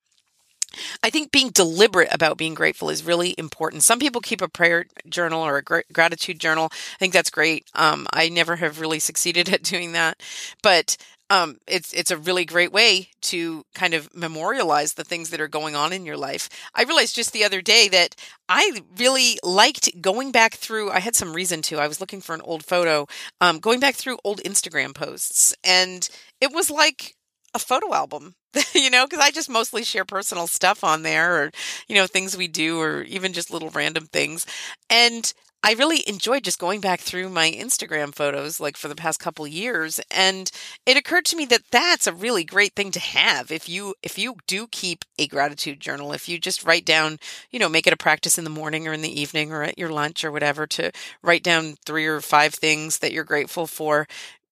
I 1.02 1.10
think 1.10 1.32
being 1.32 1.50
deliberate 1.50 2.12
about 2.12 2.36
being 2.36 2.54
grateful 2.54 2.90
is 2.90 3.04
really 3.04 3.34
important. 3.38 3.82
Some 3.82 3.98
people 3.98 4.20
keep 4.20 4.42
a 4.42 4.48
prayer 4.48 4.86
journal 5.08 5.42
or 5.42 5.56
a 5.56 5.62
gr- 5.62 5.80
gratitude 5.92 6.38
journal. 6.38 6.68
I 6.70 6.98
think 6.98 7.12
that's 7.12 7.30
great. 7.30 7.66
Um, 7.74 8.06
I 8.12 8.28
never 8.28 8.56
have 8.56 8.80
really 8.80 8.98
succeeded 8.98 9.48
at 9.52 9.62
doing 9.62 9.92
that, 9.92 10.22
but 10.62 10.96
um, 11.30 11.58
it's 11.66 11.92
it's 11.92 12.10
a 12.10 12.16
really 12.16 12.46
great 12.46 12.72
way 12.72 13.10
to 13.22 13.64
kind 13.74 13.92
of 13.92 14.14
memorialize 14.14 14.94
the 14.94 15.04
things 15.04 15.28
that 15.30 15.40
are 15.40 15.48
going 15.48 15.76
on 15.76 15.92
in 15.92 16.06
your 16.06 16.16
life. 16.16 16.48
I 16.74 16.84
realized 16.84 17.14
just 17.14 17.32
the 17.32 17.44
other 17.44 17.60
day 17.60 17.88
that 17.88 18.16
I 18.48 18.80
really 18.96 19.38
liked 19.42 20.00
going 20.00 20.32
back 20.32 20.54
through. 20.54 20.90
I 20.90 21.00
had 21.00 21.14
some 21.14 21.34
reason 21.34 21.60
to. 21.62 21.78
I 21.78 21.86
was 21.86 22.00
looking 22.00 22.22
for 22.22 22.34
an 22.34 22.40
old 22.42 22.64
photo, 22.64 23.06
um, 23.42 23.58
going 23.58 23.78
back 23.78 23.94
through 23.94 24.18
old 24.24 24.40
Instagram 24.42 24.94
posts, 24.94 25.54
and 25.62 26.08
it 26.40 26.52
was 26.52 26.70
like 26.70 27.14
a 27.54 27.58
photo 27.58 27.94
album, 27.94 28.34
you 28.74 28.90
know, 28.90 29.06
because 29.06 29.24
I 29.24 29.30
just 29.30 29.50
mostly 29.50 29.84
share 29.84 30.04
personal 30.04 30.46
stuff 30.46 30.84
on 30.84 31.02
there 31.02 31.42
or, 31.42 31.50
you 31.88 31.96
know, 31.96 32.06
things 32.06 32.36
we 32.36 32.48
do 32.48 32.80
or 32.80 33.02
even 33.02 33.32
just 33.32 33.50
little 33.50 33.70
random 33.70 34.06
things. 34.06 34.46
And 34.90 35.32
I 35.62 35.72
really 35.72 36.08
enjoyed 36.08 36.44
just 36.44 36.60
going 36.60 36.80
back 36.80 37.00
through 37.00 37.30
my 37.30 37.50
Instagram 37.50 38.14
photos 38.14 38.60
like 38.60 38.76
for 38.76 38.86
the 38.86 38.94
past 38.94 39.18
couple 39.18 39.46
years 39.46 40.00
and 40.08 40.50
it 40.86 40.96
occurred 40.96 41.24
to 41.26 41.36
me 41.36 41.46
that 41.46 41.62
that's 41.72 42.06
a 42.06 42.12
really 42.12 42.44
great 42.44 42.74
thing 42.74 42.92
to 42.92 43.00
have 43.00 43.50
if 43.50 43.68
you 43.68 43.94
if 44.02 44.18
you 44.18 44.36
do 44.46 44.68
keep 44.68 45.04
a 45.18 45.26
gratitude 45.26 45.80
journal 45.80 46.12
if 46.12 46.28
you 46.28 46.38
just 46.38 46.64
write 46.64 46.84
down 46.84 47.18
you 47.50 47.58
know 47.58 47.68
make 47.68 47.88
it 47.88 47.92
a 47.92 47.96
practice 47.96 48.38
in 48.38 48.44
the 48.44 48.50
morning 48.50 48.86
or 48.86 48.92
in 48.92 49.02
the 49.02 49.20
evening 49.20 49.52
or 49.52 49.64
at 49.64 49.78
your 49.78 49.90
lunch 49.90 50.24
or 50.24 50.30
whatever 50.30 50.64
to 50.66 50.92
write 51.22 51.42
down 51.42 51.74
three 51.84 52.06
or 52.06 52.20
five 52.20 52.54
things 52.54 53.00
that 53.00 53.12
you're 53.12 53.24
grateful 53.24 53.66
for 53.66 54.06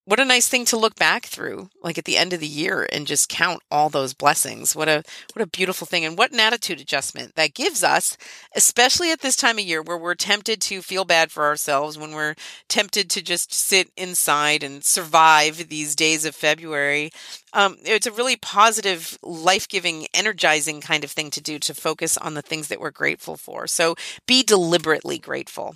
what 0.07 0.21
a 0.21 0.25
nice 0.25 0.47
thing 0.47 0.65
to 0.65 0.77
look 0.77 0.95
back 0.95 1.27
through 1.27 1.69
like 1.83 1.99
at 1.99 2.05
the 2.05 2.17
end 2.17 2.33
of 2.33 2.39
the 2.39 2.47
year 2.47 2.89
and 2.93 3.09
just 3.09 3.29
count 3.29 3.61
all 3.73 3.91
those 3.91 4.15
blessings. 4.15 4.75
What 4.75 4.89
a 4.89 5.03
what 5.35 5.43
a 5.43 5.49
beautiful 5.49 5.87
thing 5.87 6.05
and 6.05 6.17
what 6.17 6.33
an 6.33 6.39
attitude 6.39 6.81
adjustment 6.81 7.35
that 7.35 7.55
gives 7.55 7.83
us 7.83 8.17
especially 8.55 9.11
at 9.11 9.21
this 9.21 9.35
time 9.35 9.59
of 9.59 9.65
year 9.65 9.83
where 9.83 9.99
we're 9.99 10.15
tempted 10.15 10.61
to 10.63 10.81
feel 10.81 11.05
bad 11.05 11.33
for 11.33 11.45
ourselves 11.45 11.99
when 11.99 12.13
we're 12.13 12.37
tempted 12.69 13.11
to 13.11 13.21
just 13.21 13.53
sit 13.53 13.91
inside 13.97 14.63
and 14.63 14.85
survive 14.85 15.69
these 15.69 15.97
days 15.97 16.25
of 16.25 16.35
february. 16.37 17.11
Um, 17.53 17.77
it's 17.85 18.07
a 18.07 18.13
really 18.13 18.37
positive 18.37 19.19
life-giving 19.23 20.07
energizing 20.15 20.81
kind 20.81 21.03
of 21.03 21.11
thing 21.11 21.31
to 21.31 21.41
do 21.41 21.59
to 21.59 21.75
focus 21.75 22.17
on 22.17 22.35
the 22.35 22.43
things 22.43 22.69
that 22.69 22.81
we're 22.81 22.91
grateful 22.91 23.37
for. 23.37 23.67
So 23.67 23.97
be 24.27 24.45
deliberately 24.45 25.19
grateful. 25.19 25.75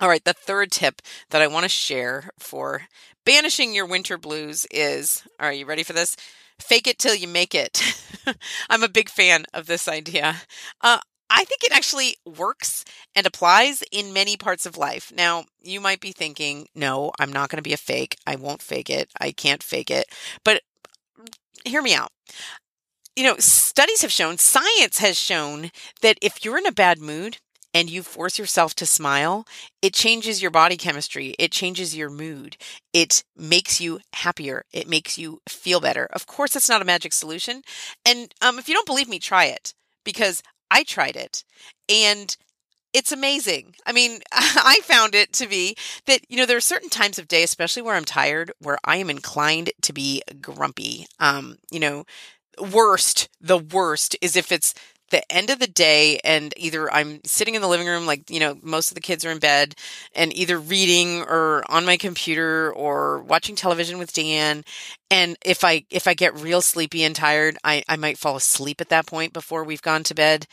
All 0.00 0.08
right, 0.08 0.24
the 0.24 0.32
third 0.32 0.72
tip 0.72 1.00
that 1.30 1.40
I 1.40 1.46
want 1.46 1.62
to 1.64 1.68
share 1.68 2.30
for 2.38 2.82
banishing 3.24 3.74
your 3.74 3.86
winter 3.86 4.18
blues 4.18 4.66
is 4.70 5.22
are 5.38 5.52
you 5.52 5.66
ready 5.66 5.82
for 5.82 5.92
this? 5.92 6.16
Fake 6.60 6.86
it 6.86 6.98
till 6.98 7.14
you 7.14 7.26
make 7.26 7.54
it. 7.54 7.82
I'm 8.70 8.82
a 8.82 8.88
big 8.88 9.08
fan 9.08 9.44
of 9.52 9.66
this 9.66 9.88
idea. 9.88 10.36
Uh, 10.80 11.00
I 11.30 11.44
think 11.44 11.64
it 11.64 11.72
actually 11.74 12.16
works 12.24 12.84
and 13.16 13.26
applies 13.26 13.82
in 13.90 14.12
many 14.12 14.36
parts 14.36 14.66
of 14.66 14.76
life. 14.76 15.12
Now, 15.14 15.44
you 15.60 15.80
might 15.80 16.00
be 16.00 16.12
thinking, 16.12 16.68
no, 16.74 17.12
I'm 17.18 17.32
not 17.32 17.48
going 17.48 17.56
to 17.56 17.62
be 17.62 17.72
a 17.72 17.78
fake. 17.78 18.16
I 18.26 18.36
won't 18.36 18.62
fake 18.62 18.90
it. 18.90 19.10
I 19.20 19.32
can't 19.32 19.62
fake 19.62 19.90
it. 19.90 20.06
But 20.44 20.62
hear 21.64 21.82
me 21.82 21.94
out. 21.94 22.12
You 23.16 23.24
know, 23.24 23.36
studies 23.38 24.02
have 24.02 24.12
shown, 24.12 24.38
science 24.38 24.98
has 24.98 25.18
shown 25.18 25.70
that 26.02 26.18
if 26.20 26.44
you're 26.44 26.58
in 26.58 26.66
a 26.66 26.72
bad 26.72 26.98
mood, 26.98 27.38
and 27.74 27.90
you 27.90 28.02
force 28.02 28.38
yourself 28.38 28.74
to 28.76 28.86
smile, 28.86 29.46
it 29.82 29.92
changes 29.94 30.40
your 30.40 30.50
body 30.52 30.76
chemistry. 30.76 31.34
It 31.38 31.52
changes 31.52 31.96
your 31.96 32.10
mood. 32.10 32.56
It 32.92 33.24
makes 33.36 33.80
you 33.80 34.00
happier. 34.14 34.64
It 34.72 34.88
makes 34.88 35.18
you 35.18 35.40
feel 35.48 35.80
better. 35.80 36.06
Of 36.12 36.26
course, 36.26 36.56
it's 36.56 36.68
not 36.68 36.82
a 36.82 36.86
magic 36.86 37.12
solution. 37.12 37.62
And 38.06 38.32
um, 38.40 38.58
if 38.58 38.68
you 38.68 38.74
don't 38.74 38.86
believe 38.86 39.08
me, 39.08 39.18
try 39.18 39.46
it 39.46 39.74
because 40.04 40.42
I 40.70 40.84
tried 40.84 41.16
it 41.16 41.44
and 41.88 42.36
it's 42.92 43.12
amazing. 43.12 43.74
I 43.86 43.92
mean, 43.92 44.20
I 44.32 44.80
found 44.84 45.14
it 45.14 45.32
to 45.34 45.48
be 45.48 45.76
that, 46.06 46.20
you 46.28 46.36
know, 46.36 46.46
there 46.46 46.56
are 46.56 46.62
certain 46.62 46.88
times 46.90 47.18
of 47.18 47.28
day, 47.28 47.42
especially 47.42 47.82
where 47.82 47.96
I'm 47.96 48.04
tired, 48.04 48.52
where 48.60 48.78
I 48.84 48.96
am 48.98 49.10
inclined 49.10 49.70
to 49.82 49.92
be 49.92 50.22
grumpy. 50.40 51.06
Um, 51.18 51.56
you 51.70 51.80
know, 51.80 52.04
worst, 52.60 53.28
the 53.40 53.58
worst 53.58 54.16
is 54.20 54.36
if 54.36 54.52
it's 54.52 54.74
the 55.14 55.32
end 55.32 55.48
of 55.48 55.60
the 55.60 55.68
day 55.68 56.18
and 56.24 56.52
either 56.56 56.92
I'm 56.92 57.20
sitting 57.24 57.54
in 57.54 57.62
the 57.62 57.68
living 57.68 57.86
room 57.86 58.04
like 58.04 58.28
you 58.28 58.40
know 58.40 58.58
most 58.62 58.90
of 58.90 58.96
the 58.96 59.00
kids 59.00 59.24
are 59.24 59.30
in 59.30 59.38
bed 59.38 59.76
and 60.12 60.36
either 60.36 60.58
reading 60.58 61.22
or 61.22 61.62
on 61.70 61.86
my 61.86 61.96
computer 61.96 62.72
or 62.72 63.20
watching 63.22 63.54
television 63.54 63.98
with 63.98 64.12
Dan. 64.12 64.64
And 65.12 65.36
if 65.44 65.62
I 65.62 65.84
if 65.90 66.08
I 66.08 66.14
get 66.14 66.34
real 66.34 66.60
sleepy 66.60 67.04
and 67.04 67.14
tired 67.14 67.56
I 67.62 67.84
I 67.88 67.94
might 67.96 68.18
fall 68.18 68.34
asleep 68.34 68.80
at 68.80 68.88
that 68.88 69.06
point 69.06 69.32
before 69.32 69.62
we've 69.62 69.82
gone 69.82 70.02
to 70.04 70.14
bed 70.16 70.48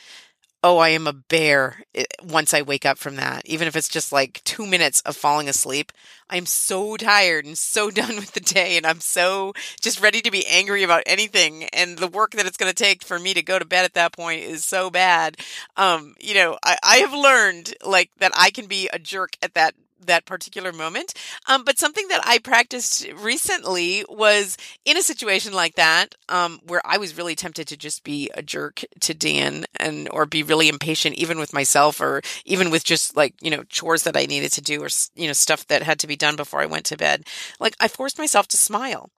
oh, 0.63 0.77
I 0.77 0.89
am 0.89 1.07
a 1.07 1.13
bear 1.13 1.83
eh, 1.95 2.03
once 2.23 2.53
I 2.53 2.61
wake 2.61 2.85
up 2.85 2.97
from 2.97 3.15
that. 3.15 3.45
Even 3.45 3.67
if 3.67 3.75
it's 3.75 3.89
just 3.89 4.11
like 4.11 4.41
two 4.43 4.65
minutes 4.65 5.01
of 5.01 5.15
falling 5.15 5.49
asleep, 5.49 5.91
I'm 6.29 6.45
so 6.45 6.97
tired 6.97 7.45
and 7.45 7.57
so 7.57 7.89
done 7.91 8.15
with 8.15 8.33
the 8.33 8.39
day. 8.39 8.77
And 8.77 8.85
I'm 8.85 8.99
so 8.99 9.53
just 9.81 10.01
ready 10.01 10.21
to 10.21 10.31
be 10.31 10.45
angry 10.47 10.83
about 10.83 11.03
anything. 11.05 11.65
And 11.65 11.97
the 11.97 12.07
work 12.07 12.31
that 12.31 12.45
it's 12.45 12.57
going 12.57 12.71
to 12.71 12.83
take 12.83 13.03
for 13.03 13.19
me 13.19 13.33
to 13.33 13.41
go 13.41 13.59
to 13.59 13.65
bed 13.65 13.85
at 13.85 13.93
that 13.95 14.13
point 14.13 14.43
is 14.43 14.63
so 14.63 14.89
bad. 14.89 15.37
Um, 15.77 16.15
you 16.19 16.33
know, 16.33 16.57
I, 16.63 16.77
I 16.83 16.97
have 16.97 17.13
learned 17.13 17.73
like 17.85 18.11
that 18.19 18.31
I 18.35 18.51
can 18.51 18.67
be 18.67 18.89
a 18.93 18.99
jerk 18.99 19.31
at 19.41 19.55
that 19.55 19.73
that 20.05 20.25
particular 20.25 20.71
moment. 20.71 21.13
Um, 21.47 21.63
but 21.63 21.79
something 21.79 22.07
that 22.09 22.21
I 22.25 22.39
practiced 22.39 23.07
recently 23.15 24.03
was 24.09 24.57
in 24.85 24.97
a 24.97 25.01
situation 25.01 25.53
like 25.53 25.75
that, 25.75 26.15
um, 26.29 26.59
where 26.65 26.81
I 26.85 26.97
was 26.97 27.17
really 27.17 27.35
tempted 27.35 27.67
to 27.67 27.77
just 27.77 28.03
be 28.03 28.29
a 28.33 28.41
jerk 28.41 28.83
to 29.01 29.13
Dan 29.13 29.65
and 29.77 30.07
or 30.11 30.25
be 30.25 30.43
really 30.43 30.69
impatient, 30.69 31.15
even 31.15 31.39
with 31.39 31.53
myself, 31.53 32.01
or 32.01 32.21
even 32.45 32.69
with 32.69 32.83
just 32.83 33.15
like 33.15 33.35
you 33.41 33.51
know 33.51 33.63
chores 33.63 34.03
that 34.03 34.17
I 34.17 34.25
needed 34.25 34.51
to 34.53 34.61
do, 34.61 34.83
or 34.83 34.89
you 35.15 35.27
know 35.27 35.33
stuff 35.33 35.67
that 35.67 35.83
had 35.83 35.99
to 35.99 36.07
be 36.07 36.15
done 36.15 36.35
before 36.35 36.61
I 36.61 36.65
went 36.65 36.85
to 36.85 36.97
bed. 36.97 37.23
Like 37.59 37.75
I 37.79 37.87
forced 37.87 38.17
myself 38.17 38.47
to 38.49 38.57
smile, 38.57 39.09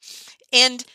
and 0.51 0.85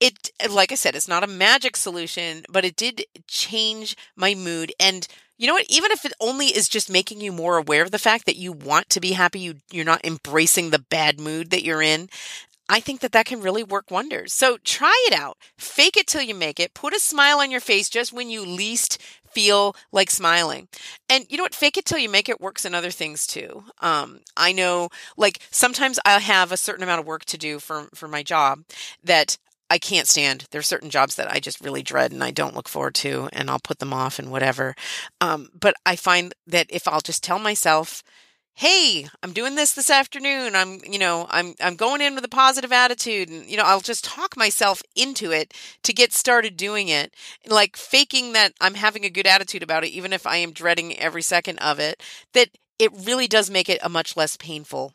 it 0.00 0.30
like 0.50 0.72
i 0.72 0.74
said 0.74 0.94
it's 0.94 1.08
not 1.08 1.24
a 1.24 1.26
magic 1.26 1.76
solution 1.76 2.44
but 2.50 2.64
it 2.64 2.76
did 2.76 3.04
change 3.26 3.96
my 4.14 4.34
mood 4.34 4.72
and 4.78 5.08
you 5.38 5.46
know 5.46 5.54
what 5.54 5.66
even 5.68 5.90
if 5.90 6.04
it 6.04 6.12
only 6.20 6.46
is 6.46 6.68
just 6.68 6.90
making 6.90 7.20
you 7.20 7.32
more 7.32 7.56
aware 7.56 7.82
of 7.82 7.90
the 7.90 7.98
fact 7.98 8.26
that 8.26 8.36
you 8.36 8.52
want 8.52 8.88
to 8.90 9.00
be 9.00 9.12
happy 9.12 9.40
you 9.40 9.54
you're 9.70 9.84
not 9.84 10.04
embracing 10.04 10.70
the 10.70 10.78
bad 10.78 11.20
mood 11.20 11.50
that 11.50 11.64
you're 11.64 11.82
in 11.82 12.08
I 12.68 12.80
think 12.80 13.00
that 13.00 13.12
that 13.12 13.26
can 13.26 13.40
really 13.42 13.62
work 13.62 13.90
wonders. 13.90 14.32
So 14.32 14.58
try 14.64 15.06
it 15.06 15.14
out. 15.14 15.38
Fake 15.56 15.96
it 15.96 16.06
till 16.06 16.22
you 16.22 16.34
make 16.34 16.58
it. 16.58 16.74
Put 16.74 16.94
a 16.94 16.98
smile 16.98 17.38
on 17.38 17.50
your 17.50 17.60
face 17.60 17.88
just 17.88 18.12
when 18.12 18.28
you 18.28 18.44
least 18.44 19.00
feel 19.30 19.76
like 19.92 20.10
smiling. 20.10 20.66
And 21.08 21.26
you 21.28 21.36
know 21.36 21.44
what? 21.44 21.54
Fake 21.54 21.76
it 21.76 21.84
till 21.84 21.98
you 21.98 22.08
make 22.08 22.28
it 22.28 22.40
works 22.40 22.64
in 22.64 22.74
other 22.74 22.90
things 22.90 23.26
too. 23.26 23.64
Um, 23.80 24.20
I 24.36 24.52
know, 24.52 24.88
like 25.16 25.40
sometimes 25.50 26.00
I 26.04 26.18
have 26.18 26.50
a 26.50 26.56
certain 26.56 26.82
amount 26.82 27.00
of 27.00 27.06
work 27.06 27.24
to 27.26 27.38
do 27.38 27.58
for 27.58 27.88
for 27.94 28.08
my 28.08 28.22
job 28.22 28.64
that 29.04 29.36
I 29.68 29.78
can't 29.78 30.06
stand. 30.06 30.46
There's 30.50 30.66
certain 30.66 30.90
jobs 30.90 31.16
that 31.16 31.30
I 31.30 31.40
just 31.40 31.60
really 31.60 31.82
dread 31.82 32.12
and 32.12 32.22
I 32.22 32.30
don't 32.30 32.54
look 32.54 32.68
forward 32.68 32.94
to, 32.96 33.28
and 33.32 33.50
I'll 33.50 33.58
put 33.58 33.78
them 33.80 33.92
off 33.92 34.18
and 34.18 34.30
whatever. 34.30 34.74
Um, 35.20 35.48
but 35.58 35.74
I 35.84 35.96
find 35.96 36.34
that 36.46 36.66
if 36.70 36.86
I'll 36.86 37.00
just 37.00 37.24
tell 37.24 37.38
myself, 37.38 38.02
"Hey, 38.54 39.08
I'm 39.22 39.32
doing 39.32 39.54
this 39.54 39.72
this 39.72 39.90
afternoon. 39.90 40.54
I'm, 40.56 40.80
you 40.84 40.98
know, 40.98 41.26
I'm 41.30 41.54
I'm 41.60 41.76
going 41.76 42.00
in 42.00 42.14
with 42.14 42.24
a 42.24 42.28
positive 42.28 42.72
attitude, 42.72 43.28
and 43.28 43.46
you 43.48 43.56
know, 43.56 43.64
I'll 43.64 43.80
just 43.80 44.04
talk 44.04 44.36
myself 44.36 44.82
into 44.94 45.32
it 45.32 45.52
to 45.82 45.92
get 45.92 46.12
started 46.12 46.56
doing 46.56 46.88
it, 46.88 47.14
like 47.46 47.76
faking 47.76 48.32
that 48.34 48.52
I'm 48.60 48.74
having 48.74 49.04
a 49.04 49.10
good 49.10 49.26
attitude 49.26 49.62
about 49.62 49.84
it, 49.84 49.88
even 49.90 50.12
if 50.12 50.26
I 50.26 50.36
am 50.38 50.52
dreading 50.52 50.98
every 50.98 51.22
second 51.22 51.58
of 51.58 51.78
it. 51.80 52.02
That 52.34 52.50
it 52.78 52.92
really 52.92 53.26
does 53.28 53.50
make 53.50 53.68
it 53.68 53.80
a 53.82 53.88
much 53.88 54.16
less 54.16 54.36
painful 54.36 54.92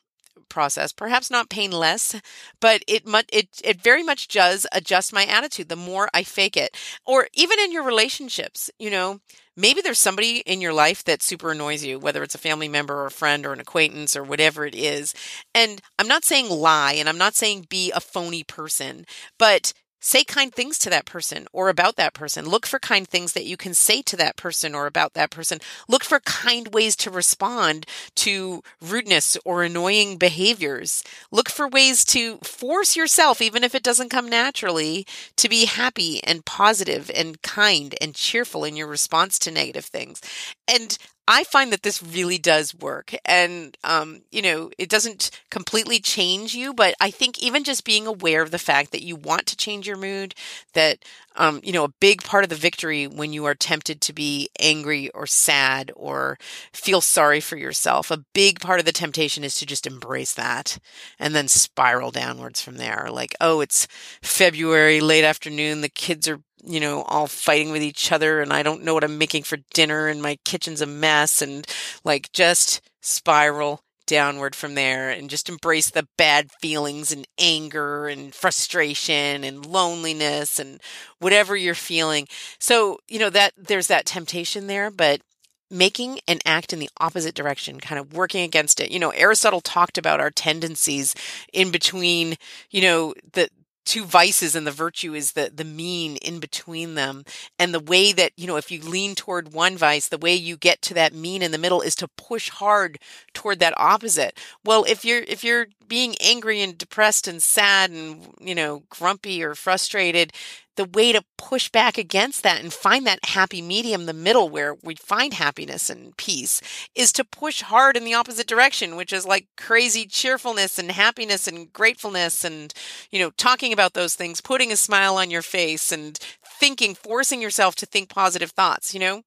process. 0.52 0.92
Perhaps 0.92 1.32
not 1.32 1.50
painless, 1.50 2.16
but 2.60 2.84
it 2.88 3.04
it 3.32 3.48
it 3.64 3.82
very 3.82 4.04
much 4.04 4.28
does 4.28 4.68
adjust 4.72 5.14
my 5.14 5.26
attitude 5.26 5.70
the 5.70 5.76
more 5.76 6.10
I 6.14 6.24
fake 6.24 6.56
it. 6.56 6.78
Or 7.06 7.28
even 7.34 7.58
in 7.60 7.72
your 7.72 7.84
relationships, 7.84 8.70
you 8.78 8.92
know, 8.92 9.20
maybe 9.58 9.82
there's 9.82 10.00
somebody 10.00 10.40
in 10.40 10.62
your 10.62 10.74
life 10.74 11.04
that 11.06 11.24
super 11.24 11.52
annoys 11.52 11.84
you, 11.84 11.98
whether 11.98 12.24
it's 12.24 12.36
a 12.36 12.40
family 12.40 12.68
member 12.68 12.96
or 12.96 13.06
a 13.08 13.12
friend 13.12 13.46
or 13.46 13.54
an 13.54 13.60
acquaintance 13.60 14.16
or 14.16 14.24
whatever 14.24 14.66
it 14.66 14.76
is. 14.76 15.14
And 15.56 15.82
I'm 15.98 16.08
not 16.08 16.24
saying 16.26 16.50
lie 16.50 16.94
and 16.94 17.10
I'm 17.10 17.18
not 17.18 17.36
saying 17.36 17.68
be 17.70 17.92
a 17.92 18.00
phony 18.00 18.44
person, 18.44 19.06
but 19.38 19.74
Say 20.04 20.24
kind 20.24 20.54
things 20.54 20.80
to 20.80 20.90
that 20.90 21.06
person 21.06 21.48
or 21.54 21.70
about 21.70 21.96
that 21.96 22.16
person. 22.16 22.48
Look 22.48 22.66
for 22.66 22.80
kind 22.80 23.08
things 23.08 23.34
that 23.34 23.46
you 23.46 23.56
can 23.56 23.76
say 23.76 24.02
to 24.02 24.18
that 24.18 24.36
person 24.36 24.74
or 24.74 24.88
about 24.88 25.14
that 25.14 25.30
person. 25.30 25.60
Look 25.88 26.04
for 26.04 26.20
kind 26.22 26.74
ways 26.74 26.96
to 26.98 27.12
respond 27.12 27.86
to 28.16 28.64
rudeness 28.82 29.38
or 29.46 29.62
annoying 29.64 30.18
behaviors. 30.18 31.04
Look 31.30 31.50
for 31.50 31.68
ways 31.68 32.04
to 32.06 32.38
force 32.38 32.96
yourself, 32.96 33.42
even 33.42 33.64
if 33.64 33.76
it 33.76 33.84
doesn't 33.84 34.10
come 34.10 34.28
naturally, 34.28 35.06
to 35.38 35.48
be 35.48 35.66
happy 35.66 36.24
and 36.24 36.44
positive 36.46 37.12
and 37.16 37.40
kind 37.44 37.94
and 38.02 38.16
cheerful 38.16 38.64
in 38.64 38.76
your 38.76 38.88
response 38.88 39.38
to 39.40 39.52
negative 39.52 39.86
things. 39.86 40.20
And 40.68 40.98
I 41.32 41.46
find 41.46 41.72
that 41.72 41.84
this 41.84 42.04
really 42.04 42.38
does 42.38 42.76
work. 42.76 43.16
And, 43.24 43.78
um, 43.86 44.24
you 44.32 44.42
know, 44.42 44.70
it 44.78 44.90
doesn't 44.90 45.32
completely 45.50 46.02
change 46.02 46.54
you, 46.54 46.74
but 46.74 46.94
I 47.00 47.10
think 47.10 47.42
even 47.42 47.64
just 47.64 47.86
being 47.86 48.06
aware 48.06 48.42
of 48.42 48.52
the 48.52 48.60
fact 48.60 48.92
that 48.92 49.02
you 49.02 49.16
want 49.16 49.46
to 49.46 49.56
change 49.56 49.88
your 49.88 49.96
mood, 49.96 50.36
that, 50.74 50.98
um, 51.38 51.62
you 51.64 51.72
know, 51.72 51.86
a 51.86 51.94
big 52.02 52.22
part 52.22 52.44
of 52.44 52.50
the 52.50 52.58
victory 52.58 53.08
when 53.08 53.32
you 53.32 53.46
are 53.46 53.56
tempted 53.56 54.02
to 54.02 54.12
be 54.12 54.50
angry 54.60 55.10
or 55.12 55.26
sad 55.26 55.90
or 55.96 56.38
feel 56.74 57.00
sorry 57.00 57.40
for 57.40 57.56
yourself, 57.56 58.12
a 58.12 58.26
big 58.34 58.60
part 58.60 58.82
of 58.82 58.86
the 58.86 58.92
temptation 58.92 59.46
is 59.46 59.56
to 59.56 59.66
just 59.66 59.88
embrace 59.88 60.34
that 60.34 60.80
and 61.18 61.34
then 61.34 61.48
spiral 61.48 62.12
downwards 62.12 62.62
from 62.62 62.76
there. 62.76 63.08
Like, 63.10 63.36
oh, 63.40 63.62
it's 63.62 63.88
February, 64.22 65.00
late 65.00 65.24
afternoon, 65.24 65.80
the 65.80 65.88
kids 65.88 66.28
are 66.28 66.42
you 66.64 66.80
know, 66.80 67.04
all 67.04 67.28
fighting 67.28 67.72
with 67.72 67.84
each 67.84 68.12
other 68.12 68.42
and 68.42 68.54
I 68.54 68.64
don't 68.64 68.84
know 68.84 68.94
what 68.94 69.04
I'm 69.04 69.18
making 69.18 69.44
for 69.44 69.58
dinner 69.74 70.08
and 70.08 70.22
my 70.22 70.38
kitchen's 70.46 70.82
a 70.82 70.86
mess 70.86 71.42
and 71.42 71.66
like 72.04 72.32
just 72.32 72.82
spiral 73.02 73.84
downward 74.12 74.56
from 74.56 74.76
there 74.76 75.10
and 75.10 75.30
just 75.30 75.48
embrace 75.48 75.90
the 75.90 76.08
bad 76.18 76.52
feelings 76.62 77.12
and 77.12 77.26
anger 77.40 78.08
and 78.08 78.36
frustration 78.36 79.44
and 79.44 79.66
loneliness 79.66 80.60
and 80.60 80.82
whatever 81.20 81.56
you're 81.56 81.74
feeling. 81.74 82.28
So, 82.60 83.00
you 83.08 83.20
know, 83.20 83.30
that 83.30 83.54
there's 83.58 83.88
that 83.88 84.06
temptation 84.06 84.68
there, 84.68 84.92
but 84.92 85.22
making 85.70 86.20
an 86.28 86.40
act 86.46 86.74
in 86.74 86.80
the 86.80 86.90
opposite 87.00 87.34
direction, 87.34 87.80
kind 87.80 87.98
of 87.98 88.14
working 88.14 88.44
against 88.44 88.82
it. 88.82 88.92
You 88.92 89.00
know, 89.00 89.12
Aristotle 89.12 89.62
talked 89.62 89.98
about 89.98 90.20
our 90.20 90.30
tendencies 90.30 91.16
in 91.54 91.72
between, 91.72 92.36
you 92.70 92.82
know, 92.82 93.14
the 93.32 93.50
two 93.86 94.06
vices 94.06 94.56
and 94.56 94.66
the 94.66 94.72
virtue 94.72 95.14
is 95.14 95.34
the 95.34 95.52
the 95.54 95.64
mean 95.64 96.18
in 96.18 96.40
between 96.40 96.96
them. 96.96 97.24
And 97.60 97.74
the 97.74 97.80
way 97.80 98.12
that 98.14 98.32
you 98.38 98.48
know 98.48 98.58
if 98.58 98.72
you 98.72 98.82
lean 98.82 99.16
toward 99.16 99.54
one 99.54 99.78
vice 99.78 100.08
the 100.08 100.18
way 100.18 100.34
you 100.36 100.58
get 100.58 100.82
to 100.84 100.94
that 100.96 101.14
mean 101.14 101.42
in 101.42 101.52
the 101.52 101.58
middle 101.58 101.82
is 101.82 101.96
to 101.96 102.08
push 102.08 102.50
hard 102.50 103.00
toward 103.34 103.60
that 103.60 103.74
opposite. 103.78 104.38
Well 104.64 104.84
if 104.88 105.04
you're 105.06 105.24
if 105.28 105.44
you're 105.44 105.68
being 105.92 106.16
angry 106.22 106.62
and 106.62 106.78
depressed 106.78 107.28
and 107.28 107.44
sad 107.44 107.92
and 107.92 108.34
you 108.40 108.56
know 108.56 108.84
grumpy 108.90 109.44
or 109.44 109.54
frustrated 109.56 110.32
the 110.78 110.86
way 110.86 111.12
to 111.12 111.22
push 111.38 111.68
back 111.68 111.98
against 111.98 112.44
that 112.44 112.62
and 112.62 112.72
find 112.72 113.06
that 113.06 113.26
happy 113.26 113.62
medium, 113.62 114.06
the 114.06 114.14
middle 114.14 114.48
where 114.48 114.74
we 114.82 114.96
find 114.96 115.34
happiness 115.34 115.90
and 115.90 116.16
peace, 116.16 116.62
is 116.96 117.12
to 117.12 117.26
push 117.26 117.62
hard 117.62 117.98
in 117.98 118.06
the 118.06 118.14
opposite 118.14 118.48
direction, 118.48 118.96
which 118.96 119.12
is 119.12 119.26
like 119.26 119.48
crazy 119.58 120.06
cheerfulness 120.06 120.80
and 120.80 120.90
happiness 120.92 121.46
and 121.46 121.74
gratefulness 121.74 122.46
and, 122.46 122.74
you 123.12 123.20
know, 123.20 123.32
talking 123.32 123.74
about 123.74 123.94
those 123.94 124.16
things, 124.16 124.40
putting 124.40 124.72
a 124.72 124.78
smile 124.78 125.18
on 125.18 125.30
your 125.30 125.42
face 125.42 125.92
and 125.92 126.18
thinking, 126.58 126.96
forcing 126.96 127.42
yourself 127.42 127.76
to 127.76 127.86
think 127.86 128.08
positive 128.08 128.52
thoughts, 128.52 128.94
you 128.94 129.00
know? 129.02 129.24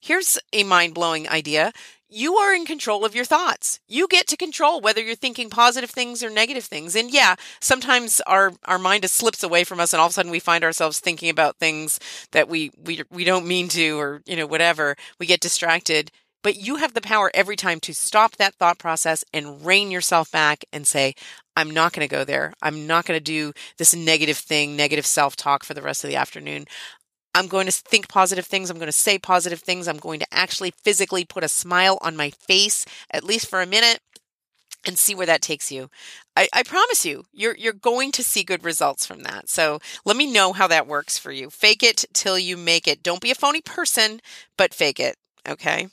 Here's 0.00 0.38
a 0.52 0.62
mind 0.62 0.94
blowing 0.94 1.28
idea 1.28 1.72
you 2.08 2.36
are 2.36 2.54
in 2.54 2.64
control 2.64 3.04
of 3.04 3.14
your 3.14 3.24
thoughts. 3.24 3.80
You 3.88 4.06
get 4.08 4.26
to 4.28 4.36
control 4.36 4.80
whether 4.80 5.02
you're 5.02 5.14
thinking 5.14 5.50
positive 5.50 5.90
things 5.90 6.22
or 6.22 6.30
negative 6.30 6.64
things. 6.64 6.94
And 6.94 7.10
yeah, 7.10 7.34
sometimes 7.60 8.20
our 8.26 8.52
our 8.64 8.78
mind 8.78 9.02
just 9.02 9.14
slips 9.14 9.42
away 9.42 9.64
from 9.64 9.80
us 9.80 9.92
and 9.92 10.00
all 10.00 10.06
of 10.06 10.10
a 10.10 10.14
sudden 10.14 10.30
we 10.30 10.40
find 10.40 10.64
ourselves 10.64 11.00
thinking 11.00 11.30
about 11.30 11.56
things 11.58 11.98
that 12.32 12.48
we 12.48 12.70
we 12.82 13.02
we 13.10 13.24
don't 13.24 13.46
mean 13.46 13.68
to 13.68 13.98
or 13.98 14.22
you 14.26 14.36
know 14.36 14.46
whatever. 14.46 14.96
We 15.18 15.26
get 15.26 15.40
distracted. 15.40 16.10
But 16.42 16.56
you 16.56 16.76
have 16.76 16.92
the 16.92 17.00
power 17.00 17.30
every 17.32 17.56
time 17.56 17.80
to 17.80 17.94
stop 17.94 18.36
that 18.36 18.54
thought 18.56 18.78
process 18.78 19.24
and 19.32 19.64
rein 19.64 19.90
yourself 19.90 20.30
back 20.30 20.62
and 20.74 20.86
say, 20.86 21.14
I'm 21.56 21.70
not 21.70 21.94
going 21.94 22.06
to 22.06 22.14
go 22.14 22.22
there. 22.22 22.52
I'm 22.60 22.86
not 22.86 23.06
going 23.06 23.18
to 23.18 23.24
do 23.24 23.54
this 23.78 23.94
negative 23.94 24.36
thing, 24.36 24.76
negative 24.76 25.06
self 25.06 25.36
talk 25.36 25.64
for 25.64 25.72
the 25.72 25.80
rest 25.80 26.04
of 26.04 26.10
the 26.10 26.16
afternoon. 26.16 26.66
I'm 27.34 27.48
going 27.48 27.66
to 27.66 27.72
think 27.72 28.08
positive 28.08 28.46
things. 28.46 28.70
I'm 28.70 28.78
going 28.78 28.86
to 28.86 28.92
say 28.92 29.18
positive 29.18 29.60
things. 29.60 29.88
I'm 29.88 29.98
going 29.98 30.20
to 30.20 30.26
actually 30.32 30.70
physically 30.70 31.24
put 31.24 31.44
a 31.44 31.48
smile 31.48 31.98
on 32.00 32.16
my 32.16 32.30
face, 32.30 32.86
at 33.10 33.24
least 33.24 33.48
for 33.48 33.60
a 33.60 33.66
minute, 33.66 34.00
and 34.86 34.98
see 34.98 35.14
where 35.14 35.26
that 35.26 35.42
takes 35.42 35.72
you. 35.72 35.90
I, 36.36 36.48
I, 36.52 36.62
promise 36.62 37.04
you, 37.04 37.24
you're 37.32 37.56
you're 37.56 37.72
going 37.72 38.12
to 38.12 38.22
see 38.22 38.42
good 38.42 38.64
results 38.64 39.06
from 39.06 39.22
that. 39.22 39.48
So 39.48 39.80
let 40.04 40.16
me 40.16 40.30
know 40.30 40.52
how 40.52 40.68
that 40.68 40.86
works 40.86 41.18
for 41.18 41.32
you. 41.32 41.50
Fake 41.50 41.82
it 41.82 42.04
till 42.12 42.38
you 42.38 42.56
make 42.56 42.86
it. 42.86 43.02
Don't 43.02 43.20
be 43.20 43.30
a 43.30 43.36
phony 43.36 43.60
person, 43.60 44.20
but 44.56 44.74
fake 44.74 45.00
it. 45.00 45.16
Okay. 45.48 45.88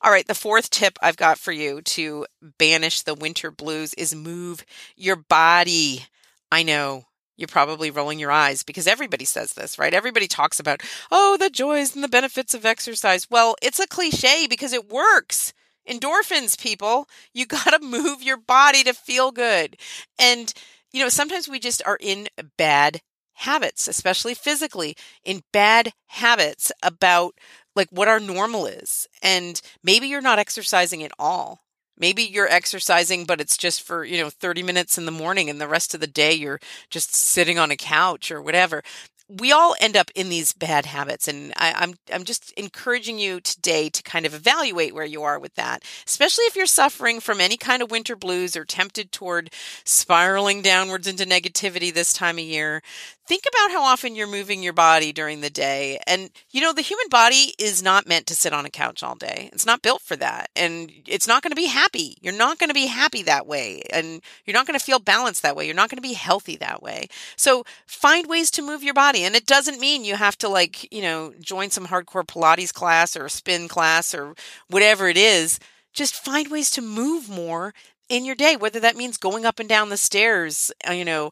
All 0.00 0.10
right, 0.10 0.26
the 0.26 0.34
fourth 0.34 0.70
tip 0.70 0.98
I've 1.00 1.16
got 1.16 1.38
for 1.38 1.52
you 1.52 1.80
to 1.82 2.26
banish 2.58 3.02
the 3.02 3.14
winter 3.14 3.50
blues 3.50 3.94
is 3.94 4.14
move 4.14 4.64
your 4.96 5.16
body. 5.16 6.06
I 6.50 6.62
know 6.62 7.04
you're 7.40 7.48
probably 7.48 7.90
rolling 7.90 8.18
your 8.18 8.30
eyes 8.30 8.62
because 8.62 8.86
everybody 8.86 9.24
says 9.24 9.54
this, 9.54 9.78
right? 9.78 9.94
Everybody 9.94 10.28
talks 10.28 10.60
about, 10.60 10.82
oh, 11.10 11.36
the 11.38 11.50
joys 11.50 11.94
and 11.94 12.04
the 12.04 12.08
benefits 12.08 12.52
of 12.54 12.66
exercise. 12.66 13.28
Well, 13.30 13.56
it's 13.62 13.80
a 13.80 13.86
cliche 13.86 14.46
because 14.48 14.72
it 14.72 14.90
works. 14.90 15.54
Endorphins, 15.88 16.60
people. 16.60 17.08
You 17.32 17.46
got 17.46 17.70
to 17.70 17.84
move 17.84 18.22
your 18.22 18.36
body 18.36 18.84
to 18.84 18.92
feel 18.92 19.32
good. 19.32 19.76
And, 20.18 20.52
you 20.92 21.02
know, 21.02 21.08
sometimes 21.08 21.48
we 21.48 21.58
just 21.58 21.82
are 21.86 21.98
in 21.98 22.28
bad 22.58 23.00
habits, 23.32 23.88
especially 23.88 24.34
physically, 24.34 24.96
in 25.24 25.42
bad 25.50 25.92
habits 26.08 26.70
about 26.82 27.34
like 27.74 27.88
what 27.90 28.08
our 28.08 28.20
normal 28.20 28.66
is. 28.66 29.08
And 29.22 29.60
maybe 29.82 30.08
you're 30.08 30.20
not 30.20 30.38
exercising 30.38 31.02
at 31.02 31.12
all. 31.18 31.60
Maybe 32.00 32.22
you're 32.22 32.48
exercising, 32.48 33.24
but 33.26 33.40
it's 33.40 33.58
just 33.58 33.82
for, 33.82 34.04
you 34.04 34.18
know, 34.18 34.30
30 34.30 34.62
minutes 34.62 34.96
in 34.98 35.04
the 35.04 35.12
morning 35.12 35.50
and 35.50 35.60
the 35.60 35.68
rest 35.68 35.94
of 35.94 36.00
the 36.00 36.06
day 36.06 36.32
you're 36.32 36.60
just 36.88 37.14
sitting 37.14 37.58
on 37.58 37.70
a 37.70 37.76
couch 37.76 38.32
or 38.32 38.40
whatever. 38.40 38.82
We 39.28 39.52
all 39.52 39.76
end 39.78 39.96
up 39.96 40.10
in 40.16 40.28
these 40.28 40.52
bad 40.52 40.86
habits 40.86 41.28
and 41.28 41.52
I, 41.56 41.68
am 41.68 41.76
I'm, 41.78 41.94
I'm 42.12 42.24
just 42.24 42.50
encouraging 42.52 43.20
you 43.20 43.40
today 43.40 43.88
to 43.88 44.02
kind 44.02 44.26
of 44.26 44.34
evaluate 44.34 44.92
where 44.92 45.04
you 45.04 45.22
are 45.22 45.38
with 45.38 45.54
that 45.54 45.84
especially 46.04 46.46
if 46.46 46.56
you're 46.56 46.66
suffering 46.66 47.20
from 47.20 47.40
any 47.40 47.56
kind 47.56 47.80
of 47.80 47.92
winter 47.92 48.16
blues 48.16 48.56
or 48.56 48.64
tempted 48.64 49.12
toward 49.12 49.50
spiraling 49.84 50.62
downwards 50.62 51.06
into 51.06 51.24
negativity 51.24 51.94
this 51.94 52.12
time 52.12 52.38
of 52.38 52.44
year 52.44 52.82
think 53.30 53.44
about 53.48 53.70
how 53.70 53.82
often 53.84 54.16
you're 54.16 54.26
moving 54.26 54.60
your 54.60 54.72
body 54.72 55.12
during 55.12 55.40
the 55.40 55.50
day 55.50 56.00
and 56.04 56.30
you 56.50 56.60
know 56.60 56.72
the 56.72 56.82
human 56.82 57.08
body 57.08 57.54
is 57.60 57.80
not 57.80 58.08
meant 58.08 58.26
to 58.26 58.34
sit 58.34 58.52
on 58.52 58.66
a 58.66 58.70
couch 58.70 59.04
all 59.04 59.14
day 59.14 59.48
it's 59.52 59.64
not 59.64 59.82
built 59.82 60.02
for 60.02 60.16
that 60.16 60.50
and 60.56 60.90
it's 61.06 61.28
not 61.28 61.40
going 61.40 61.52
to 61.52 61.56
be 61.56 61.66
happy 61.66 62.16
you're 62.20 62.34
not 62.34 62.58
going 62.58 62.68
to 62.68 62.74
be 62.74 62.86
happy 62.86 63.22
that 63.22 63.46
way 63.46 63.82
and 63.92 64.20
you're 64.44 64.56
not 64.56 64.66
going 64.66 64.76
to 64.76 64.84
feel 64.84 64.98
balanced 64.98 65.44
that 65.44 65.54
way 65.54 65.64
you're 65.64 65.76
not 65.76 65.88
going 65.88 65.96
to 65.96 66.02
be 66.02 66.14
healthy 66.14 66.56
that 66.56 66.82
way 66.82 67.06
so 67.36 67.62
find 68.00 68.26
ways 68.26 68.50
to 68.50 68.62
move 68.62 68.82
your 68.82 68.94
body. 68.94 69.24
And 69.24 69.36
it 69.36 69.46
doesn't 69.46 69.80
mean 69.80 70.04
you 70.04 70.16
have 70.16 70.38
to 70.38 70.48
like, 70.48 70.90
you 70.92 71.02
know, 71.02 71.34
join 71.40 71.70
some 71.70 71.86
hardcore 71.86 72.26
Pilates 72.26 72.72
class 72.72 73.16
or 73.16 73.26
a 73.26 73.30
spin 73.30 73.68
class 73.68 74.14
or 74.14 74.34
whatever 74.68 75.08
it 75.08 75.16
is. 75.16 75.58
Just 75.92 76.14
find 76.14 76.50
ways 76.50 76.70
to 76.72 76.82
move 76.82 77.28
more 77.28 77.74
in 78.08 78.24
your 78.24 78.34
day, 78.34 78.56
whether 78.56 78.80
that 78.80 78.96
means 78.96 79.16
going 79.16 79.44
up 79.44 79.58
and 79.60 79.68
down 79.68 79.88
the 79.88 79.96
stairs, 79.96 80.72
uh, 80.88 80.92
you 80.92 81.04
know, 81.04 81.30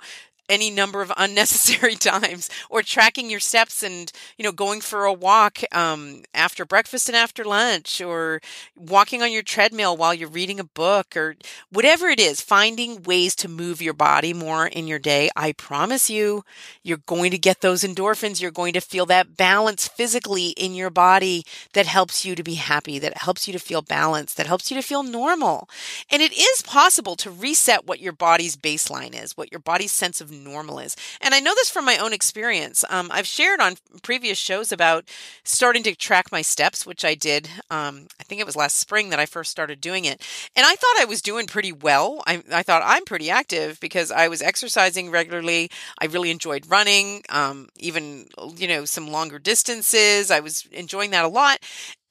any 0.49 0.71
number 0.71 1.03
of 1.03 1.13
unnecessary 1.17 1.95
times 1.95 2.49
or 2.71 2.83
tracking 2.83 3.31
your 3.31 3.41
steps 3.41 3.83
and 3.83 4.11
you 4.37 4.45
know 4.45 4.53
going 4.53 4.81
for 4.81 5.05
a 5.05 5.13
walk 5.13 5.61
um, 5.73 6.23
after 6.35 6.65
breakfast 6.65 7.09
and 7.09 7.17
after 7.17 7.45
lunch 7.45 8.01
or 8.01 8.41
walking 8.77 9.23
on 9.23 9.33
your 9.33 9.43
treadmill 9.43 9.97
while 9.97 10.15
you're 10.15 10.29
reading 10.29 10.61
a 10.61 10.65
book 10.65 11.17
or 11.17 11.37
whatever 11.71 12.09
it 12.09 12.21
is 12.21 12.41
finding 12.41 13.03
ways 13.03 13.35
to 13.35 13.49
move 13.49 13.83
your 13.83 13.95
body 13.95 14.33
more 14.33 14.67
in 14.67 14.87
your 14.87 14.99
day. 14.99 15.29
I 15.37 15.53
promise 15.53 16.09
you 16.11 16.45
you're 16.83 16.99
going 17.07 17.31
to 17.31 17.39
get 17.39 17.61
those 17.61 17.83
endorphins. 17.83 18.41
You're 18.41 18.51
going 18.51 18.73
to 18.75 18.81
feel 18.81 19.07
that 19.07 19.37
balance 19.37 19.89
physically 19.89 20.49
in 20.51 20.75
your 20.75 20.91
body 20.91 21.45
that 21.73 21.87
helps 21.87 22.25
you 22.25 22.35
to 22.35 22.43
be 22.43 22.55
happy 22.55 22.99
that 22.99 23.19
helps 23.19 23.47
you 23.47 23.53
to 23.53 23.59
feel 23.59 23.83
balanced 23.83 24.37
that 24.37 24.47
helps 24.47 24.71
you 24.71 24.77
to 24.77 24.87
feel 24.87 25.03
normal. 25.03 25.69
And 26.11 26.23
it 26.23 26.33
is 26.37 26.63
possible 26.63 27.17
to 27.17 27.31
reset 27.31 27.87
what 27.87 28.01
your 28.01 28.13
body's 28.13 28.57
baseline 28.57 29.21
is 29.21 29.37
what 29.37 29.53
your 29.53 29.61
body's 29.61 29.93
sense 29.93 30.21
of 30.21 30.31
normal 30.45 30.79
is. 30.79 30.97
And 31.21 31.35
I 31.35 31.41
know 31.41 31.55
this 31.55 31.71
from 31.71 31.85
my 31.85 31.99
own 31.99 32.13
experience. 32.13 32.85
Um, 32.89 33.09
I've 33.13 33.27
shared 33.27 33.61
on 33.61 33.77
previous 34.03 34.39
shows 34.39 34.73
about 34.73 35.09
starting 35.45 35.83
to 35.85 35.95
track 35.95 36.33
my 36.33 36.43
steps, 36.43 36.87
which 36.87 37.05
I 37.05 37.15
did. 37.15 37.49
Um, 37.71 38.07
I 38.21 38.25
think 38.25 38.41
it 38.41 38.47
was 38.47 38.57
last 38.57 38.77
spring 38.77 39.11
that 39.11 39.19
I 39.19 39.27
first 39.27 39.51
started 39.51 39.81
doing 39.81 40.05
it. 40.05 40.25
And 40.57 40.67
I 40.67 40.75
thought 40.75 41.01
I 41.01 41.05
was 41.05 41.23
doing 41.23 41.47
pretty 41.47 41.73
well. 41.73 42.23
I, 42.27 42.43
I 42.53 42.63
thought 42.63 42.83
I'm 42.85 43.05
pretty 43.05 43.31
active 43.31 43.79
because 43.81 44.11
I 44.11 44.29
was 44.29 44.43
exercising 44.43 45.11
regularly. 45.11 45.71
I 46.01 46.07
really 46.07 46.31
enjoyed 46.31 46.69
running, 46.69 47.23
um, 47.29 47.69
even, 47.77 48.27
you 48.57 48.69
know, 48.69 48.85
some 48.85 49.09
longer 49.09 49.39
distances. 49.39 50.31
I 50.31 50.41
was 50.41 50.67
enjoying 50.73 51.11
that 51.11 51.25
a 51.25 51.29
lot. 51.29 51.59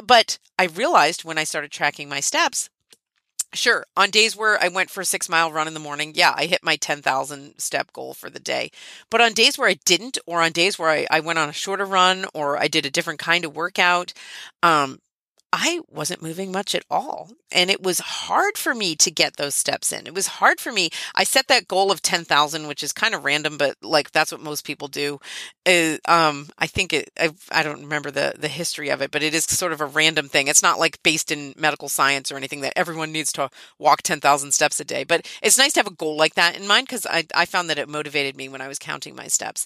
But 0.04 0.38
I 0.60 0.66
realized 0.66 1.24
when 1.24 1.38
I 1.38 1.44
started 1.44 1.72
tracking 1.72 2.08
my 2.10 2.20
steps 2.20 2.70
Sure. 3.54 3.86
On 3.96 4.10
days 4.10 4.36
where 4.36 4.62
I 4.62 4.68
went 4.68 4.90
for 4.90 5.02
a 5.02 5.06
six 5.06 5.30
mile 5.30 5.52
run 5.52 5.68
in 5.68 5.74
the 5.74 5.80
morning, 5.80 6.12
yeah, 6.16 6.34
I 6.36 6.46
hit 6.46 6.64
my 6.64 6.76
10,000 6.76 7.58
step 7.60 7.94
goal 7.94 8.14
for 8.14 8.30
the 8.30 8.40
day. 8.40 8.72
But 9.10 9.22
on 9.22 9.34
days 9.34 9.58
where 9.58 9.70
I 9.70 9.76
didn't, 9.86 10.18
or 10.26 10.42
on 10.42 10.52
days 10.52 10.78
where 10.78 10.90
I, 10.90 11.08
I 11.10 11.22
went 11.22 11.40
on 11.40 11.50
a 11.50 11.54
shorter 11.54 11.86
run 11.86 12.26
or 12.34 12.58
I 12.58 12.68
did 12.68 12.86
a 12.86 12.92
different 12.92 13.20
kind 13.20 13.46
of 13.46 13.56
workout, 13.56 14.14
um, 14.64 15.00
I 15.54 15.80
wasn't 15.90 16.22
moving 16.22 16.52
much 16.52 16.76
at 16.76 16.84
all. 16.90 17.32
And 17.52 17.70
it 17.70 17.82
was 17.82 18.00
hard 18.00 18.58
for 18.58 18.76
me 18.76 18.96
to 18.98 19.10
get 19.10 19.38
those 19.38 19.56
steps 19.56 19.94
in. 19.94 20.06
It 20.06 20.14
was 20.14 20.28
hard 20.28 20.60
for 20.60 20.74
me. 20.74 20.90
I 21.16 21.24
set 21.24 21.48
that 21.48 21.70
goal 21.70 21.90
of 21.90 22.02
10,000, 22.02 22.68
which 22.68 22.84
is 22.84 22.92
kind 22.92 23.16
of 23.16 23.24
random, 23.24 23.58
but 23.58 23.78
like 23.82 24.12
that's 24.12 24.34
what 24.34 24.42
most 24.42 24.66
people 24.66 24.90
do. 24.90 25.20
Uh, 25.66 25.98
um, 26.06 26.50
I 26.58 26.68
think 26.68 26.92
it, 26.92 27.10
I, 27.18 27.32
I 27.50 27.64
don't 27.64 27.82
remember 27.82 28.12
the, 28.12 28.34
the 28.38 28.50
history 28.50 28.90
of 28.90 29.02
it, 29.02 29.10
but 29.10 29.24
it 29.24 29.34
is 29.34 29.46
sort 29.46 29.72
of 29.72 29.80
a 29.80 29.86
random 29.86 30.28
thing. 30.28 30.48
It's 30.48 30.62
not 30.64 30.80
like 30.80 31.02
based 31.04 31.32
in 31.32 31.54
medical 31.58 31.88
science 31.88 32.30
or 32.30 32.36
anything 32.36 32.62
that 32.62 32.74
everyone 32.76 33.14
needs 33.14 33.32
to 33.34 33.50
walk 33.80 34.02
10,000 34.02 34.52
steps 34.52 34.82
a 34.82 34.86
day, 34.86 35.06
but 35.06 35.26
it's 35.42 35.58
nice 35.58 35.72
to 35.74 35.80
have 35.80 35.88
a 35.88 35.92
goal 35.92 36.18
like 36.18 36.36
that 36.36 36.60
in 36.60 36.68
mind 36.68 36.88
because 36.88 37.06
I, 37.06 37.26
I 37.34 37.46
found 37.46 37.70
that 37.70 37.80
it 37.80 37.88
motivated 37.88 38.36
me 38.36 38.50
when 38.50 38.62
I 38.62 38.68
was 38.68 38.80
counting 38.80 39.16
my 39.16 39.28
steps. 39.28 39.66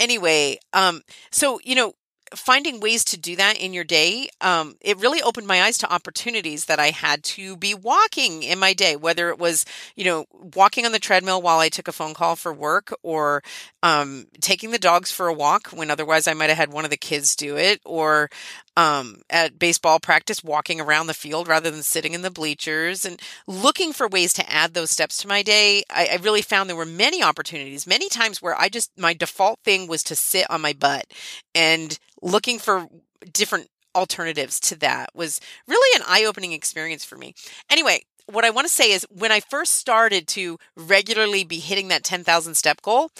Anyway, 0.00 0.58
um, 0.72 1.02
so, 1.30 1.60
you 1.62 1.74
know, 1.74 1.92
finding 2.34 2.80
ways 2.80 3.04
to 3.06 3.18
do 3.18 3.36
that 3.36 3.58
in 3.58 3.72
your 3.72 3.84
day, 3.84 4.28
um, 4.40 4.76
it 4.80 4.98
really 4.98 5.22
opened 5.22 5.46
my 5.46 5.62
eyes 5.62 5.78
to 5.78 5.92
opportunities 5.92 6.66
that 6.66 6.78
I 6.78 6.90
had 6.90 7.22
to 7.24 7.56
be 7.56 7.74
walking 7.74 8.42
in 8.42 8.58
my 8.58 8.72
day, 8.72 8.96
whether 8.96 9.30
it 9.30 9.38
was, 9.38 9.64
you 9.96 10.04
know, 10.04 10.26
walking 10.54 10.86
on 10.86 10.92
the 10.92 10.98
treadmill 10.98 11.42
while 11.42 11.58
I 11.58 11.68
took 11.68 11.88
a 11.88 11.92
phone 11.92 12.14
call 12.14 12.36
for 12.36 12.52
work 12.52 12.94
or 13.02 13.42
um, 13.82 14.26
taking 14.40 14.70
the 14.70 14.78
dogs 14.78 15.10
for 15.10 15.28
a 15.28 15.34
walk 15.34 15.68
when 15.68 15.90
otherwise 15.90 16.26
I 16.26 16.34
might 16.34 16.48
have 16.48 16.58
had 16.58 16.72
one 16.72 16.84
of 16.84 16.90
the 16.90 16.96
kids 16.96 17.36
do 17.36 17.56
it 17.56 17.80
or 17.84 18.30
um, 18.78 19.22
at 19.28 19.58
baseball 19.58 19.98
practice, 19.98 20.44
walking 20.44 20.80
around 20.80 21.08
the 21.08 21.14
field 21.14 21.48
rather 21.48 21.68
than 21.68 21.82
sitting 21.82 22.14
in 22.14 22.22
the 22.22 22.30
bleachers 22.30 23.04
and 23.04 23.20
looking 23.48 23.92
for 23.92 24.06
ways 24.06 24.32
to 24.34 24.48
add 24.48 24.72
those 24.72 24.92
steps 24.92 25.16
to 25.18 25.26
my 25.26 25.42
day. 25.42 25.82
I, 25.90 26.10
I 26.12 26.16
really 26.22 26.42
found 26.42 26.70
there 26.70 26.76
were 26.76 26.86
many 26.86 27.20
opportunities, 27.20 27.88
many 27.88 28.08
times 28.08 28.40
where 28.40 28.56
I 28.56 28.68
just, 28.68 28.92
my 28.96 29.14
default 29.14 29.58
thing 29.64 29.88
was 29.88 30.04
to 30.04 30.14
sit 30.14 30.48
on 30.48 30.60
my 30.60 30.74
butt 30.74 31.12
and 31.56 31.98
looking 32.22 32.60
for 32.60 32.86
different 33.32 33.66
alternatives 33.96 34.60
to 34.60 34.76
that 34.78 35.10
was 35.12 35.40
really 35.66 36.00
an 36.00 36.06
eye 36.08 36.24
opening 36.24 36.52
experience 36.52 37.04
for 37.04 37.16
me. 37.16 37.34
Anyway, 37.68 38.04
what 38.26 38.44
I 38.44 38.50
want 38.50 38.68
to 38.68 38.72
say 38.72 38.92
is 38.92 39.04
when 39.10 39.32
I 39.32 39.40
first 39.40 39.74
started 39.74 40.28
to 40.28 40.56
regularly 40.76 41.42
be 41.42 41.58
hitting 41.58 41.88
that 41.88 42.04
10,000 42.04 42.54
step 42.54 42.80
goal, 42.80 43.10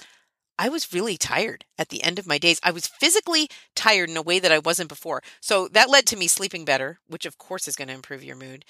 I 0.59 0.69
was 0.69 0.93
really 0.93 1.17
tired 1.17 1.65
at 1.79 1.91
the 1.91 2.03
end 2.03 2.19
of 2.19 2.27
my 2.27 2.39
days. 2.39 2.61
I 2.63 2.73
was 2.73 2.87
physically 2.87 3.49
tired 3.77 4.11
in 4.11 4.17
a 4.17 4.23
way 4.23 4.39
that 4.41 4.53
I 4.53 4.59
wasn't 4.59 4.89
before. 4.89 5.23
So 5.41 5.69
that 5.69 5.91
led 5.91 6.07
to 6.07 6.17
me 6.17 6.27
sleeping 6.27 6.65
better, 6.65 6.99
which 7.07 7.27
of 7.27 7.39
course 7.39 7.69
is 7.69 7.77
going 7.77 7.89
to 7.89 7.95
improve 7.95 8.25
your 8.25 8.37
mood. 8.37 8.65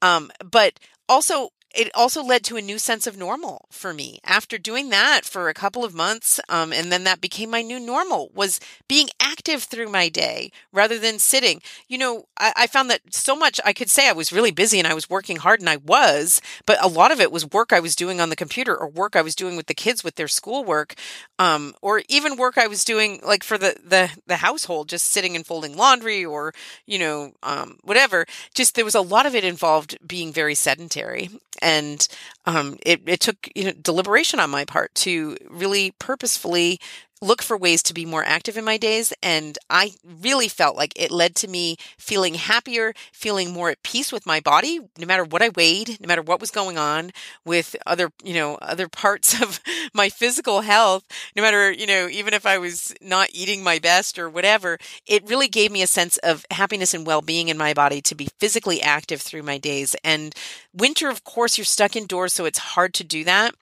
Um, 0.00 0.30
but 0.42 0.80
also, 1.08 1.50
it 1.74 1.90
also 1.94 2.22
led 2.22 2.44
to 2.44 2.56
a 2.56 2.62
new 2.62 2.78
sense 2.78 3.06
of 3.06 3.16
normal 3.16 3.66
for 3.70 3.92
me. 3.92 4.20
After 4.24 4.58
doing 4.58 4.90
that 4.90 5.24
for 5.24 5.48
a 5.48 5.54
couple 5.54 5.84
of 5.84 5.94
months 5.94 6.40
um, 6.48 6.72
and 6.72 6.90
then 6.90 7.04
that 7.04 7.20
became 7.20 7.50
my 7.50 7.62
new 7.62 7.80
normal 7.80 8.30
was 8.34 8.60
being 8.88 9.08
active 9.20 9.64
through 9.64 9.88
my 9.88 10.08
day 10.08 10.52
rather 10.72 10.98
than 10.98 11.18
sitting. 11.18 11.60
You 11.88 11.98
know 11.98 12.26
I, 12.38 12.52
I, 12.56 12.66
found 12.66 12.90
that 12.90 13.02
so 13.10 13.36
much 13.36 13.60
i 13.64 13.72
could 13.72 13.88
say 13.90 14.08
i 14.08 14.12
was 14.12 14.32
really 14.32 14.50
busy 14.50 14.78
and 14.78 14.88
i 14.88 14.94
was 14.94 15.08
working 15.08 15.36
hard 15.36 15.60
and 15.60 15.68
i 15.68 15.76
was 15.76 16.40
but 16.66 16.82
a 16.82 16.88
lot 16.88 17.12
of 17.12 17.20
it 17.20 17.30
was 17.30 17.48
work 17.52 17.72
i 17.72 17.78
was 17.78 17.94
doing 17.94 18.20
on 18.20 18.30
the 18.30 18.36
computer 18.36 18.76
or 18.76 18.88
work 18.88 19.14
i 19.14 19.22
was 19.22 19.36
doing 19.36 19.56
with 19.56 19.66
the 19.66 19.74
kids 19.74 20.02
with 20.02 20.16
their 20.16 20.26
schoolwork 20.26 20.94
um, 21.38 21.74
or 21.82 22.02
even 22.08 22.36
work 22.36 22.58
i 22.58 22.66
was 22.66 22.84
doing 22.84 23.20
like 23.24 23.44
for 23.44 23.56
the, 23.56 23.76
the 23.84 24.10
the 24.26 24.36
household 24.36 24.88
just 24.88 25.08
sitting 25.08 25.36
and 25.36 25.46
folding 25.46 25.76
laundry 25.76 26.24
or 26.24 26.52
you 26.86 26.98
know 26.98 27.32
um, 27.42 27.78
whatever. 27.82 28.26
Just 28.54 28.74
there 28.74 28.84
was 28.84 28.94
a 28.94 29.00
lot 29.00 29.26
of 29.26 29.34
it 29.34 29.44
involved 29.44 29.96
being 30.06 30.32
very 30.32 30.54
sedentary 30.54 31.30
and 31.64 32.06
um, 32.44 32.76
it, 32.84 33.02
it 33.06 33.20
took 33.20 33.48
you 33.54 33.64
know, 33.64 33.72
deliberation 33.72 34.38
on 34.38 34.50
my 34.50 34.64
part 34.64 34.94
to 34.96 35.36
really 35.48 35.92
purposefully 35.92 36.78
look 37.24 37.42
for 37.42 37.56
ways 37.56 37.82
to 37.84 37.94
be 37.94 38.04
more 38.04 38.22
active 38.24 38.56
in 38.56 38.64
my 38.64 38.76
days. 38.76 39.12
And 39.22 39.58
I 39.70 39.92
really 40.04 40.48
felt 40.48 40.76
like 40.76 40.92
it 40.94 41.10
led 41.10 41.34
to 41.36 41.48
me 41.48 41.76
feeling 41.98 42.34
happier, 42.34 42.92
feeling 43.12 43.52
more 43.52 43.70
at 43.70 43.82
peace 43.82 44.12
with 44.12 44.26
my 44.26 44.40
body, 44.40 44.80
no 44.98 45.06
matter 45.06 45.24
what 45.24 45.42
I 45.42 45.48
weighed, 45.48 45.98
no 46.00 46.06
matter 46.06 46.22
what 46.22 46.40
was 46.40 46.50
going 46.50 46.76
on 46.76 47.10
with 47.44 47.74
other, 47.86 48.12
you 48.22 48.34
know, 48.34 48.56
other 48.56 48.88
parts 48.88 49.40
of 49.42 49.60
my 49.94 50.08
physical 50.08 50.60
health, 50.60 51.04
no 51.34 51.42
matter, 51.42 51.72
you 51.72 51.86
know, 51.86 52.08
even 52.08 52.34
if 52.34 52.44
I 52.44 52.58
was 52.58 52.94
not 53.00 53.30
eating 53.32 53.64
my 53.64 53.78
best 53.78 54.18
or 54.18 54.28
whatever, 54.28 54.78
it 55.06 55.28
really 55.28 55.48
gave 55.48 55.72
me 55.72 55.82
a 55.82 55.86
sense 55.86 56.18
of 56.18 56.44
happiness 56.50 56.92
and 56.92 57.06
well 57.06 57.22
being 57.22 57.48
in 57.48 57.56
my 57.56 57.72
body 57.72 58.02
to 58.02 58.14
be 58.14 58.28
physically 58.38 58.82
active 58.82 59.22
through 59.22 59.42
my 59.42 59.56
days. 59.56 59.96
And 60.04 60.34
winter, 60.74 61.08
of 61.08 61.24
course, 61.24 61.56
you're 61.56 61.64
stuck 61.64 61.96
indoors, 61.96 62.34
so 62.34 62.44
it's 62.44 62.58
hard 62.58 62.92
to 62.94 63.04
do 63.04 63.24
that 63.24 63.54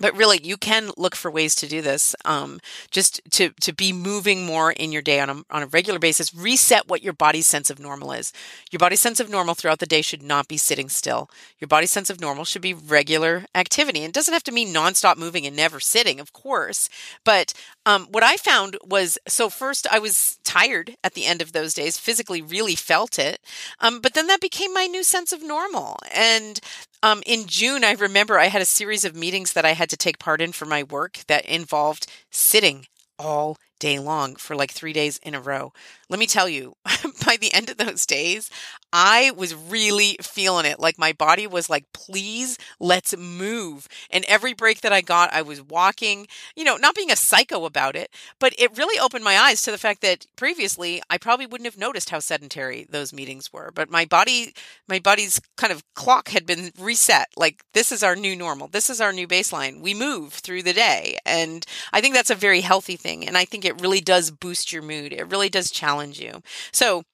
but 0.00 0.16
really 0.16 0.40
you 0.42 0.56
can 0.56 0.90
look 0.96 1.14
for 1.14 1.30
ways 1.30 1.54
to 1.56 1.68
do 1.68 1.82
this 1.82 2.14
um, 2.24 2.60
just 2.90 3.20
to 3.32 3.50
to 3.60 3.72
be 3.72 3.92
moving 3.92 4.44
more 4.44 4.72
in 4.72 4.92
your 4.92 5.02
day 5.02 5.20
on 5.20 5.30
a, 5.30 5.42
on 5.50 5.62
a 5.62 5.66
regular 5.66 5.98
basis. 5.98 6.34
Reset 6.34 6.88
what 6.88 7.02
your 7.02 7.12
body's 7.12 7.46
sense 7.46 7.70
of 7.70 7.78
normal 7.78 8.12
is. 8.12 8.32
Your 8.70 8.78
body's 8.78 9.00
sense 9.00 9.20
of 9.20 9.30
normal 9.30 9.54
throughout 9.54 9.78
the 9.78 9.86
day 9.86 10.02
should 10.02 10.22
not 10.22 10.48
be 10.48 10.56
sitting 10.56 10.88
still. 10.88 11.30
Your 11.58 11.68
body's 11.68 11.90
sense 11.90 12.10
of 12.10 12.20
normal 12.20 12.44
should 12.44 12.62
be 12.62 12.74
regular 12.74 13.46
activity. 13.54 14.00
And 14.00 14.08
it 14.08 14.14
doesn't 14.14 14.34
have 14.34 14.44
to 14.44 14.52
mean 14.52 14.72
nonstop 14.72 15.16
moving 15.16 15.46
and 15.46 15.56
never 15.56 15.80
sitting 15.80 16.20
of 16.20 16.32
course 16.32 16.88
but 17.24 17.52
um, 17.88 18.06
what 18.10 18.22
i 18.22 18.36
found 18.36 18.76
was 18.84 19.18
so 19.26 19.48
first 19.48 19.86
i 19.90 19.98
was 19.98 20.38
tired 20.44 20.96
at 21.02 21.14
the 21.14 21.24
end 21.24 21.42
of 21.42 21.52
those 21.52 21.74
days 21.74 21.98
physically 21.98 22.42
really 22.42 22.74
felt 22.74 23.18
it 23.18 23.40
um, 23.80 24.00
but 24.00 24.14
then 24.14 24.26
that 24.26 24.40
became 24.40 24.72
my 24.72 24.86
new 24.86 25.02
sense 25.02 25.32
of 25.32 25.42
normal 25.42 25.96
and 26.14 26.60
um, 27.00 27.22
in 27.26 27.46
June, 27.46 27.84
I 27.84 27.92
remember 27.92 28.38
I 28.40 28.46
had 28.46 28.60
a 28.60 28.64
series 28.64 29.04
of 29.04 29.14
meetings 29.14 29.52
that 29.52 29.64
I 29.64 29.72
had 29.72 29.88
to 29.90 29.96
take 29.96 30.18
part 30.18 30.40
in 30.40 30.50
for 30.50 30.64
my 30.64 30.82
work 30.82 31.20
that 31.28 31.46
involved 31.46 32.06
sitting 32.30 32.86
all 33.18 33.56
day 33.78 33.98
long 33.98 34.36
for 34.36 34.56
like 34.56 34.72
three 34.72 34.92
days 34.92 35.18
in 35.18 35.34
a 35.34 35.40
row. 35.40 35.72
Let 36.10 36.18
me 36.18 36.26
tell 36.26 36.48
you, 36.48 36.74
by 37.26 37.36
the 37.36 37.52
end 37.52 37.68
of 37.68 37.76
those 37.76 38.06
days, 38.06 38.50
I 38.92 39.32
was 39.36 39.54
really 39.54 40.16
feeling 40.22 40.64
it. 40.64 40.80
Like 40.80 40.98
my 40.98 41.12
body 41.12 41.46
was 41.46 41.68
like, 41.68 41.84
please, 41.92 42.56
let's 42.80 43.16
move. 43.16 43.86
And 44.10 44.24
every 44.26 44.54
break 44.54 44.80
that 44.80 44.92
I 44.92 45.02
got, 45.02 45.32
I 45.32 45.42
was 45.42 45.60
walking, 45.60 46.26
you 46.56 46.64
know, 46.64 46.76
not 46.76 46.94
being 46.94 47.10
a 47.10 47.16
psycho 47.16 47.66
about 47.66 47.96
it, 47.96 48.10
but 48.38 48.54
it 48.58 48.76
really 48.78 48.98
opened 48.98 49.24
my 49.24 49.36
eyes 49.36 49.60
to 49.62 49.70
the 49.70 49.76
fact 49.76 50.00
that 50.00 50.26
previously 50.36 51.02
I 51.10 51.18
probably 51.18 51.44
wouldn't 51.44 51.66
have 51.66 51.76
noticed 51.76 52.08
how 52.08 52.18
sedentary 52.20 52.86
those 52.88 53.12
meetings 53.12 53.52
were. 53.52 53.70
But 53.74 53.90
my 53.90 54.06
body, 54.06 54.54
my 54.88 54.98
body's 54.98 55.38
kind 55.58 55.72
of 55.72 55.84
clock 55.94 56.28
had 56.28 56.46
been 56.46 56.72
reset. 56.80 57.28
Like 57.36 57.62
this 57.74 57.92
is 57.92 58.02
our 58.02 58.16
new 58.16 58.34
normal. 58.34 58.68
This 58.68 58.88
is 58.88 59.02
our 59.02 59.12
new 59.12 59.28
baseline. 59.28 59.82
We 59.82 59.92
move 59.92 60.32
through 60.32 60.62
the 60.62 60.72
day. 60.72 61.18
And 61.26 61.66
I 61.92 62.00
think 62.00 62.14
that's 62.14 62.30
a 62.30 62.34
very 62.34 62.62
healthy 62.62 62.96
thing. 62.96 63.26
And 63.28 63.36
I 63.36 63.44
think 63.44 63.66
it 63.66 63.82
really 63.82 64.00
does 64.00 64.30
boost 64.30 64.72
your 64.72 64.82
mood. 64.82 65.12
It 65.12 65.30
really 65.30 65.50
does 65.50 65.70
challenge 65.70 65.97
you. 66.06 66.42
So 66.72 67.04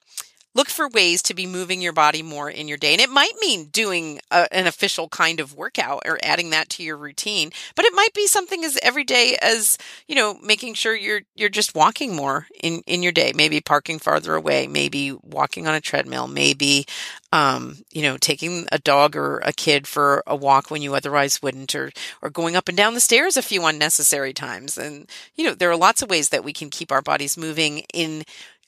look 0.54 0.68
for 0.68 0.88
ways 0.88 1.22
to 1.22 1.34
be 1.34 1.46
moving 1.46 1.82
your 1.82 1.92
body 1.92 2.22
more 2.22 2.48
in 2.48 2.68
your 2.68 2.78
day. 2.78 2.92
And 2.92 3.00
it 3.00 3.10
might 3.10 3.32
mean 3.40 3.66
doing 3.66 4.20
a, 4.30 4.46
an 4.52 4.66
official 4.66 5.08
kind 5.08 5.40
of 5.40 5.54
workout 5.54 6.02
or 6.06 6.18
adding 6.22 6.50
that 6.50 6.68
to 6.70 6.82
your 6.82 6.96
routine, 6.96 7.50
but 7.74 7.84
it 7.84 7.92
might 7.94 8.14
be 8.14 8.26
something 8.26 8.64
as 8.64 8.78
everyday 8.82 9.36
as, 9.42 9.76
you 10.06 10.14
know, 10.14 10.38
making 10.42 10.74
sure 10.74 10.94
you're 10.94 11.22
you're 11.34 11.48
just 11.48 11.74
walking 11.74 12.14
more 12.14 12.46
in 12.62 12.82
in 12.86 13.02
your 13.02 13.12
day, 13.12 13.32
maybe 13.34 13.60
parking 13.60 13.98
farther 13.98 14.34
away, 14.34 14.66
maybe 14.66 15.12
walking 15.22 15.66
on 15.66 15.74
a 15.74 15.80
treadmill, 15.80 16.28
maybe 16.28 16.86
um, 17.32 17.78
you 17.90 18.02
know, 18.02 18.16
taking 18.16 18.66
a 18.70 18.78
dog 18.78 19.16
or 19.16 19.38
a 19.38 19.52
kid 19.52 19.88
for 19.88 20.22
a 20.24 20.36
walk 20.36 20.70
when 20.70 20.82
you 20.82 20.94
otherwise 20.94 21.42
wouldn't 21.42 21.74
or 21.74 21.90
or 22.22 22.30
going 22.30 22.54
up 22.54 22.68
and 22.68 22.76
down 22.76 22.94
the 22.94 23.00
stairs 23.00 23.36
a 23.36 23.42
few 23.42 23.64
unnecessary 23.64 24.32
times. 24.32 24.78
And 24.78 25.10
you 25.34 25.44
know, 25.44 25.54
there 25.54 25.70
are 25.70 25.76
lots 25.76 26.00
of 26.00 26.08
ways 26.08 26.28
that 26.28 26.44
we 26.44 26.52
can 26.52 26.70
keep 26.70 26.92
our 26.92 27.02
bodies 27.02 27.36
moving 27.36 27.78
in 27.92 28.22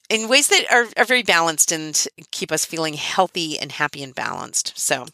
in 0.09 0.29
ways 0.29 0.49
that 0.49 0.65
are, 0.71 0.87
are 0.97 1.05
very 1.05 1.23
balanced 1.23 1.73
and 1.73 2.07
keep 2.31 2.53
us 2.53 2.65
feeling 2.65 2.95
healthy 2.95 3.59
and 3.59 3.73
happy 3.73 4.03
and 4.03 4.15
balanced. 4.15 4.79
So, 4.79 5.07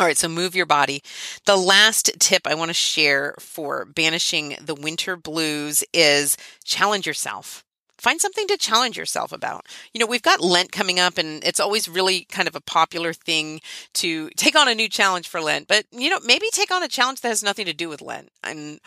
all 0.00 0.06
right, 0.06 0.16
so 0.16 0.28
move 0.28 0.54
your 0.54 0.66
body. 0.66 1.02
The 1.46 1.56
last 1.56 2.10
tip 2.18 2.46
I 2.46 2.54
want 2.54 2.68
to 2.70 2.74
share 2.74 3.34
for 3.38 3.84
banishing 3.84 4.56
the 4.60 4.74
winter 4.74 5.16
blues 5.16 5.84
is 5.92 6.36
challenge 6.64 7.06
yourself 7.06 7.63
find 8.04 8.20
something 8.20 8.46
to 8.48 8.58
challenge 8.58 8.98
yourself 8.98 9.32
about. 9.32 9.64
You 9.94 9.98
know, 9.98 10.06
we've 10.06 10.20
got 10.20 10.42
Lent 10.42 10.72
coming 10.72 11.00
up 11.00 11.16
and 11.16 11.42
it's 11.42 11.58
always 11.58 11.88
really 11.88 12.26
kind 12.26 12.46
of 12.46 12.54
a 12.54 12.60
popular 12.60 13.14
thing 13.14 13.62
to 13.94 14.28
take 14.36 14.54
on 14.54 14.68
a 14.68 14.74
new 14.74 14.90
challenge 14.90 15.26
for 15.26 15.40
Lent, 15.40 15.68
but 15.68 15.86
you 15.90 16.10
know, 16.10 16.20
maybe 16.22 16.46
take 16.52 16.70
on 16.70 16.82
a 16.82 16.88
challenge 16.88 17.22
that 17.22 17.28
has 17.28 17.42
nothing 17.42 17.64
to 17.64 17.72
do 17.72 17.88
with 17.88 18.02
Lent. 18.02 18.28
And 18.42 18.78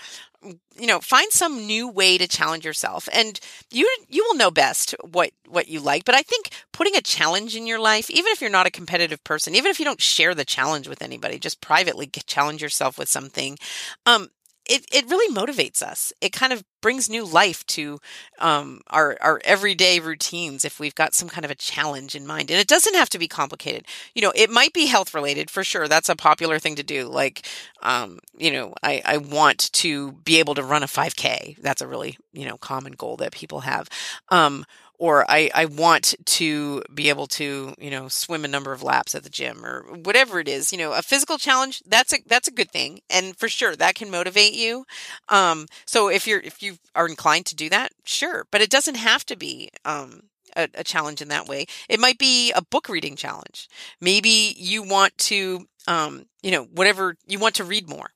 you 0.43 0.85
know, 0.85 0.99
find 0.99 1.31
some 1.31 1.65
new 1.65 1.87
way 1.87 2.17
to 2.19 2.27
challenge 2.27 2.63
yourself. 2.63 3.09
And 3.11 3.39
you 3.71 3.89
you 4.07 4.23
will 4.23 4.35
know 4.35 4.51
best 4.51 4.93
what 5.01 5.31
what 5.47 5.67
you 5.67 5.79
like, 5.79 6.05
but 6.05 6.13
I 6.13 6.21
think 6.21 6.49
putting 6.71 6.95
a 6.95 7.01
challenge 7.01 7.55
in 7.55 7.65
your 7.65 7.79
life, 7.79 8.11
even 8.11 8.31
if 8.31 8.39
you're 8.39 8.51
not 8.51 8.67
a 8.67 8.71
competitive 8.71 9.23
person, 9.23 9.55
even 9.55 9.71
if 9.71 9.79
you 9.79 9.85
don't 9.85 10.01
share 10.01 10.35
the 10.35 10.45
challenge 10.45 10.87
with 10.87 11.01
anybody, 11.01 11.39
just 11.39 11.59
privately 11.59 12.07
challenge 12.27 12.61
yourself 12.61 12.99
with 12.99 13.09
something. 13.09 13.57
Um, 14.05 14.29
it, 14.69 14.85
it 14.91 15.09
really 15.09 15.33
motivates 15.33 15.81
us. 15.81 16.13
It 16.21 16.31
kind 16.31 16.53
of 16.53 16.63
brings 16.81 17.09
new 17.09 17.25
life 17.25 17.65
to 17.67 17.99
um, 18.39 18.81
our 18.89 19.17
our 19.21 19.41
everyday 19.43 19.99
routines 19.99 20.63
if 20.63 20.79
we've 20.79 20.95
got 20.95 21.13
some 21.13 21.27
kind 21.27 21.45
of 21.45 21.51
a 21.51 21.55
challenge 21.55 22.15
in 22.15 22.27
mind. 22.27 22.51
And 22.51 22.59
it 22.59 22.67
doesn't 22.67 22.95
have 22.95 23.09
to 23.09 23.19
be 23.19 23.27
complicated. 23.27 23.85
You 24.13 24.21
know, 24.21 24.31
it 24.35 24.49
might 24.49 24.73
be 24.73 24.85
health 24.85 25.13
related 25.13 25.49
for 25.49 25.63
sure. 25.63 25.87
That's 25.87 26.09
a 26.09 26.15
popular 26.15 26.59
thing 26.59 26.75
to 26.75 26.83
do. 26.83 27.07
Like, 27.07 27.45
um, 27.81 28.19
you 28.37 28.51
know, 28.51 28.73
I, 28.83 29.01
I 29.05 29.17
want 29.17 29.71
to 29.73 30.13
be 30.13 30.39
able 30.39 30.55
to 30.55 30.63
run 30.63 30.83
a 30.83 30.87
5K. 30.87 31.57
That's 31.61 31.81
a 31.81 31.87
really 31.87 32.17
you 32.33 32.45
know 32.45 32.57
common 32.57 32.93
goal 32.93 33.17
that 33.17 33.31
people 33.31 33.61
have. 33.61 33.89
Um, 34.29 34.65
or 34.97 35.29
I, 35.29 35.49
I 35.53 35.65
want 35.65 36.15
to 36.25 36.83
be 36.93 37.09
able 37.09 37.27
to, 37.27 37.73
you 37.77 37.91
know, 37.91 38.07
swim 38.07 38.45
a 38.45 38.47
number 38.47 38.73
of 38.73 38.83
laps 38.83 39.13
at 39.15 39.23
the 39.23 39.29
gym 39.29 39.63
or 39.63 39.83
whatever 40.03 40.39
it 40.39 40.47
is, 40.47 40.71
you 40.71 40.77
know, 40.77 40.93
a 40.93 41.01
physical 41.01 41.37
challenge, 41.37 41.83
that's 41.85 42.13
a, 42.13 42.17
that's 42.25 42.47
a 42.47 42.53
good 42.53 42.71
thing. 42.71 42.99
And 43.09 43.35
for 43.37 43.47
sure 43.47 43.75
that 43.75 43.95
can 43.95 44.09
motivate 44.09 44.53
you. 44.53 44.85
Um, 45.29 45.67
so 45.85 46.09
if 46.09 46.25
you're, 46.27 46.39
if 46.39 46.63
you 46.63 46.77
are 46.95 47.07
inclined 47.07 47.45
to 47.47 47.55
do 47.55 47.69
that, 47.69 47.91
sure, 48.05 48.45
but 48.51 48.61
it 48.61 48.69
doesn't 48.69 48.95
have 48.95 49.25
to 49.27 49.35
be, 49.35 49.69
um, 49.85 50.21
a, 50.55 50.67
a 50.73 50.83
challenge 50.83 51.21
in 51.21 51.27
that 51.27 51.47
way. 51.47 51.67
It 51.87 51.99
might 51.99 52.17
be 52.17 52.51
a 52.51 52.63
book 52.63 52.89
reading 52.89 53.15
challenge. 53.15 53.69
Maybe 54.01 54.55
you 54.57 54.83
want 54.83 55.15
to, 55.19 55.67
um, 55.87 56.25
you 56.41 56.51
know, 56.51 56.63
whatever 56.63 57.15
you 57.27 57.39
want 57.39 57.55
to 57.55 57.63
read 57.63 57.87
more. 57.87 58.09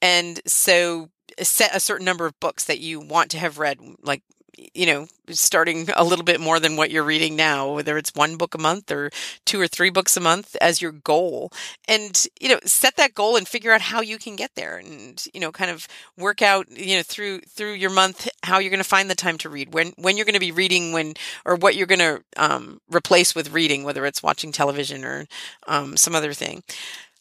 And 0.00 0.40
so 0.46 1.08
set 1.40 1.74
a 1.74 1.80
certain 1.80 2.04
number 2.04 2.26
of 2.26 2.38
books 2.40 2.64
that 2.64 2.80
you 2.80 3.00
want 3.00 3.30
to 3.32 3.38
have 3.38 3.58
read, 3.58 3.78
like 4.02 4.22
you 4.56 4.86
know, 4.86 5.06
starting 5.28 5.88
a 5.96 6.04
little 6.04 6.24
bit 6.24 6.40
more 6.40 6.60
than 6.60 6.76
what 6.76 6.90
you're 6.90 7.04
reading 7.04 7.36
now, 7.36 7.74
whether 7.74 7.96
it's 7.96 8.14
one 8.14 8.36
book 8.36 8.54
a 8.54 8.58
month 8.58 8.90
or 8.90 9.10
two 9.44 9.60
or 9.60 9.68
three 9.68 9.90
books 9.90 10.16
a 10.16 10.20
month 10.20 10.56
as 10.60 10.82
your 10.82 10.92
goal. 10.92 11.52
And, 11.88 12.26
you 12.40 12.48
know, 12.48 12.58
set 12.64 12.96
that 12.96 13.14
goal 13.14 13.36
and 13.36 13.46
figure 13.46 13.72
out 13.72 13.80
how 13.80 14.00
you 14.00 14.18
can 14.18 14.36
get 14.36 14.54
there 14.54 14.78
and, 14.78 15.24
you 15.32 15.40
know, 15.40 15.52
kind 15.52 15.70
of 15.70 15.86
work 16.16 16.42
out, 16.42 16.70
you 16.70 16.96
know, 16.96 17.02
through, 17.02 17.40
through 17.40 17.72
your 17.74 17.90
month, 17.90 18.28
how 18.42 18.58
you're 18.58 18.70
going 18.70 18.82
to 18.82 18.84
find 18.88 19.10
the 19.10 19.14
time 19.14 19.38
to 19.38 19.48
read, 19.48 19.74
when, 19.74 19.92
when 19.96 20.16
you're 20.16 20.26
going 20.26 20.34
to 20.34 20.40
be 20.40 20.52
reading, 20.52 20.92
when, 20.92 21.14
or 21.44 21.56
what 21.56 21.76
you're 21.76 21.86
going 21.86 21.98
to 21.98 22.22
um, 22.36 22.80
replace 22.92 23.34
with 23.34 23.52
reading, 23.52 23.84
whether 23.84 24.06
it's 24.06 24.22
watching 24.22 24.52
television 24.52 25.04
or 25.04 25.26
um, 25.66 25.96
some 25.96 26.14
other 26.14 26.32
thing 26.32 26.62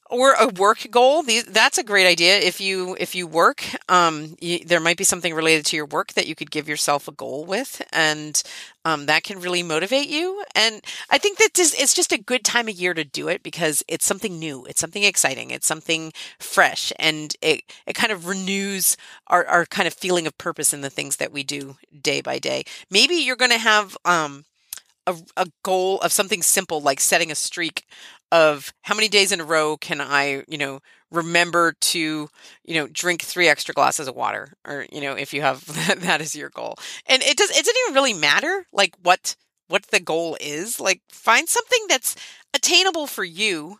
or 0.10 0.34
a 0.34 0.48
work 0.48 0.88
goal 0.92 1.24
that's 1.24 1.78
a 1.78 1.84
great 1.84 2.08
idea. 2.08 2.38
If 2.40 2.60
you 2.60 2.96
if 3.00 3.16
you 3.16 3.28
work 3.28 3.64
um, 3.88 4.36
you, 4.40 4.60
there 4.66 4.80
might 4.80 4.98
be 4.98 5.04
something 5.04 5.34
related 5.34 5.66
to 5.68 5.76
your 5.76 5.86
work 5.86 6.14
that 6.14 6.28
you 6.28 6.36
could 6.36 6.52
give 6.52 6.68
yourself 6.68 7.08
a 7.08 7.12
goal 7.12 7.46
with 7.46 7.82
and 7.94 8.42
um, 8.86 9.06
that 9.06 9.24
can 9.24 9.40
really 9.40 9.64
motivate 9.64 10.10
you. 10.10 10.44
And 10.56 10.82
i 11.10 11.18
think 11.18 11.38
that 11.38 11.54
this, 11.54 11.80
it's 11.80 11.94
just 11.94 12.12
a 12.12 12.18
good 12.18 12.44
time 12.44 12.68
of 12.68 12.76
year 12.76 12.94
to 12.94 13.04
do 13.04 13.28
it 13.28 13.44
because 13.44 13.84
it's 13.88 14.06
something 14.06 14.40
new 14.40 14.66
it's 14.66 14.82
something 14.82 15.04
exciting 15.04 15.52
it's 15.52 15.68
something 15.68 16.12
fresh 16.40 16.92
and 17.00 17.36
it, 17.42 17.62
it 17.86 17.94
kind 17.94 18.12
of 18.12 18.28
renews 18.28 18.98
our, 19.28 19.46
our 19.46 19.66
kind 19.66 19.88
of 19.88 19.94
feeling 19.94 20.28
of 20.28 20.38
purpose 20.38 20.74
in 20.74 20.82
the 20.82 20.90
things 20.90 21.18
that 21.18 21.32
we 21.32 21.44
do 21.44 21.78
day 22.02 22.22
by 22.22 22.40
day. 22.40 22.64
Maybe 22.90 23.16
you're 23.16 23.36
going 23.36 23.52
to 23.52 23.58
have 23.58 23.98
um, 24.06 24.46
a, 25.10 25.44
a 25.44 25.48
goal 25.64 26.00
of 26.02 26.12
something 26.12 26.42
simple 26.42 26.82
like 26.82 27.00
setting 27.00 27.32
a 27.32 27.36
streak 27.36 27.86
of 28.32 28.74
how 28.84 28.96
many 28.96 29.10
days 29.10 29.32
in 29.32 29.42
a 29.42 29.46
row 29.46 29.76
can 29.78 30.00
I, 30.00 30.44
you 30.48 30.58
know, 30.58 30.80
remember 31.12 31.74
to, 31.80 32.30
you 32.64 32.76
know, 32.76 32.88
drink 32.88 33.24
three 33.24 33.48
extra 33.48 33.74
glasses 33.74 34.08
of 34.08 34.16
water 34.16 34.54
or, 34.68 34.86
you 34.92 35.02
know, 35.02 35.14
if 35.14 35.34
you 35.34 35.42
have 35.42 35.66
that 36.02 36.22
as 36.22 36.36
your 36.36 36.50
goal. 36.50 36.76
And 37.08 37.24
it 37.24 37.38
does, 37.38 37.50
it 37.50 37.66
doesn't 37.66 37.76
even 37.88 37.96
really 37.96 38.14
matter 38.14 38.66
like 38.72 38.94
what, 39.02 39.36
what 39.68 39.88
the 39.88 40.00
goal 40.00 40.38
is. 40.40 40.80
Like 40.80 41.02
find 41.10 41.50
something 41.50 41.86
that's 41.90 42.16
attainable 42.54 43.08
for 43.08 43.24
you 43.24 43.80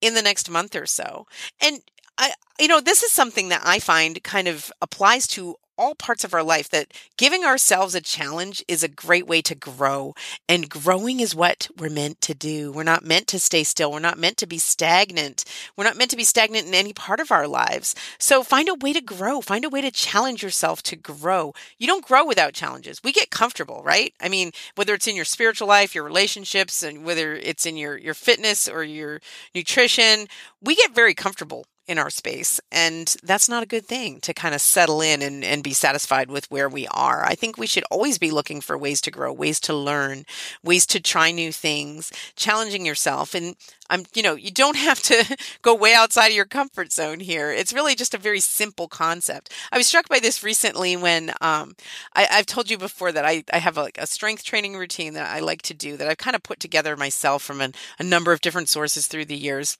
in 0.00 0.14
the 0.14 0.22
next 0.22 0.48
month 0.48 0.76
or 0.76 0.86
so. 0.86 1.26
And 1.60 1.80
I, 2.16 2.32
you 2.60 2.68
know, 2.68 2.80
this 2.80 3.02
is 3.02 3.12
something 3.12 3.48
that 3.48 3.62
I 3.64 3.78
find 3.80 4.22
kind 4.22 4.48
of 4.48 4.70
applies 4.80 5.26
to 5.28 5.56
all 5.78 5.94
parts 5.94 6.24
of 6.24 6.34
our 6.34 6.42
life 6.42 6.68
that 6.70 6.92
giving 7.16 7.44
ourselves 7.44 7.94
a 7.94 8.00
challenge 8.00 8.64
is 8.66 8.82
a 8.82 8.88
great 8.88 9.26
way 9.26 9.40
to 9.42 9.54
grow. 9.54 10.14
And 10.48 10.68
growing 10.68 11.20
is 11.20 11.34
what 11.34 11.68
we're 11.76 11.88
meant 11.88 12.20
to 12.22 12.34
do. 12.34 12.72
We're 12.72 12.82
not 12.82 13.04
meant 13.04 13.28
to 13.28 13.38
stay 13.38 13.62
still. 13.62 13.92
We're 13.92 14.00
not 14.00 14.18
meant 14.18 14.36
to 14.38 14.46
be 14.46 14.58
stagnant. 14.58 15.44
We're 15.76 15.84
not 15.84 15.96
meant 15.96 16.10
to 16.10 16.16
be 16.16 16.24
stagnant 16.24 16.66
in 16.66 16.74
any 16.74 16.92
part 16.92 17.20
of 17.20 17.30
our 17.30 17.46
lives. 17.46 17.94
So 18.18 18.42
find 18.42 18.68
a 18.68 18.74
way 18.74 18.92
to 18.92 19.00
grow. 19.00 19.40
Find 19.40 19.64
a 19.64 19.70
way 19.70 19.80
to 19.80 19.90
challenge 19.90 20.42
yourself 20.42 20.82
to 20.84 20.96
grow. 20.96 21.54
You 21.78 21.86
don't 21.86 22.04
grow 22.04 22.26
without 22.26 22.52
challenges. 22.52 23.00
We 23.02 23.12
get 23.12 23.30
comfortable, 23.30 23.82
right? 23.84 24.12
I 24.20 24.28
mean, 24.28 24.50
whether 24.74 24.94
it's 24.94 25.06
in 25.06 25.16
your 25.16 25.24
spiritual 25.24 25.68
life, 25.68 25.94
your 25.94 26.04
relationships, 26.04 26.82
and 26.82 27.04
whether 27.04 27.34
it's 27.34 27.64
in 27.64 27.76
your, 27.76 27.96
your 27.96 28.14
fitness 28.14 28.68
or 28.68 28.82
your 28.82 29.20
nutrition, 29.54 30.26
we 30.60 30.74
get 30.74 30.94
very 30.94 31.14
comfortable 31.14 31.64
in 31.88 31.98
our 31.98 32.10
space. 32.10 32.60
And 32.70 33.16
that's 33.22 33.48
not 33.48 33.62
a 33.62 33.66
good 33.66 33.86
thing 33.86 34.20
to 34.20 34.34
kind 34.34 34.54
of 34.54 34.60
settle 34.60 35.00
in 35.00 35.22
and, 35.22 35.42
and 35.42 35.62
be 35.64 35.72
satisfied 35.72 36.30
with 36.30 36.50
where 36.50 36.68
we 36.68 36.86
are. 36.88 37.24
I 37.24 37.34
think 37.34 37.56
we 37.56 37.66
should 37.66 37.84
always 37.90 38.18
be 38.18 38.30
looking 38.30 38.60
for 38.60 38.76
ways 38.76 39.00
to 39.00 39.10
grow, 39.10 39.32
ways 39.32 39.58
to 39.60 39.74
learn, 39.74 40.24
ways 40.62 40.86
to 40.86 41.00
try 41.00 41.30
new 41.30 41.50
things, 41.50 42.12
challenging 42.36 42.84
yourself. 42.84 43.34
And 43.34 43.56
I'm, 43.88 44.04
you 44.14 44.22
know, 44.22 44.34
you 44.34 44.50
don't 44.50 44.76
have 44.88 45.00
to 45.04 45.36
go 45.62 45.74
way 45.74 45.94
outside 45.94 46.28
of 46.28 46.34
your 46.34 46.44
comfort 46.44 46.92
zone 46.92 47.20
here. 47.20 47.50
It's 47.50 47.72
really 47.72 47.94
just 47.94 48.14
a 48.14 48.18
very 48.18 48.40
simple 48.40 48.86
concept. 48.86 49.52
I 49.72 49.78
was 49.78 49.86
struck 49.86 50.08
by 50.08 50.18
this 50.18 50.42
recently 50.42 50.96
when 50.96 51.30
um, 51.40 51.74
I, 52.14 52.24
have 52.30 52.46
told 52.46 52.70
you 52.70 52.76
before 52.76 53.12
that 53.12 53.24
I, 53.24 53.44
I 53.52 53.58
have 53.58 53.78
a, 53.78 53.88
a, 53.96 54.06
strength 54.06 54.44
training 54.44 54.76
routine 54.76 55.14
that 55.14 55.28
I 55.28 55.40
like 55.40 55.62
to 55.62 55.74
do 55.74 55.96
that 55.96 56.08
I've 56.08 56.18
kind 56.18 56.36
of 56.36 56.42
put 56.42 56.60
together 56.60 56.96
myself 56.96 57.42
from 57.42 57.60
an, 57.60 57.72
a 57.98 58.04
number 58.04 58.32
of 58.32 58.40
different 58.40 58.68
sources 58.68 59.06
through 59.06 59.24
the 59.26 59.36
years. 59.36 59.78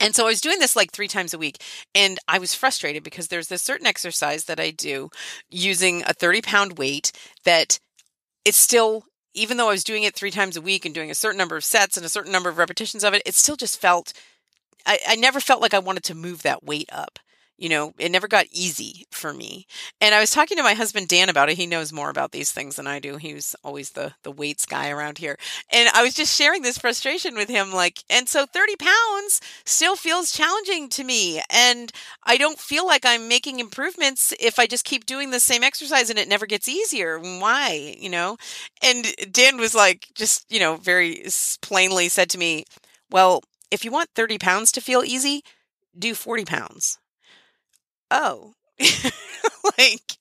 And 0.00 0.14
so 0.14 0.24
I 0.24 0.28
was 0.28 0.40
doing 0.40 0.58
this 0.58 0.76
like 0.76 0.92
three 0.92 1.08
times 1.08 1.32
a 1.32 1.38
week 1.38 1.62
and 1.94 2.18
I 2.28 2.38
was 2.38 2.54
frustrated 2.54 3.02
because 3.02 3.28
there's 3.28 3.48
this 3.48 3.62
certain 3.62 3.86
exercise 3.86 4.44
that 4.44 4.60
I 4.60 4.70
do 4.70 5.10
using 5.50 6.02
a 6.02 6.12
30 6.12 6.42
pound 6.42 6.78
weight 6.78 7.12
that 7.44 7.78
it's 8.44 8.58
still, 8.58 9.04
even 9.34 9.56
though 9.56 9.68
I 9.68 9.72
was 9.72 9.84
doing 9.84 10.02
it 10.02 10.14
three 10.14 10.30
times 10.30 10.56
a 10.56 10.62
week 10.62 10.84
and 10.84 10.94
doing 10.94 11.10
a 11.10 11.14
certain 11.14 11.38
number 11.38 11.56
of 11.56 11.64
sets 11.64 11.96
and 11.96 12.06
a 12.06 12.10
certain 12.10 12.32
number 12.32 12.48
of 12.48 12.58
repetitions 12.58 13.04
of 13.04 13.14
it, 13.14 13.22
it 13.26 13.34
still 13.34 13.56
just 13.56 13.80
felt, 13.80 14.12
I, 14.86 14.98
I 15.08 15.16
never 15.16 15.40
felt 15.40 15.62
like 15.62 15.74
I 15.74 15.78
wanted 15.78 16.04
to 16.04 16.14
move 16.14 16.42
that 16.42 16.64
weight 16.64 16.88
up 16.92 17.18
you 17.58 17.68
know, 17.68 17.92
it 17.98 18.10
never 18.10 18.28
got 18.28 18.46
easy 18.50 19.06
for 19.10 19.32
me. 19.32 19.66
And 20.00 20.14
I 20.14 20.20
was 20.20 20.30
talking 20.30 20.56
to 20.58 20.62
my 20.62 20.74
husband 20.74 21.08
Dan 21.08 21.28
about 21.28 21.48
it. 21.48 21.56
He 21.56 21.66
knows 21.66 21.92
more 21.92 22.10
about 22.10 22.32
these 22.32 22.52
things 22.52 22.76
than 22.76 22.86
I 22.86 22.98
do. 22.98 23.16
He 23.16 23.34
was 23.34 23.56
always 23.64 23.90
the 23.90 24.12
the 24.22 24.30
weights 24.30 24.66
guy 24.66 24.90
around 24.90 25.18
here. 25.18 25.36
And 25.72 25.88
I 25.94 26.02
was 26.02 26.14
just 26.14 26.36
sharing 26.36 26.62
this 26.62 26.78
frustration 26.78 27.34
with 27.34 27.48
him 27.48 27.72
like 27.72 28.02
and 28.10 28.28
so 28.28 28.46
30 28.46 28.76
pounds 28.76 29.40
still 29.64 29.96
feels 29.96 30.32
challenging 30.32 30.88
to 30.90 31.04
me 31.04 31.42
and 31.50 31.92
I 32.24 32.36
don't 32.36 32.58
feel 32.58 32.86
like 32.86 33.04
I'm 33.06 33.28
making 33.28 33.58
improvements 33.60 34.34
if 34.38 34.58
I 34.58 34.66
just 34.66 34.84
keep 34.84 35.06
doing 35.06 35.30
the 35.30 35.40
same 35.40 35.62
exercise 35.62 36.10
and 36.10 36.18
it 36.18 36.28
never 36.28 36.46
gets 36.46 36.68
easier. 36.68 37.18
Why, 37.18 37.96
you 37.98 38.10
know? 38.10 38.36
And 38.82 39.06
Dan 39.30 39.56
was 39.58 39.74
like 39.74 40.08
just, 40.14 40.50
you 40.50 40.60
know, 40.60 40.76
very 40.76 41.24
plainly 41.62 42.08
said 42.08 42.30
to 42.30 42.38
me, 42.38 42.64
"Well, 43.10 43.42
if 43.70 43.84
you 43.84 43.90
want 43.90 44.10
30 44.14 44.38
pounds 44.38 44.72
to 44.72 44.80
feel 44.80 45.02
easy, 45.04 45.42
do 45.98 46.14
40 46.14 46.44
pounds." 46.44 46.98
Oh, 48.10 48.54
like, 49.78 50.18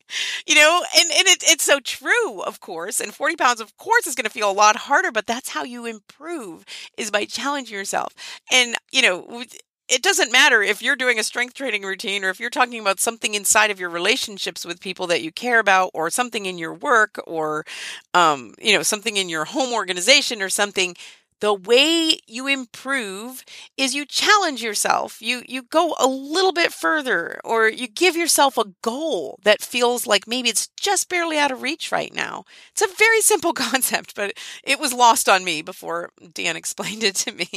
you 0.48 0.56
know, 0.56 0.84
and, 0.98 1.12
and 1.12 1.28
it, 1.28 1.44
it's 1.44 1.64
so 1.64 1.80
true, 1.80 2.42
of 2.42 2.60
course. 2.60 3.00
And 3.00 3.14
40 3.14 3.36
pounds, 3.36 3.60
of 3.62 3.76
course, 3.78 4.08
is 4.08 4.16
going 4.16 4.26
to 4.26 4.30
feel 4.32 4.50
a 4.50 4.54
lot 4.54 4.76
harder, 4.76 5.12
but 5.12 5.26
that's 5.28 5.50
how 5.50 5.64
you 5.64 5.86
improve 5.86 6.64
is 6.98 7.12
by 7.12 7.26
challenging 7.26 7.76
yourself. 7.78 8.14
And, 8.52 8.76
you 8.92 9.02
know, 9.02 9.44
it 9.88 10.02
doesn't 10.02 10.32
matter 10.32 10.64
if 10.64 10.82
you're 10.82 10.96
doing 10.96 11.20
a 11.20 11.24
strength 11.24 11.54
training 11.54 11.84
routine 11.84 12.24
or 12.24 12.30
if 12.30 12.40
you're 12.40 12.50
talking 12.50 12.80
about 12.80 13.00
something 13.00 13.36
inside 13.36 13.70
of 13.70 13.80
your 13.80 13.90
relationships 13.90 14.66
with 14.66 14.80
people 14.80 15.06
that 15.08 15.22
you 15.22 15.32
care 15.32 15.60
about 15.60 15.92
or 15.94 16.10
something 16.10 16.48
in 16.48 16.58
your 16.58 16.74
work 16.74 17.20
or 17.28 17.64
um, 18.16 18.54
you 18.60 18.74
know 18.76 18.82
something 18.82 19.16
in 19.18 19.30
your 19.30 19.46
home 19.46 19.74
organization 19.74 20.42
or 20.42 20.50
something 20.50 20.96
the 21.46 21.54
way 21.54 22.18
you 22.26 22.48
improve 22.48 23.46
is 23.78 23.94
you 23.94 24.04
challenge 24.04 24.64
yourself. 24.64 25.22
You 25.22 25.44
you 25.48 25.62
go 25.62 25.96
a 26.00 26.08
little 26.08 26.52
bit 26.52 26.74
further 26.74 27.40
or 27.44 27.70
you 27.70 27.88
give 27.88 28.16
yourself 28.16 28.58
a 28.58 28.74
goal 28.82 29.38
that 29.44 29.62
feels 29.62 30.08
like 30.08 30.28
maybe 30.28 30.50
it's 30.50 30.70
just 30.82 31.08
barely 31.08 31.38
out 31.38 31.52
of 31.52 31.62
reach 31.62 31.92
right 31.92 32.12
now. 32.12 32.46
It's 32.72 32.82
a 32.82 32.96
very 32.98 33.22
simple 33.22 33.54
concept 33.68 34.16
but 34.16 34.34
it 34.64 34.80
was 34.80 34.92
lost 34.92 35.30
on 35.30 35.44
me 35.44 35.62
before 35.62 36.10
dan 36.34 36.56
explained 36.64 37.04
it 37.04 37.14
to 37.18 37.32
me. 37.32 37.48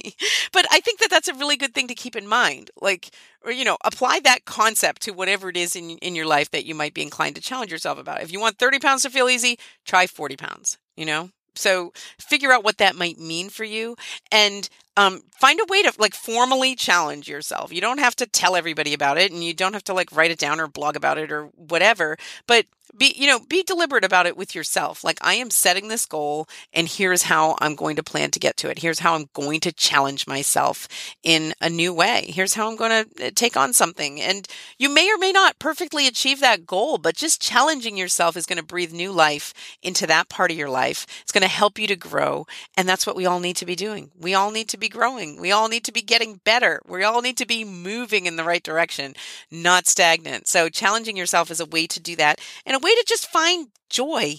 But 0.53 0.67
i 0.71 0.81
think 0.81 1.01
that 1.01 1.09
that's 1.09 1.29
a 1.29 1.35
really 1.35 1.57
good 1.57 1.73
thing 1.75 1.89
to 1.89 1.95
keep 1.95 2.15
in 2.15 2.29
mind. 2.29 2.71
Like 2.79 3.09
or 3.43 3.53
you 3.53 3.65
know 3.65 3.79
apply 3.87 4.21
that 4.21 4.45
concept 4.45 5.01
to 5.03 5.13
whatever 5.13 5.49
it 5.49 5.57
is 5.57 5.75
in, 5.75 5.93
in 6.09 6.15
your 6.15 6.27
life 6.27 6.51
that 6.51 6.67
you 6.67 6.75
might 6.75 6.93
be 6.93 7.01
inclined 7.01 7.37
to 7.37 7.41
challenge 7.41 7.73
yourself 7.73 7.99
about. 7.99 8.23
If 8.23 8.33
you 8.33 8.39
want 8.39 8.59
30 8.59 8.81
pounds 8.81 9.03
to 9.05 9.11
feel 9.11 9.31
easy 9.31 9.59
try 9.87 10.07
40 10.07 10.37
pounds 10.37 10.77
you 10.95 11.07
know 11.07 11.31
so 11.59 11.93
figure 12.19 12.53
out 12.53 12.65
what 12.65 12.79
that 12.79 12.97
might 12.97 13.19
mean 13.19 13.51
for 13.51 13.65
you 13.65 13.97
and 14.31 14.69
um, 14.97 15.23
find 15.39 15.61
a 15.61 15.67
way 15.69 15.83
to 15.83 15.93
like 15.99 16.15
formally 16.15 16.75
challenge 16.75 17.29
yourself. 17.29 17.73
You 17.73 17.81
don't 17.81 18.01
have 18.01 18.17
to 18.17 18.27
tell 18.27 18.57
everybody 18.57 18.95
about 18.95 19.17
it 19.17 19.31
and 19.31 19.45
you 19.45 19.55
don't 19.55 19.75
have 19.75 19.85
to 19.85 19.95
like 19.95 20.15
write 20.15 20.31
it 20.33 20.39
down 20.39 20.61
or 20.61 20.67
blog 20.67 20.97
about 20.97 21.19
it 21.19 21.31
or 21.31 21.47
whatever, 21.57 22.17
but 22.47 22.67
be 22.99 23.15
you 23.17 23.27
know 23.27 23.39
be 23.39 23.63
deliberate 23.63 24.05
about 24.05 24.27
it 24.27 24.37
with 24.37 24.55
yourself. 24.55 25.05
Like 25.05 25.19
i 25.23 25.35
am 25.35 25.51
setting 25.51 25.89
this 25.89 26.07
goal 26.07 26.49
and 26.73 26.89
here's 26.89 27.25
how 27.25 27.57
i'm 27.61 27.75
going 27.75 27.97
to 27.97 28.03
plan 28.03 28.31
to 28.33 28.39
get 28.39 28.57
to 28.59 28.71
it. 28.71 28.81
Here's 28.81 29.01
how 29.01 29.15
i'm 29.15 29.29
going 29.33 29.61
to 29.61 29.73
challenge 29.73 30.27
myself 30.27 30.89
in 31.23 31.55
a 31.61 31.71
new 31.71 31.93
way. 31.93 32.27
Here's 32.29 32.55
how 32.55 32.71
i'm 32.71 32.77
going 32.77 33.05
to 33.05 33.27
uh, 33.27 33.31
take 33.35 33.57
on 33.57 33.73
something. 33.73 34.21
And 34.21 34.47
you 34.79 34.89
may 34.89 35.11
or 35.13 35.19
may 35.19 35.33
not 35.33 35.59
perfectly 35.59 36.07
achieve 36.07 36.41
that 36.41 36.67
goal 36.67 36.99
but 36.99 37.17
just 37.17 37.41
challenging 37.41 37.97
yourself 37.97 38.37
is 38.37 38.47
going 38.47 38.59
to 38.59 38.65
breathe 38.65 38.93
new 38.93 39.13
life 39.13 39.55
into 39.83 40.07
that 40.07 40.29
part 40.29 40.51
of 40.51 40.57
your 40.57 40.71
life. 40.71 41.07
It's 41.23 41.33
going 41.33 41.43
to 41.43 41.49
help 41.49 41.79
you 41.79 41.87
to 41.87 41.97
grow 41.97 42.47
and 42.77 42.89
that's 42.89 43.07
what 43.07 43.17
we 43.17 43.27
all 43.27 43.41
need 43.41 43.57
to 43.57 43.67
be 43.67 43.77
doing. 43.77 44.11
We 44.19 44.35
all 44.35 44.51
need 44.51 44.69
to 44.71 44.79
be 44.79 44.89
growing. 44.89 45.41
We 45.41 45.53
all 45.53 45.69
need 45.69 45.85
to 45.85 45.93
be 45.93 46.03
getting 46.03 46.41
better. 46.45 46.81
We 46.87 47.05
all 47.05 47.23
need 47.23 47.37
to 47.39 47.47
be 47.47 47.65
moving 47.65 48.27
in 48.27 48.37
the 48.37 48.45
right 48.45 48.63
direction 48.63 49.15
not 49.51 49.87
stagnant. 49.87 50.47
So 50.49 50.69
challenging 50.69 51.17
yourself 51.17 51.51
is 51.51 51.61
a 51.61 51.67
way 51.67 51.87
to 51.87 52.01
do 52.01 52.17
that 52.17 52.41
and 52.67 52.77
a 52.77 52.79
way 52.79 52.88
to 52.95 53.05
just 53.07 53.27
find 53.27 53.69
joy 53.89 54.37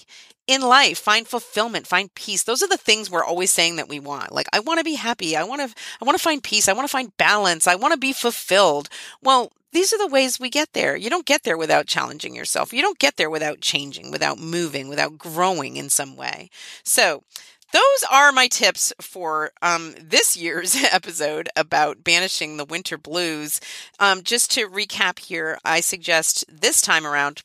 in 0.48 0.62
life, 0.62 0.98
find 0.98 1.28
fulfillment, 1.28 1.86
find 1.86 2.14
peace. 2.16 2.44
Those 2.44 2.64
are 2.64 2.68
the 2.68 2.76
things 2.76 3.10
we're 3.10 3.24
always 3.24 3.52
saying 3.52 3.76
that 3.76 3.88
we 3.88 4.00
want. 4.00 4.32
Like 4.32 4.48
I 4.52 4.60
want 4.60 4.80
to 4.80 4.84
be 4.84 4.96
happy. 4.96 5.38
I 5.38 5.44
want 5.44 5.62
to 5.62 5.76
I 6.02 6.06
want 6.06 6.18
to 6.18 6.24
find 6.24 6.44
peace. 6.44 6.68
I 6.68 6.74
want 6.74 6.88
to 6.88 6.92
find 6.92 7.16
balance. 7.18 7.68
I 7.68 7.76
want 7.76 7.94
to 7.94 8.00
be 8.00 8.14
fulfilled. 8.14 8.90
Well, 9.22 9.52
these 9.72 9.94
are 9.94 10.00
the 10.00 10.08
ways 10.08 10.40
we 10.40 10.50
get 10.50 10.74
there. 10.74 10.96
You 10.96 11.12
don't 11.12 11.28
get 11.28 11.44
there 11.44 11.58
without 11.58 11.86
challenging 11.86 12.36
yourself. 12.36 12.74
You 12.74 12.82
don't 12.82 12.98
get 12.98 13.18
there 13.18 13.30
without 13.30 13.62
changing, 13.62 14.10
without 14.10 14.40
moving, 14.40 14.90
without 14.90 15.20
growing 15.20 15.78
in 15.78 15.90
some 15.90 16.16
way. 16.16 16.50
So, 16.84 17.24
those 17.72 18.04
are 18.12 18.32
my 18.32 18.48
tips 18.48 18.92
for 19.00 19.52
um, 19.62 19.94
this 20.02 20.36
year's 20.36 20.76
episode 20.92 21.50
about 21.56 22.04
banishing 22.04 22.58
the 22.58 22.66
winter 22.66 22.98
blues. 22.98 23.62
Um, 24.00 24.24
just 24.24 24.50
to 24.52 24.68
recap 24.68 25.20
here, 25.20 25.60
I 25.64 25.82
suggest 25.82 26.46
this 26.50 26.82
time 26.82 27.06
around 27.06 27.44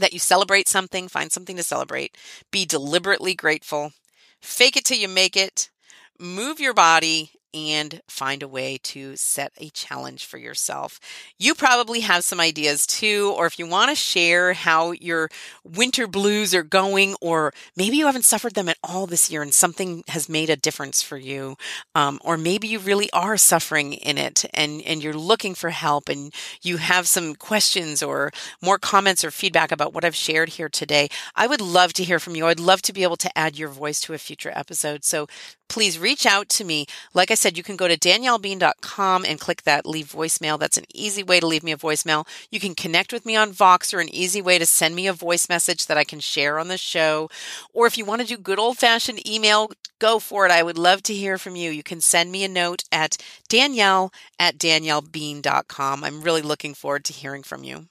that 0.00 0.12
you 0.12 0.18
celebrate 0.18 0.68
something, 0.68 1.08
find 1.08 1.30
something 1.32 1.56
to 1.56 1.62
celebrate, 1.62 2.16
be 2.50 2.64
deliberately 2.64 3.34
grateful, 3.34 3.92
fake 4.40 4.76
it 4.76 4.84
till 4.84 4.98
you 4.98 5.08
make 5.08 5.36
it, 5.36 5.70
move 6.18 6.60
your 6.60 6.74
body, 6.74 7.32
and 7.52 8.00
find 8.08 8.42
a 8.42 8.48
way 8.48 8.78
to 8.82 9.16
set 9.16 9.52
a 9.58 9.70
challenge 9.70 10.24
for 10.26 10.38
yourself. 10.38 11.00
You 11.38 11.54
probably 11.54 12.00
have 12.00 12.24
some 12.24 12.40
ideas 12.40 12.86
too, 12.86 13.34
or 13.36 13.46
if 13.46 13.58
you 13.58 13.66
want 13.66 13.90
to 13.90 13.94
share 13.94 14.52
how 14.52 14.92
your 14.92 15.28
winter 15.64 16.06
blues 16.06 16.54
are 16.54 16.62
going, 16.62 17.16
or 17.20 17.52
maybe 17.76 17.96
you 17.96 18.06
haven't 18.06 18.24
suffered 18.24 18.54
them 18.54 18.68
at 18.68 18.78
all 18.82 19.06
this 19.06 19.30
year 19.30 19.42
and 19.42 19.54
something 19.54 20.04
has 20.08 20.28
made 20.28 20.50
a 20.50 20.56
difference 20.56 21.02
for 21.02 21.16
you, 21.16 21.56
um, 21.94 22.18
or 22.24 22.36
maybe 22.36 22.68
you 22.68 22.78
really 22.78 23.10
are 23.12 23.36
suffering 23.36 23.92
in 23.94 24.18
it 24.18 24.44
and, 24.54 24.82
and 24.82 25.02
you're 25.02 25.12
looking 25.14 25.54
for 25.54 25.70
help 25.70 26.08
and 26.08 26.32
you 26.62 26.76
have 26.76 27.06
some 27.08 27.34
questions 27.34 28.02
or 28.02 28.30
more 28.62 28.78
comments 28.78 29.24
or 29.24 29.30
feedback 29.30 29.72
about 29.72 29.92
what 29.92 30.04
I've 30.04 30.14
shared 30.14 30.50
here 30.50 30.68
today. 30.68 31.08
I 31.34 31.46
would 31.46 31.60
love 31.60 31.92
to 31.94 32.04
hear 32.04 32.18
from 32.18 32.36
you. 32.36 32.46
I'd 32.46 32.60
love 32.60 32.82
to 32.82 32.92
be 32.92 33.02
able 33.02 33.16
to 33.16 33.38
add 33.38 33.58
your 33.58 33.68
voice 33.68 34.00
to 34.00 34.14
a 34.14 34.18
future 34.18 34.52
episode. 34.54 35.04
So 35.04 35.26
please 35.70 35.98
reach 35.98 36.26
out 36.26 36.50
to 36.50 36.64
me. 36.64 36.84
Like 37.14 37.30
I 37.30 37.34
said, 37.34 37.56
you 37.56 37.62
can 37.62 37.76
go 37.76 37.88
to 37.88 37.96
daniellebean.com 37.96 39.24
and 39.24 39.40
click 39.40 39.62
that 39.62 39.86
leave 39.86 40.12
voicemail. 40.12 40.58
That's 40.58 40.76
an 40.76 40.84
easy 40.92 41.22
way 41.22 41.40
to 41.40 41.46
leave 41.46 41.62
me 41.62 41.72
a 41.72 41.78
voicemail. 41.78 42.26
You 42.50 42.60
can 42.60 42.74
connect 42.74 43.12
with 43.12 43.24
me 43.24 43.36
on 43.36 43.52
Voxer, 43.52 44.00
an 44.00 44.14
easy 44.14 44.42
way 44.42 44.58
to 44.58 44.66
send 44.66 44.94
me 44.94 45.06
a 45.06 45.12
voice 45.12 45.48
message 45.48 45.86
that 45.86 45.96
I 45.96 46.04
can 46.04 46.20
share 46.20 46.58
on 46.58 46.68
the 46.68 46.76
show. 46.76 47.30
Or 47.72 47.86
if 47.86 47.96
you 47.96 48.04
want 48.04 48.20
to 48.20 48.26
do 48.26 48.36
good 48.36 48.58
old 48.58 48.78
fashioned 48.78 49.26
email, 49.26 49.70
go 50.00 50.18
for 50.18 50.44
it. 50.44 50.52
I 50.52 50.64
would 50.64 50.78
love 50.78 51.02
to 51.04 51.14
hear 51.14 51.38
from 51.38 51.54
you. 51.54 51.70
You 51.70 51.84
can 51.84 52.00
send 52.00 52.32
me 52.32 52.42
a 52.42 52.48
note 52.48 52.82
at 52.90 53.16
danielle 53.48 54.12
at 54.38 54.58
daniellebean.com. 54.58 56.02
I'm 56.02 56.20
really 56.20 56.42
looking 56.42 56.74
forward 56.74 57.04
to 57.04 57.12
hearing 57.12 57.44
from 57.44 57.62
you. 57.62 57.89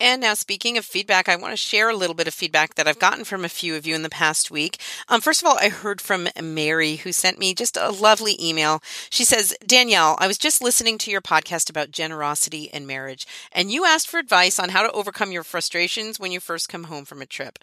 And 0.00 0.20
now, 0.20 0.34
speaking 0.34 0.78
of 0.78 0.84
feedback, 0.84 1.28
I 1.28 1.34
want 1.34 1.52
to 1.52 1.56
share 1.56 1.90
a 1.90 1.96
little 1.96 2.14
bit 2.14 2.28
of 2.28 2.34
feedback 2.34 2.76
that 2.76 2.86
I've 2.86 3.00
gotten 3.00 3.24
from 3.24 3.44
a 3.44 3.48
few 3.48 3.74
of 3.74 3.84
you 3.84 3.96
in 3.96 4.02
the 4.02 4.08
past 4.08 4.48
week. 4.48 4.80
Um, 5.08 5.20
first 5.20 5.42
of 5.42 5.48
all, 5.48 5.58
I 5.58 5.70
heard 5.70 6.00
from 6.00 6.28
Mary, 6.40 6.96
who 6.96 7.10
sent 7.10 7.36
me 7.36 7.52
just 7.52 7.76
a 7.76 7.90
lovely 7.90 8.36
email. 8.40 8.80
She 9.10 9.24
says, 9.24 9.56
Danielle, 9.66 10.16
I 10.20 10.28
was 10.28 10.38
just 10.38 10.62
listening 10.62 10.98
to 10.98 11.10
your 11.10 11.20
podcast 11.20 11.68
about 11.68 11.90
generosity 11.90 12.70
and 12.72 12.86
marriage, 12.86 13.26
and 13.50 13.72
you 13.72 13.84
asked 13.84 14.08
for 14.08 14.18
advice 14.20 14.60
on 14.60 14.68
how 14.68 14.82
to 14.82 14.92
overcome 14.92 15.32
your 15.32 15.42
frustrations 15.42 16.20
when 16.20 16.30
you 16.30 16.38
first 16.38 16.68
come 16.68 16.84
home 16.84 17.04
from 17.04 17.20
a 17.20 17.26
trip. 17.26 17.58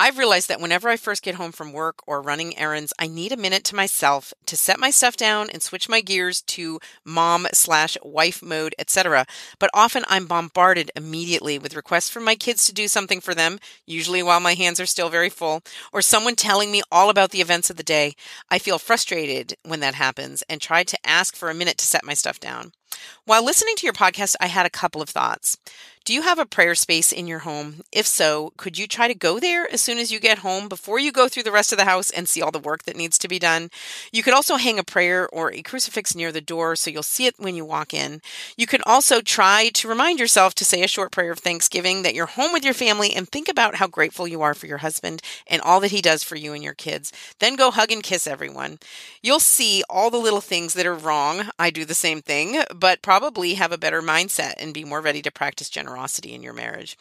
I've 0.00 0.18
realized 0.18 0.48
that 0.48 0.60
whenever 0.60 0.88
I 0.88 0.96
first 0.96 1.22
get 1.22 1.36
home 1.36 1.52
from 1.52 1.72
work 1.72 2.00
or 2.06 2.20
running 2.20 2.58
errands, 2.58 2.92
I 2.98 3.06
need 3.06 3.30
a 3.30 3.36
minute 3.36 3.62
to 3.64 3.76
myself 3.76 4.34
to 4.46 4.56
set 4.56 4.80
my 4.80 4.90
stuff 4.90 5.16
down 5.16 5.50
and 5.50 5.62
switch 5.62 5.88
my 5.88 6.00
gears 6.00 6.42
to 6.42 6.80
mom 7.04 7.46
slash 7.52 7.96
wife 8.02 8.42
mode, 8.42 8.74
etc. 8.76 9.24
But 9.60 9.70
often 9.72 10.04
I'm 10.08 10.26
bombarded 10.26 10.90
immediately 10.96 11.58
with 11.58 11.73
requests 11.76 12.08
from 12.08 12.24
my 12.24 12.34
kids 12.34 12.64
to 12.66 12.74
do 12.74 12.88
something 12.88 13.20
for 13.20 13.34
them, 13.34 13.58
usually 13.86 14.22
while 14.22 14.40
my 14.40 14.54
hands 14.54 14.80
are 14.80 14.86
still 14.86 15.08
very 15.08 15.30
full, 15.30 15.62
or 15.92 16.02
someone 16.02 16.36
telling 16.36 16.70
me 16.70 16.82
all 16.90 17.10
about 17.10 17.30
the 17.30 17.40
events 17.40 17.70
of 17.70 17.76
the 17.76 17.82
day. 17.82 18.14
I 18.50 18.58
feel 18.58 18.78
frustrated 18.78 19.56
when 19.64 19.80
that 19.80 19.94
happens 19.94 20.42
and 20.48 20.60
try 20.60 20.84
to 20.84 20.98
ask 21.06 21.36
for 21.36 21.50
a 21.50 21.54
minute 21.54 21.78
to 21.78 21.86
set 21.86 22.04
my 22.04 22.14
stuff 22.14 22.40
down. 22.40 22.72
While 23.24 23.44
listening 23.44 23.74
to 23.76 23.86
your 23.86 23.92
podcast, 23.92 24.36
I 24.40 24.46
had 24.46 24.66
a 24.66 24.70
couple 24.70 25.02
of 25.02 25.08
thoughts. 25.08 25.56
Do 26.04 26.12
you 26.12 26.20
have 26.20 26.38
a 26.38 26.44
prayer 26.44 26.74
space 26.74 27.12
in 27.12 27.26
your 27.26 27.38
home? 27.38 27.80
If 27.90 28.06
so, 28.06 28.52
could 28.58 28.76
you 28.76 28.86
try 28.86 29.08
to 29.08 29.14
go 29.14 29.40
there 29.40 29.66
as 29.72 29.80
soon 29.80 29.96
as 29.96 30.12
you 30.12 30.20
get 30.20 30.40
home 30.40 30.68
before 30.68 30.98
you 30.98 31.10
go 31.10 31.28
through 31.28 31.44
the 31.44 31.50
rest 31.50 31.72
of 31.72 31.78
the 31.78 31.86
house 31.86 32.10
and 32.10 32.28
see 32.28 32.42
all 32.42 32.50
the 32.50 32.58
work 32.58 32.82
that 32.82 32.94
needs 32.94 33.16
to 33.16 33.26
be 33.26 33.38
done? 33.38 33.70
You 34.12 34.22
could 34.22 34.34
also 34.34 34.56
hang 34.56 34.78
a 34.78 34.84
prayer 34.84 35.26
or 35.30 35.50
a 35.50 35.62
crucifix 35.62 36.14
near 36.14 36.30
the 36.30 36.42
door 36.42 36.76
so 36.76 36.90
you'll 36.90 37.02
see 37.02 37.24
it 37.24 37.36
when 37.38 37.54
you 37.54 37.64
walk 37.64 37.94
in. 37.94 38.20
You 38.54 38.66
can 38.66 38.82
also 38.84 39.22
try 39.22 39.70
to 39.72 39.88
remind 39.88 40.20
yourself 40.20 40.54
to 40.56 40.64
say 40.66 40.82
a 40.82 40.88
short 40.88 41.10
prayer 41.10 41.32
of 41.32 41.38
thanksgiving 41.38 42.02
that 42.02 42.14
you're 42.14 42.26
home 42.26 42.52
with 42.52 42.66
your 42.66 42.74
family 42.74 43.14
and 43.14 43.26
think 43.26 43.48
about 43.48 43.76
how 43.76 43.86
grateful 43.86 44.28
you 44.28 44.42
are 44.42 44.52
for 44.52 44.66
your 44.66 44.78
husband 44.78 45.22
and 45.46 45.62
all 45.62 45.80
that 45.80 45.90
he 45.90 46.02
does 46.02 46.22
for 46.22 46.36
you 46.36 46.52
and 46.52 46.62
your 46.62 46.74
kids. 46.74 47.14
Then 47.38 47.56
go 47.56 47.70
hug 47.70 47.90
and 47.90 48.02
kiss 48.02 48.26
everyone. 48.26 48.78
You'll 49.22 49.40
see 49.40 49.82
all 49.88 50.10
the 50.10 50.18
little 50.18 50.42
things 50.42 50.74
that 50.74 50.84
are 50.84 50.94
wrong. 50.94 51.48
I 51.58 51.70
do 51.70 51.86
the 51.86 51.94
same 51.94 52.20
thing, 52.20 52.62
but 52.76 53.00
probably 53.00 53.54
have 53.54 53.72
a 53.72 53.78
better 53.78 54.02
mindset 54.02 54.52
and 54.58 54.74
be 54.74 54.84
more 54.84 55.00
ready 55.00 55.22
to 55.22 55.32
practice 55.32 55.70
generosity 55.70 55.93
in 55.94 56.42
your 56.42 56.52
marriage. 56.52 56.96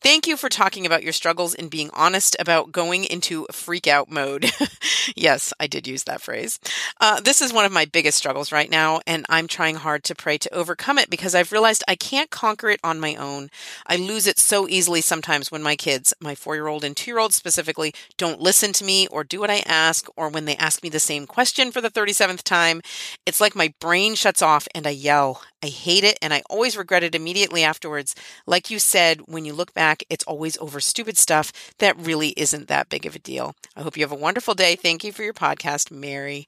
Thank 0.00 0.26
you 0.26 0.36
for 0.36 0.48
talking 0.48 0.86
about 0.86 1.02
your 1.02 1.12
struggles 1.12 1.54
and 1.54 1.70
being 1.70 1.90
honest 1.92 2.36
about 2.38 2.72
going 2.72 3.04
into 3.04 3.46
freak 3.50 3.86
out 3.86 4.10
mode. 4.10 4.50
yes, 5.16 5.52
I 5.58 5.66
did 5.66 5.86
use 5.86 6.04
that 6.04 6.20
phrase. 6.20 6.58
Uh, 7.00 7.20
this 7.20 7.42
is 7.42 7.52
one 7.52 7.64
of 7.64 7.72
my 7.72 7.84
biggest 7.84 8.16
struggles 8.18 8.52
right 8.52 8.70
now, 8.70 9.00
and 9.06 9.26
I'm 9.28 9.48
trying 9.48 9.76
hard 9.76 10.04
to 10.04 10.14
pray 10.14 10.38
to 10.38 10.54
overcome 10.54 10.98
it 10.98 11.10
because 11.10 11.34
I've 11.34 11.52
realized 11.52 11.84
I 11.88 11.96
can't 11.96 12.30
conquer 12.30 12.70
it 12.70 12.80
on 12.84 13.00
my 13.00 13.16
own. 13.16 13.50
I 13.86 13.96
lose 13.96 14.26
it 14.26 14.38
so 14.38 14.68
easily 14.68 15.00
sometimes 15.00 15.50
when 15.50 15.62
my 15.62 15.76
kids, 15.76 16.14
my 16.20 16.34
four 16.34 16.54
year 16.54 16.68
old 16.68 16.84
and 16.84 16.96
two 16.96 17.10
year 17.10 17.18
old 17.18 17.32
specifically, 17.32 17.92
don't 18.16 18.40
listen 18.40 18.72
to 18.74 18.84
me 18.84 19.06
or 19.08 19.24
do 19.24 19.40
what 19.40 19.50
I 19.50 19.62
ask, 19.66 20.06
or 20.16 20.28
when 20.28 20.44
they 20.44 20.56
ask 20.56 20.82
me 20.82 20.88
the 20.88 21.00
same 21.00 21.26
question 21.26 21.72
for 21.72 21.80
the 21.80 21.90
37th 21.90 22.42
time. 22.42 22.80
It's 23.26 23.40
like 23.40 23.56
my 23.56 23.74
brain 23.80 24.14
shuts 24.14 24.42
off 24.42 24.68
and 24.74 24.86
I 24.86 24.90
yell 24.90 25.42
I 25.62 25.68
hate 25.68 26.04
it 26.04 26.16
and 26.22 26.32
I 26.32 26.42
always 26.48 26.76
regret 26.76 27.02
it 27.02 27.14
immediately 27.14 27.64
afterwards. 27.64 28.14
Like 28.46 28.70
you 28.70 28.78
said, 28.78 29.22
when 29.26 29.44
you 29.44 29.52
look 29.52 29.72
back, 29.74 30.02
it's 30.10 30.24
always 30.24 30.56
over 30.58 30.80
stupid 30.80 31.16
stuff 31.16 31.52
that 31.78 31.96
really 31.96 32.30
isn't 32.30 32.68
that 32.68 32.88
big 32.88 33.06
of 33.06 33.14
a 33.14 33.20
deal. 33.20 33.54
I 33.76 33.82
hope 33.82 33.96
you 33.96 34.04
have 34.04 34.12
a 34.12 34.16
wonderful 34.16 34.54
day. 34.54 34.76
Thank 34.76 35.04
you 35.04 35.12
for 35.12 35.22
your 35.22 35.34
podcast, 35.34 35.90
Mary. 35.90 36.46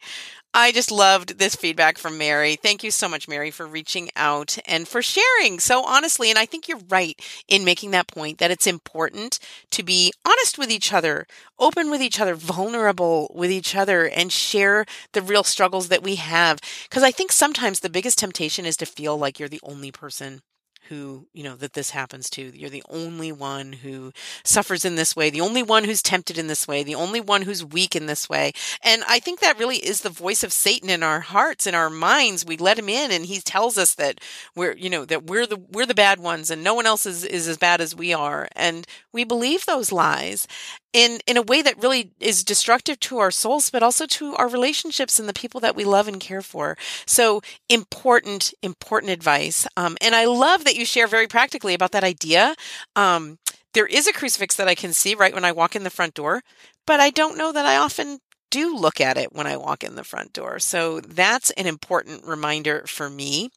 I 0.54 0.72
just 0.72 0.90
loved 0.90 1.38
this 1.38 1.54
feedback 1.54 1.98
from 1.98 2.16
Mary. 2.16 2.56
Thank 2.56 2.82
you 2.82 2.90
so 2.90 3.08
much, 3.08 3.28
Mary, 3.28 3.50
for 3.50 3.66
reaching 3.66 4.08
out 4.16 4.56
and 4.66 4.88
for 4.88 5.02
sharing 5.02 5.60
so 5.60 5.84
honestly. 5.84 6.30
And 6.30 6.38
I 6.38 6.46
think 6.46 6.66
you're 6.66 6.80
right 6.88 7.20
in 7.48 7.64
making 7.64 7.90
that 7.90 8.08
point 8.08 8.38
that 8.38 8.50
it's 8.50 8.66
important 8.66 9.38
to 9.72 9.82
be 9.82 10.12
honest 10.26 10.56
with 10.56 10.70
each 10.70 10.92
other, 10.92 11.26
open 11.58 11.90
with 11.90 12.00
each 12.00 12.18
other, 12.18 12.34
vulnerable 12.34 13.30
with 13.34 13.50
each 13.50 13.76
other, 13.76 14.08
and 14.08 14.32
share 14.32 14.86
the 15.12 15.22
real 15.22 15.44
struggles 15.44 15.88
that 15.88 16.02
we 16.02 16.16
have. 16.16 16.58
Because 16.88 17.02
I 17.02 17.10
think 17.10 17.30
sometimes 17.30 17.80
the 17.80 17.90
biggest 17.90 18.18
temptation 18.18 18.64
is 18.64 18.76
to 18.78 18.86
feel 18.86 19.18
like 19.18 19.38
you're 19.38 19.48
the 19.48 19.60
only 19.62 19.92
person 19.92 20.40
who, 20.88 21.26
you 21.32 21.42
know, 21.42 21.56
that 21.56 21.72
this 21.72 21.90
happens 21.90 22.30
to. 22.30 22.42
You're 22.56 22.70
the 22.70 22.82
only 22.88 23.32
one 23.32 23.72
who 23.72 24.12
suffers 24.44 24.84
in 24.84 24.96
this 24.96 25.14
way, 25.14 25.30
the 25.30 25.40
only 25.40 25.62
one 25.62 25.84
who's 25.84 26.02
tempted 26.02 26.38
in 26.38 26.46
this 26.46 26.66
way, 26.66 26.82
the 26.82 26.94
only 26.94 27.20
one 27.20 27.42
who's 27.42 27.64
weak 27.64 27.94
in 27.94 28.06
this 28.06 28.28
way. 28.28 28.52
And 28.82 29.02
I 29.08 29.18
think 29.18 29.40
that 29.40 29.58
really 29.58 29.76
is 29.76 30.00
the 30.00 30.10
voice 30.10 30.42
of 30.42 30.52
Satan 30.52 30.90
in 30.90 31.02
our 31.02 31.20
hearts, 31.20 31.66
in 31.66 31.74
our 31.74 31.90
minds. 31.90 32.44
We 32.44 32.56
let 32.56 32.78
him 32.78 32.88
in 32.88 33.10
and 33.10 33.26
he 33.26 33.40
tells 33.40 33.78
us 33.78 33.94
that 33.94 34.20
we're, 34.54 34.76
you 34.76 34.90
know, 34.90 35.04
that 35.04 35.26
we're 35.26 35.46
the 35.46 35.56
we're 35.56 35.86
the 35.86 35.94
bad 35.94 36.20
ones 36.20 36.50
and 36.50 36.64
no 36.64 36.74
one 36.74 36.86
else 36.86 37.06
is, 37.06 37.24
is 37.24 37.48
as 37.48 37.58
bad 37.58 37.80
as 37.80 37.94
we 37.94 38.12
are. 38.12 38.48
And 38.56 38.86
we 39.12 39.24
believe 39.24 39.66
those 39.66 39.92
lies 39.92 40.46
in 40.92 41.20
in 41.26 41.36
a 41.36 41.42
way 41.42 41.62
that 41.62 41.82
really 41.82 42.12
is 42.20 42.44
destructive 42.44 42.98
to 43.00 43.18
our 43.18 43.30
souls 43.30 43.70
but 43.70 43.82
also 43.82 44.06
to 44.06 44.34
our 44.36 44.48
relationships 44.48 45.18
and 45.18 45.28
the 45.28 45.32
people 45.34 45.60
that 45.60 45.76
we 45.76 45.84
love 45.84 46.08
and 46.08 46.20
care 46.20 46.42
for 46.42 46.76
so 47.06 47.40
important 47.68 48.52
important 48.62 49.12
advice 49.12 49.66
um, 49.76 49.96
and 50.00 50.14
i 50.14 50.24
love 50.24 50.64
that 50.64 50.76
you 50.76 50.84
share 50.84 51.06
very 51.06 51.26
practically 51.26 51.74
about 51.74 51.92
that 51.92 52.04
idea 52.04 52.54
um, 52.96 53.38
there 53.74 53.86
is 53.86 54.06
a 54.06 54.12
crucifix 54.12 54.56
that 54.56 54.68
i 54.68 54.74
can 54.74 54.92
see 54.92 55.14
right 55.14 55.34
when 55.34 55.44
i 55.44 55.52
walk 55.52 55.76
in 55.76 55.84
the 55.84 55.90
front 55.90 56.14
door 56.14 56.42
but 56.86 57.00
i 57.00 57.10
don't 57.10 57.38
know 57.38 57.52
that 57.52 57.66
i 57.66 57.76
often 57.76 58.18
do 58.50 58.76
look 58.76 59.00
at 59.00 59.16
it 59.16 59.32
when 59.32 59.46
I 59.46 59.56
walk 59.56 59.84
in 59.84 59.94
the 59.94 60.04
front 60.04 60.32
door. 60.32 60.58
So 60.58 61.00
that's 61.00 61.50
an 61.50 61.66
important 61.66 62.24
reminder 62.24 62.84
for 62.86 63.10
me. 63.10 63.50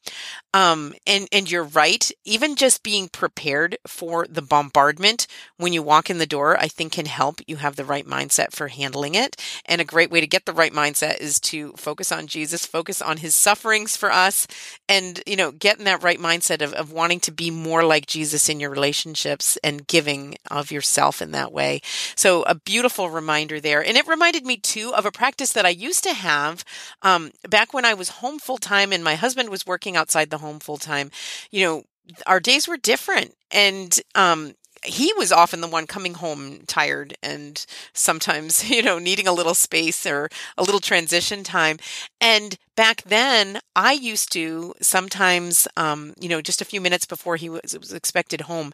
Um, 0.54 0.94
and, 1.06 1.28
and 1.32 1.50
you're 1.50 1.64
right. 1.64 2.10
Even 2.24 2.56
just 2.56 2.82
being 2.82 3.08
prepared 3.08 3.78
for 3.86 4.26
the 4.28 4.42
bombardment 4.42 5.26
when 5.56 5.72
you 5.72 5.82
walk 5.82 6.10
in 6.10 6.18
the 6.18 6.26
door, 6.26 6.58
I 6.58 6.68
think 6.68 6.92
can 6.92 7.06
help 7.06 7.40
you 7.46 7.56
have 7.56 7.76
the 7.76 7.84
right 7.84 8.06
mindset 8.06 8.52
for 8.52 8.68
handling 8.68 9.14
it. 9.14 9.36
And 9.64 9.80
a 9.80 9.84
great 9.84 10.10
way 10.10 10.20
to 10.20 10.26
get 10.26 10.44
the 10.44 10.52
right 10.52 10.72
mindset 10.72 11.20
is 11.20 11.40
to 11.40 11.72
focus 11.72 12.12
on 12.12 12.26
Jesus, 12.26 12.66
focus 12.66 13.00
on 13.00 13.18
his 13.18 13.34
sufferings 13.34 13.96
for 13.96 14.12
us 14.12 14.46
and, 14.88 15.22
you 15.26 15.36
know, 15.36 15.52
get 15.52 15.78
in 15.78 15.84
that 15.84 16.02
right 16.02 16.18
mindset 16.18 16.60
of, 16.60 16.74
of 16.74 16.92
wanting 16.92 17.20
to 17.20 17.32
be 17.32 17.50
more 17.50 17.82
like 17.82 18.06
Jesus 18.06 18.48
in 18.48 18.60
your 18.60 18.70
relationships 18.70 19.56
and 19.64 19.86
giving 19.86 20.36
of 20.50 20.70
yourself 20.70 21.22
in 21.22 21.30
that 21.32 21.52
way. 21.52 21.80
So 22.14 22.42
a 22.42 22.54
beautiful 22.54 23.08
reminder 23.08 23.58
there. 23.58 23.82
And 23.82 23.96
it 23.96 24.06
reminded 24.06 24.44
me 24.44 24.58
too 24.58 24.92
of 24.94 25.06
a 25.06 25.12
practice 25.12 25.52
that 25.52 25.64
I 25.64 25.70
used 25.70 26.04
to 26.04 26.12
have 26.12 26.64
um, 27.00 27.30
back 27.48 27.72
when 27.72 27.86
I 27.86 27.94
was 27.94 28.10
home 28.10 28.38
full 28.38 28.58
time 28.58 28.92
and 28.92 29.02
my 29.02 29.14
husband 29.14 29.48
was 29.48 29.66
working 29.66 29.96
outside 29.96 30.28
the 30.28 30.41
home 30.42 30.60
full 30.60 30.76
time. 30.76 31.10
You 31.50 31.64
know, 31.64 31.82
our 32.26 32.40
days 32.40 32.68
were 32.68 32.76
different. 32.76 33.34
And 33.50 33.98
um, 34.14 34.54
he 34.84 35.12
was 35.16 35.30
often 35.30 35.60
the 35.60 35.68
one 35.68 35.86
coming 35.86 36.14
home 36.14 36.60
tired 36.66 37.14
and 37.22 37.64
sometimes, 37.92 38.68
you 38.70 38.82
know, 38.82 38.98
needing 38.98 39.28
a 39.28 39.32
little 39.32 39.54
space 39.54 40.06
or 40.06 40.28
a 40.58 40.62
little 40.62 40.80
transition 40.80 41.44
time. 41.44 41.78
And 42.20 42.56
back 42.76 43.02
then, 43.02 43.60
I 43.76 43.92
used 43.92 44.32
to 44.32 44.74
sometimes, 44.80 45.68
um, 45.76 46.14
you 46.20 46.28
know, 46.28 46.40
just 46.40 46.60
a 46.60 46.66
few 46.66 46.80
minutes 46.80 47.06
before 47.06 47.36
he 47.36 47.48
was, 47.48 47.76
was 47.78 47.92
expected 47.92 48.42
home, 48.42 48.72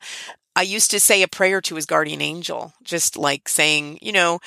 I 0.57 0.63
used 0.63 0.91
to 0.91 0.99
say 1.01 1.23
a 1.23 1.29
prayer 1.29 1.61
to 1.61 1.77
his 1.77 1.87
guardian 1.87 2.21
angel, 2.21 2.73
just 2.83 3.17
like 3.17 3.49
saying, 3.49 4.01
you 4.03 4.11
know, 4.11 4.41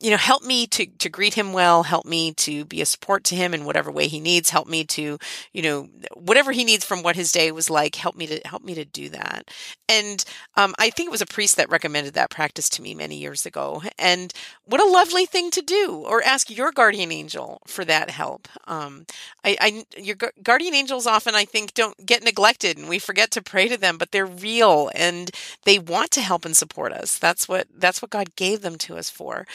you 0.00 0.10
know, 0.10 0.16
help 0.16 0.42
me 0.42 0.66
to, 0.68 0.86
to 0.86 1.08
greet 1.08 1.34
him 1.34 1.52
well, 1.52 1.82
help 1.82 2.04
me 2.06 2.32
to 2.34 2.64
be 2.64 2.80
a 2.80 2.86
support 2.86 3.24
to 3.24 3.34
him 3.34 3.54
in 3.54 3.64
whatever 3.64 3.90
way 3.90 4.08
he 4.08 4.20
needs, 4.20 4.50
help 4.50 4.68
me 4.68 4.84
to, 4.84 5.18
you 5.52 5.62
know, 5.62 5.88
whatever 6.14 6.52
he 6.52 6.64
needs 6.64 6.84
from 6.84 7.02
what 7.02 7.16
his 7.16 7.32
day 7.32 7.52
was 7.52 7.70
like, 7.70 7.94
help 7.94 8.16
me 8.16 8.26
to 8.26 8.40
help 8.44 8.64
me 8.64 8.74
to 8.74 8.84
do 8.84 9.08
that. 9.08 9.50
And 9.88 10.24
um, 10.56 10.74
I 10.78 10.90
think 10.90 11.08
it 11.08 11.12
was 11.12 11.22
a 11.22 11.26
priest 11.26 11.56
that 11.56 11.70
recommended 11.70 12.14
that 12.14 12.30
practice 12.30 12.68
to 12.70 12.82
me 12.82 12.94
many 12.94 13.16
years 13.16 13.46
ago. 13.46 13.82
And 13.98 14.32
what 14.64 14.80
a 14.80 14.90
lovely 14.90 15.26
thing 15.26 15.50
to 15.52 15.62
do, 15.62 16.04
or 16.06 16.22
ask 16.22 16.50
your 16.50 16.72
guardian 16.72 17.12
angel 17.12 17.62
for 17.66 17.84
that 17.84 18.10
help. 18.10 18.48
Um, 18.66 19.06
I, 19.44 19.56
I, 19.60 19.86
your 19.96 20.16
guardian 20.42 20.74
angels 20.74 21.06
often, 21.06 21.34
I 21.34 21.44
think, 21.44 21.74
don't 21.74 22.04
get 22.04 22.24
neglected, 22.24 22.76
and 22.78 22.88
we 22.88 22.98
forget 22.98 23.30
to 23.32 23.42
pray 23.42 23.68
to 23.68 23.76
them, 23.76 23.96
but 23.96 24.10
they're 24.10 24.26
real 24.26 24.90
and 24.94 25.30
they 25.64 25.78
want 25.78 26.10
to 26.12 26.20
help 26.20 26.44
and 26.44 26.56
support 26.56 26.92
us. 26.92 27.18
That's 27.18 27.48
what 27.48 27.68
that's 27.76 28.02
what 28.02 28.10
God 28.10 28.34
gave 28.36 28.62
them 28.62 28.76
to 28.78 28.96
us 28.96 29.08
for. 29.08 29.46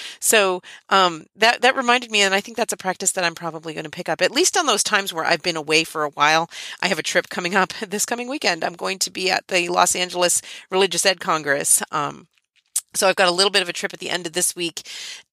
Um, 0.89 1.25
that 1.35 1.61
that 1.61 1.75
reminded 1.75 2.11
me, 2.11 2.21
and 2.21 2.33
I 2.33 2.41
think 2.41 2.57
that's 2.57 2.73
a 2.73 2.77
practice 2.77 3.11
that 3.13 3.23
I'm 3.23 3.35
probably 3.35 3.73
going 3.73 3.85
to 3.85 3.89
pick 3.89 4.09
up 4.09 4.21
at 4.21 4.31
least 4.31 4.57
on 4.57 4.65
those 4.65 4.83
times 4.83 5.13
where 5.13 5.25
I've 5.25 5.43
been 5.43 5.57
away 5.57 5.83
for 5.83 6.03
a 6.03 6.09
while. 6.09 6.49
I 6.81 6.87
have 6.87 6.99
a 6.99 7.03
trip 7.03 7.29
coming 7.29 7.55
up 7.55 7.73
this 7.87 8.05
coming 8.05 8.27
weekend. 8.27 8.63
I'm 8.63 8.73
going 8.73 8.99
to 8.99 9.11
be 9.11 9.29
at 9.29 9.47
the 9.47 9.69
Los 9.69 9.95
Angeles 9.95 10.41
Religious 10.69 11.05
Ed 11.05 11.19
Congress. 11.19 11.81
Um, 11.91 12.27
so 12.93 13.07
I've 13.07 13.15
got 13.15 13.29
a 13.29 13.31
little 13.31 13.51
bit 13.51 13.61
of 13.61 13.69
a 13.69 13.73
trip 13.73 13.93
at 13.93 13.99
the 13.99 14.09
end 14.09 14.27
of 14.27 14.33
this 14.33 14.53
week 14.53 14.81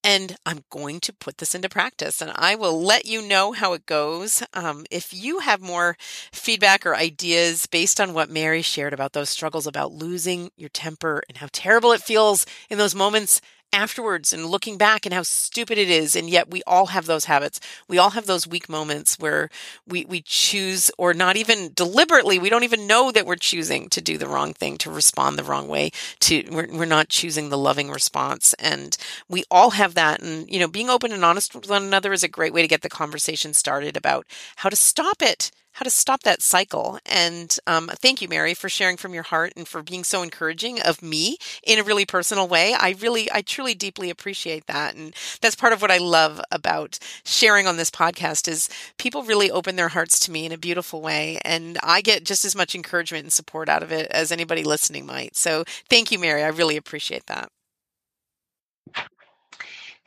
and 0.01 0.37
I'm 0.45 0.63
going 0.69 1.01
to 1.01 1.11
put 1.11 1.39
this 1.39 1.53
into 1.53 1.67
practice 1.67 2.21
and 2.21 2.31
I 2.33 2.55
will 2.55 2.81
let 2.81 3.05
you 3.05 3.21
know 3.21 3.51
how 3.51 3.73
it 3.73 3.85
goes. 3.85 4.41
Um, 4.53 4.85
if 4.89 5.13
you 5.13 5.39
have 5.39 5.59
more 5.59 5.97
feedback 6.31 6.85
or 6.85 6.95
ideas 6.95 7.65
based 7.65 7.99
on 7.99 8.13
what 8.13 8.29
Mary 8.29 8.61
shared 8.61 8.93
about 8.93 9.11
those 9.11 9.29
struggles 9.29 9.67
about 9.67 9.91
losing 9.91 10.51
your 10.55 10.69
temper 10.69 11.21
and 11.27 11.37
how 11.37 11.47
terrible 11.51 11.91
it 11.91 12.01
feels 12.01 12.45
in 12.69 12.77
those 12.77 12.95
moments 12.95 13.41
afterwards 13.71 14.33
and 14.33 14.45
looking 14.45 14.77
back 14.77 15.05
and 15.05 15.13
how 15.13 15.23
stupid 15.23 15.77
it 15.77 15.89
is 15.89 16.15
and 16.15 16.29
yet 16.29 16.49
we 16.49 16.63
all 16.65 16.87
have 16.87 17.05
those 17.05 17.25
habits. 17.25 17.59
We 17.87 17.97
all 17.97 18.11
have 18.11 18.25
those 18.25 18.47
weak 18.47 18.69
moments 18.69 19.17
where 19.19 19.49
we 19.87 20.05
we 20.05 20.21
choose 20.21 20.89
or 20.97 21.13
not 21.13 21.37
even 21.37 21.71
deliberately 21.73 22.39
we 22.39 22.49
don't 22.49 22.63
even 22.63 22.87
know 22.87 23.11
that 23.11 23.25
we're 23.25 23.35
choosing 23.35 23.89
to 23.89 24.01
do 24.01 24.17
the 24.17 24.27
wrong 24.27 24.53
thing 24.53 24.77
to 24.79 24.91
respond 24.91 25.37
the 25.37 25.43
wrong 25.43 25.67
way 25.67 25.91
to 26.21 26.43
we're, 26.51 26.67
we're 26.71 26.85
not 26.85 27.09
choosing 27.09 27.49
the 27.49 27.57
loving 27.57 27.89
response. 27.89 28.53
And 28.59 28.97
we 29.27 29.43
all 29.51 29.71
have 29.71 29.93
that. 29.95 30.21
And 30.21 30.49
you 30.49 30.59
know 30.59 30.67
being 30.67 30.89
open 30.89 31.11
and 31.11 31.23
honest 31.23 31.53
with 31.55 31.69
one 31.69 31.83
another 31.83 32.13
is 32.13 32.23
a 32.23 32.27
great 32.27 32.53
way 32.53 32.61
to 32.61 32.67
get 32.67 32.81
the 32.81 32.89
conversation 32.89 33.53
started 33.53 33.95
about 33.95 34.25
how 34.57 34.69
to 34.69 34.75
stop 34.75 35.21
it 35.21 35.51
how 35.79 35.83
to 35.85 35.89
stop 35.89 36.23
that 36.23 36.41
cycle. 36.41 36.99
And 37.05 37.57
um, 37.65 37.87
thank 38.01 38.21
you, 38.21 38.27
Mary, 38.27 38.53
for 38.53 38.67
sharing 38.69 38.97
from 38.97 39.13
your 39.13 39.23
heart 39.23 39.53
and 39.55 39.65
for 39.67 39.81
being 39.81 40.03
so 40.03 40.21
encouraging 40.21 40.81
of 40.81 41.01
me 41.01 41.37
in 41.63 41.79
a 41.79 41.83
really 41.83 42.05
personal 42.05 42.47
way. 42.49 42.75
I 42.77 42.95
really, 42.99 43.31
I 43.31 43.41
truly 43.41 43.73
deeply 43.75 44.09
appreciate 44.09 44.67
that. 44.67 44.95
And 44.95 45.15
that's 45.41 45.55
part 45.55 45.71
of 45.71 45.81
what 45.81 45.91
I 45.91 45.97
love 45.97 46.41
about 46.51 46.99
sharing 47.23 47.65
on 47.65 47.77
this 47.77 47.89
podcast 47.89 48.49
is 48.49 48.69
people 48.97 49.23
really 49.23 49.49
open 49.49 49.77
their 49.77 49.87
hearts 49.89 50.19
to 50.21 50.31
me 50.31 50.45
in 50.45 50.51
a 50.51 50.57
beautiful 50.57 51.01
way. 51.01 51.39
And 51.45 51.77
I 51.81 52.01
get 52.01 52.25
just 52.25 52.43
as 52.43 52.55
much 52.55 52.75
encouragement 52.75 53.23
and 53.23 53.33
support 53.33 53.69
out 53.69 53.81
of 53.83 53.91
it 53.91 54.07
as 54.11 54.31
anybody 54.33 54.63
listening 54.63 55.05
might. 55.05 55.37
So 55.37 55.63
thank 55.89 56.11
you, 56.11 56.19
Mary. 56.19 56.43
I 56.43 56.49
really 56.49 56.75
appreciate 56.77 57.25
that. 57.27 57.49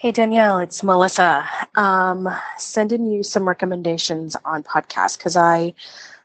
Hey 0.03 0.11
Danielle, 0.11 0.59
it's 0.59 0.83
Melissa. 0.83 1.49
Um, 1.77 2.29
sending 2.59 3.07
you 3.07 3.23
some 3.23 3.49
recommendations 3.49 4.37
on 4.45 4.65
podcasts 4.65 5.17
because 5.17 5.37
I 5.37 5.75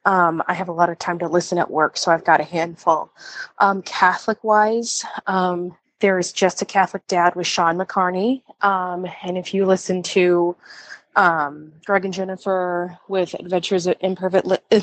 um, 0.03 0.41
I 0.47 0.55
have 0.55 0.67
a 0.67 0.71
lot 0.71 0.89
of 0.89 0.97
time 0.97 1.19
to 1.19 1.27
listen 1.27 1.59
at 1.59 1.69
work, 1.69 1.95
so 1.95 2.11
I've 2.11 2.25
got 2.25 2.41
a 2.41 2.43
handful. 2.43 3.11
Um, 3.59 3.83
Catholic 3.83 4.43
wise, 4.43 5.05
um, 5.27 5.77
there's 5.99 6.31
just 6.31 6.59
a 6.63 6.65
Catholic 6.65 7.05
Dad 7.05 7.35
with 7.35 7.45
Sean 7.45 7.77
McCarney, 7.77 8.41
um, 8.63 9.05
and 9.21 9.37
if 9.37 9.53
you 9.53 9.67
listen 9.67 10.01
to 10.01 10.55
um, 11.15 11.71
Greg 11.85 12.03
and 12.03 12.11
Jennifer 12.15 12.97
with 13.07 13.35
Adventures 13.35 13.85
in 13.85 13.93
Imperfect 13.99 14.47
Li- 14.47 14.81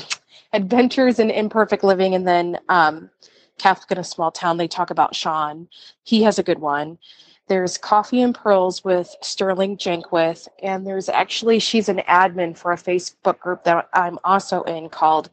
Adventures 0.53 1.19
in 1.19 1.31
Imperfect 1.31 1.83
Living, 1.83 2.15
and 2.15 2.25
then 2.25 2.59
um, 2.69 3.09
Catholic 3.57 3.91
in 3.91 3.97
a 3.97 4.05
Small 4.05 4.31
Town, 4.31 4.55
they 4.55 4.69
talk 4.69 4.89
about 4.89 5.15
Sean. 5.15 5.67
He 6.03 6.23
has 6.23 6.39
a 6.39 6.43
good 6.43 6.59
one. 6.59 6.97
There's 7.47 7.77
Coffee 7.77 8.21
and 8.21 8.33
Pearls 8.33 8.83
with 8.83 9.15
Sterling 9.21 9.77
Jaquith, 9.77 10.47
and 10.63 10.85
there's 10.85 11.09
actually 11.09 11.59
she's 11.59 11.89
an 11.89 12.01
admin 12.07 12.57
for 12.57 12.71
a 12.71 12.77
Facebook 12.77 13.39
group 13.39 13.63
that 13.65 13.87
I'm 13.93 14.17
also 14.23 14.63
in 14.63 14.89
called 14.89 15.29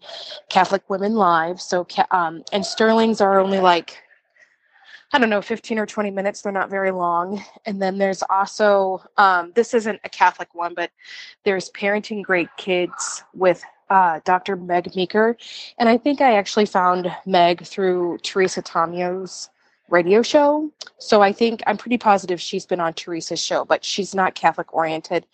Catholic 0.50 0.88
Women 0.90 1.14
Live. 1.14 1.60
So, 1.60 1.86
um, 2.10 2.44
and 2.52 2.66
Sterling's 2.66 3.20
are 3.20 3.40
only 3.40 3.60
like 3.60 3.96
I 5.14 5.18
don't 5.18 5.28
know, 5.28 5.42
15 5.42 5.78
or 5.78 5.84
20 5.84 6.10
minutes. 6.10 6.40
They're 6.40 6.52
not 6.52 6.70
very 6.70 6.90
long. 6.90 7.44
And 7.66 7.82
then 7.82 7.98
there's 7.98 8.22
also, 8.30 9.02
um, 9.18 9.52
this 9.54 9.74
isn't 9.74 10.00
a 10.04 10.08
Catholic 10.08 10.54
one, 10.54 10.72
but 10.72 10.90
there's 11.44 11.70
Parenting 11.70 12.22
Great 12.22 12.48
Kids 12.56 13.22
with 13.34 13.62
uh, 13.90 14.20
Dr. 14.24 14.56
Meg 14.56 14.96
Meeker. 14.96 15.36
And 15.78 15.90
I 15.90 15.98
think 15.98 16.22
I 16.22 16.36
actually 16.36 16.64
found 16.64 17.14
Meg 17.26 17.66
through 17.66 18.18
Teresa 18.22 18.62
Tomeo's 18.62 19.50
radio 19.92 20.22
show. 20.22 20.70
So 20.98 21.22
I 21.22 21.32
think 21.32 21.62
I'm 21.66 21.76
pretty 21.76 21.98
positive 21.98 22.40
she's 22.40 22.66
been 22.66 22.80
on 22.80 22.94
Teresa's 22.94 23.40
show, 23.40 23.64
but 23.64 23.84
she's 23.84 24.14
not 24.14 24.34
Catholic 24.34 24.74
oriented. 24.74 25.26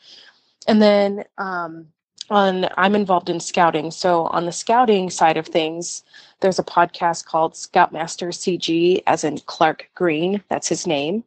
And 0.66 0.82
then 0.82 1.24
um, 1.38 1.86
on 2.30 2.68
I'm 2.76 2.94
involved 2.94 3.30
in 3.30 3.40
scouting. 3.40 3.90
So 3.90 4.24
on 4.26 4.44
the 4.44 4.52
scouting 4.52 5.10
side 5.10 5.36
of 5.36 5.46
things, 5.46 6.02
there's 6.40 6.58
a 6.58 6.64
podcast 6.64 7.24
called 7.24 7.56
Scoutmaster 7.56 8.28
CG, 8.28 9.02
as 9.06 9.24
in 9.24 9.38
Clarke 9.46 9.88
Green. 9.94 10.42
That's 10.48 10.68
his 10.68 10.86
name. 10.86 11.24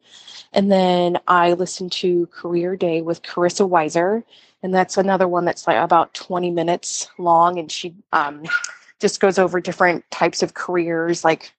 And 0.52 0.70
then 0.70 1.18
I 1.26 1.54
listen 1.54 1.88
to 1.90 2.26
Career 2.26 2.76
Day 2.76 3.00
with 3.00 3.22
Carissa 3.22 3.68
Weiser, 3.68 4.22
and 4.62 4.74
that's 4.74 4.98
another 4.98 5.26
one 5.26 5.44
that's 5.44 5.66
like 5.66 5.78
about 5.78 6.12
20 6.14 6.50
minutes 6.50 7.08
long, 7.18 7.58
and 7.58 7.72
she 7.72 7.94
um, 8.12 8.42
just 9.00 9.18
goes 9.18 9.38
over 9.38 9.60
different 9.60 10.08
types 10.10 10.42
of 10.42 10.54
careers. 10.54 11.24
Like 11.24 11.52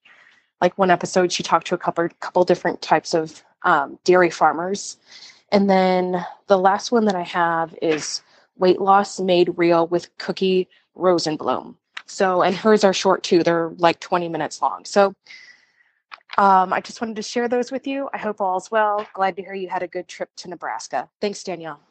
like 0.64 0.78
one 0.78 0.89
episode, 0.89 1.30
she 1.30 1.43
talked 1.43 1.68
to 1.68 1.76
a 1.76 1.78
couple 1.78 2.07
couple 2.22 2.45
different 2.45 2.82
types 2.82 3.14
of 3.14 3.43
um, 3.64 3.99
dairy 4.05 4.30
farmers. 4.30 4.97
And 5.51 5.70
then 5.70 6.26
the 6.47 6.57
last 6.57 6.89
one 6.89 7.03
that 7.05 7.16
I 7.16 7.24
have 7.24 7.76
is 7.82 8.22
Weight 8.57 8.80
Loss 8.80 9.20
Made 9.20 9.57
Real 9.57 9.88
with 9.88 10.18
Cookie 10.18 10.70
Rosenblum. 10.97 11.76
So, 12.05 12.41
and 12.41 12.55
hers 12.55 12.86
are 12.86 12.93
short 12.93 13.24
too. 13.24 13.43
They're 13.43 13.74
like 13.78 13.99
20 13.99 14.30
minutes 14.30 14.61
long. 14.61 14.86
So, 14.86 15.14
um, 16.38 16.72
I 16.72 16.80
just 16.80 17.01
wanted 17.01 17.18
to 17.18 17.24
share 17.24 17.49
those 17.49 17.70
with 17.70 17.86
you. 17.86 18.09
I 18.14 18.18
hope 18.18 18.39
all's 18.39 18.72
well. 18.72 19.05
Glad 19.14 19.36
to 19.36 19.43
hear 19.43 19.53
you 19.53 19.68
had 19.68 19.84
a 19.84 19.88
good 19.88 20.07
trip 20.07 20.30
to 20.38 20.49
Nebraska. 20.49 21.09
Thanks, 21.20 21.43
Danielle. 21.43 21.82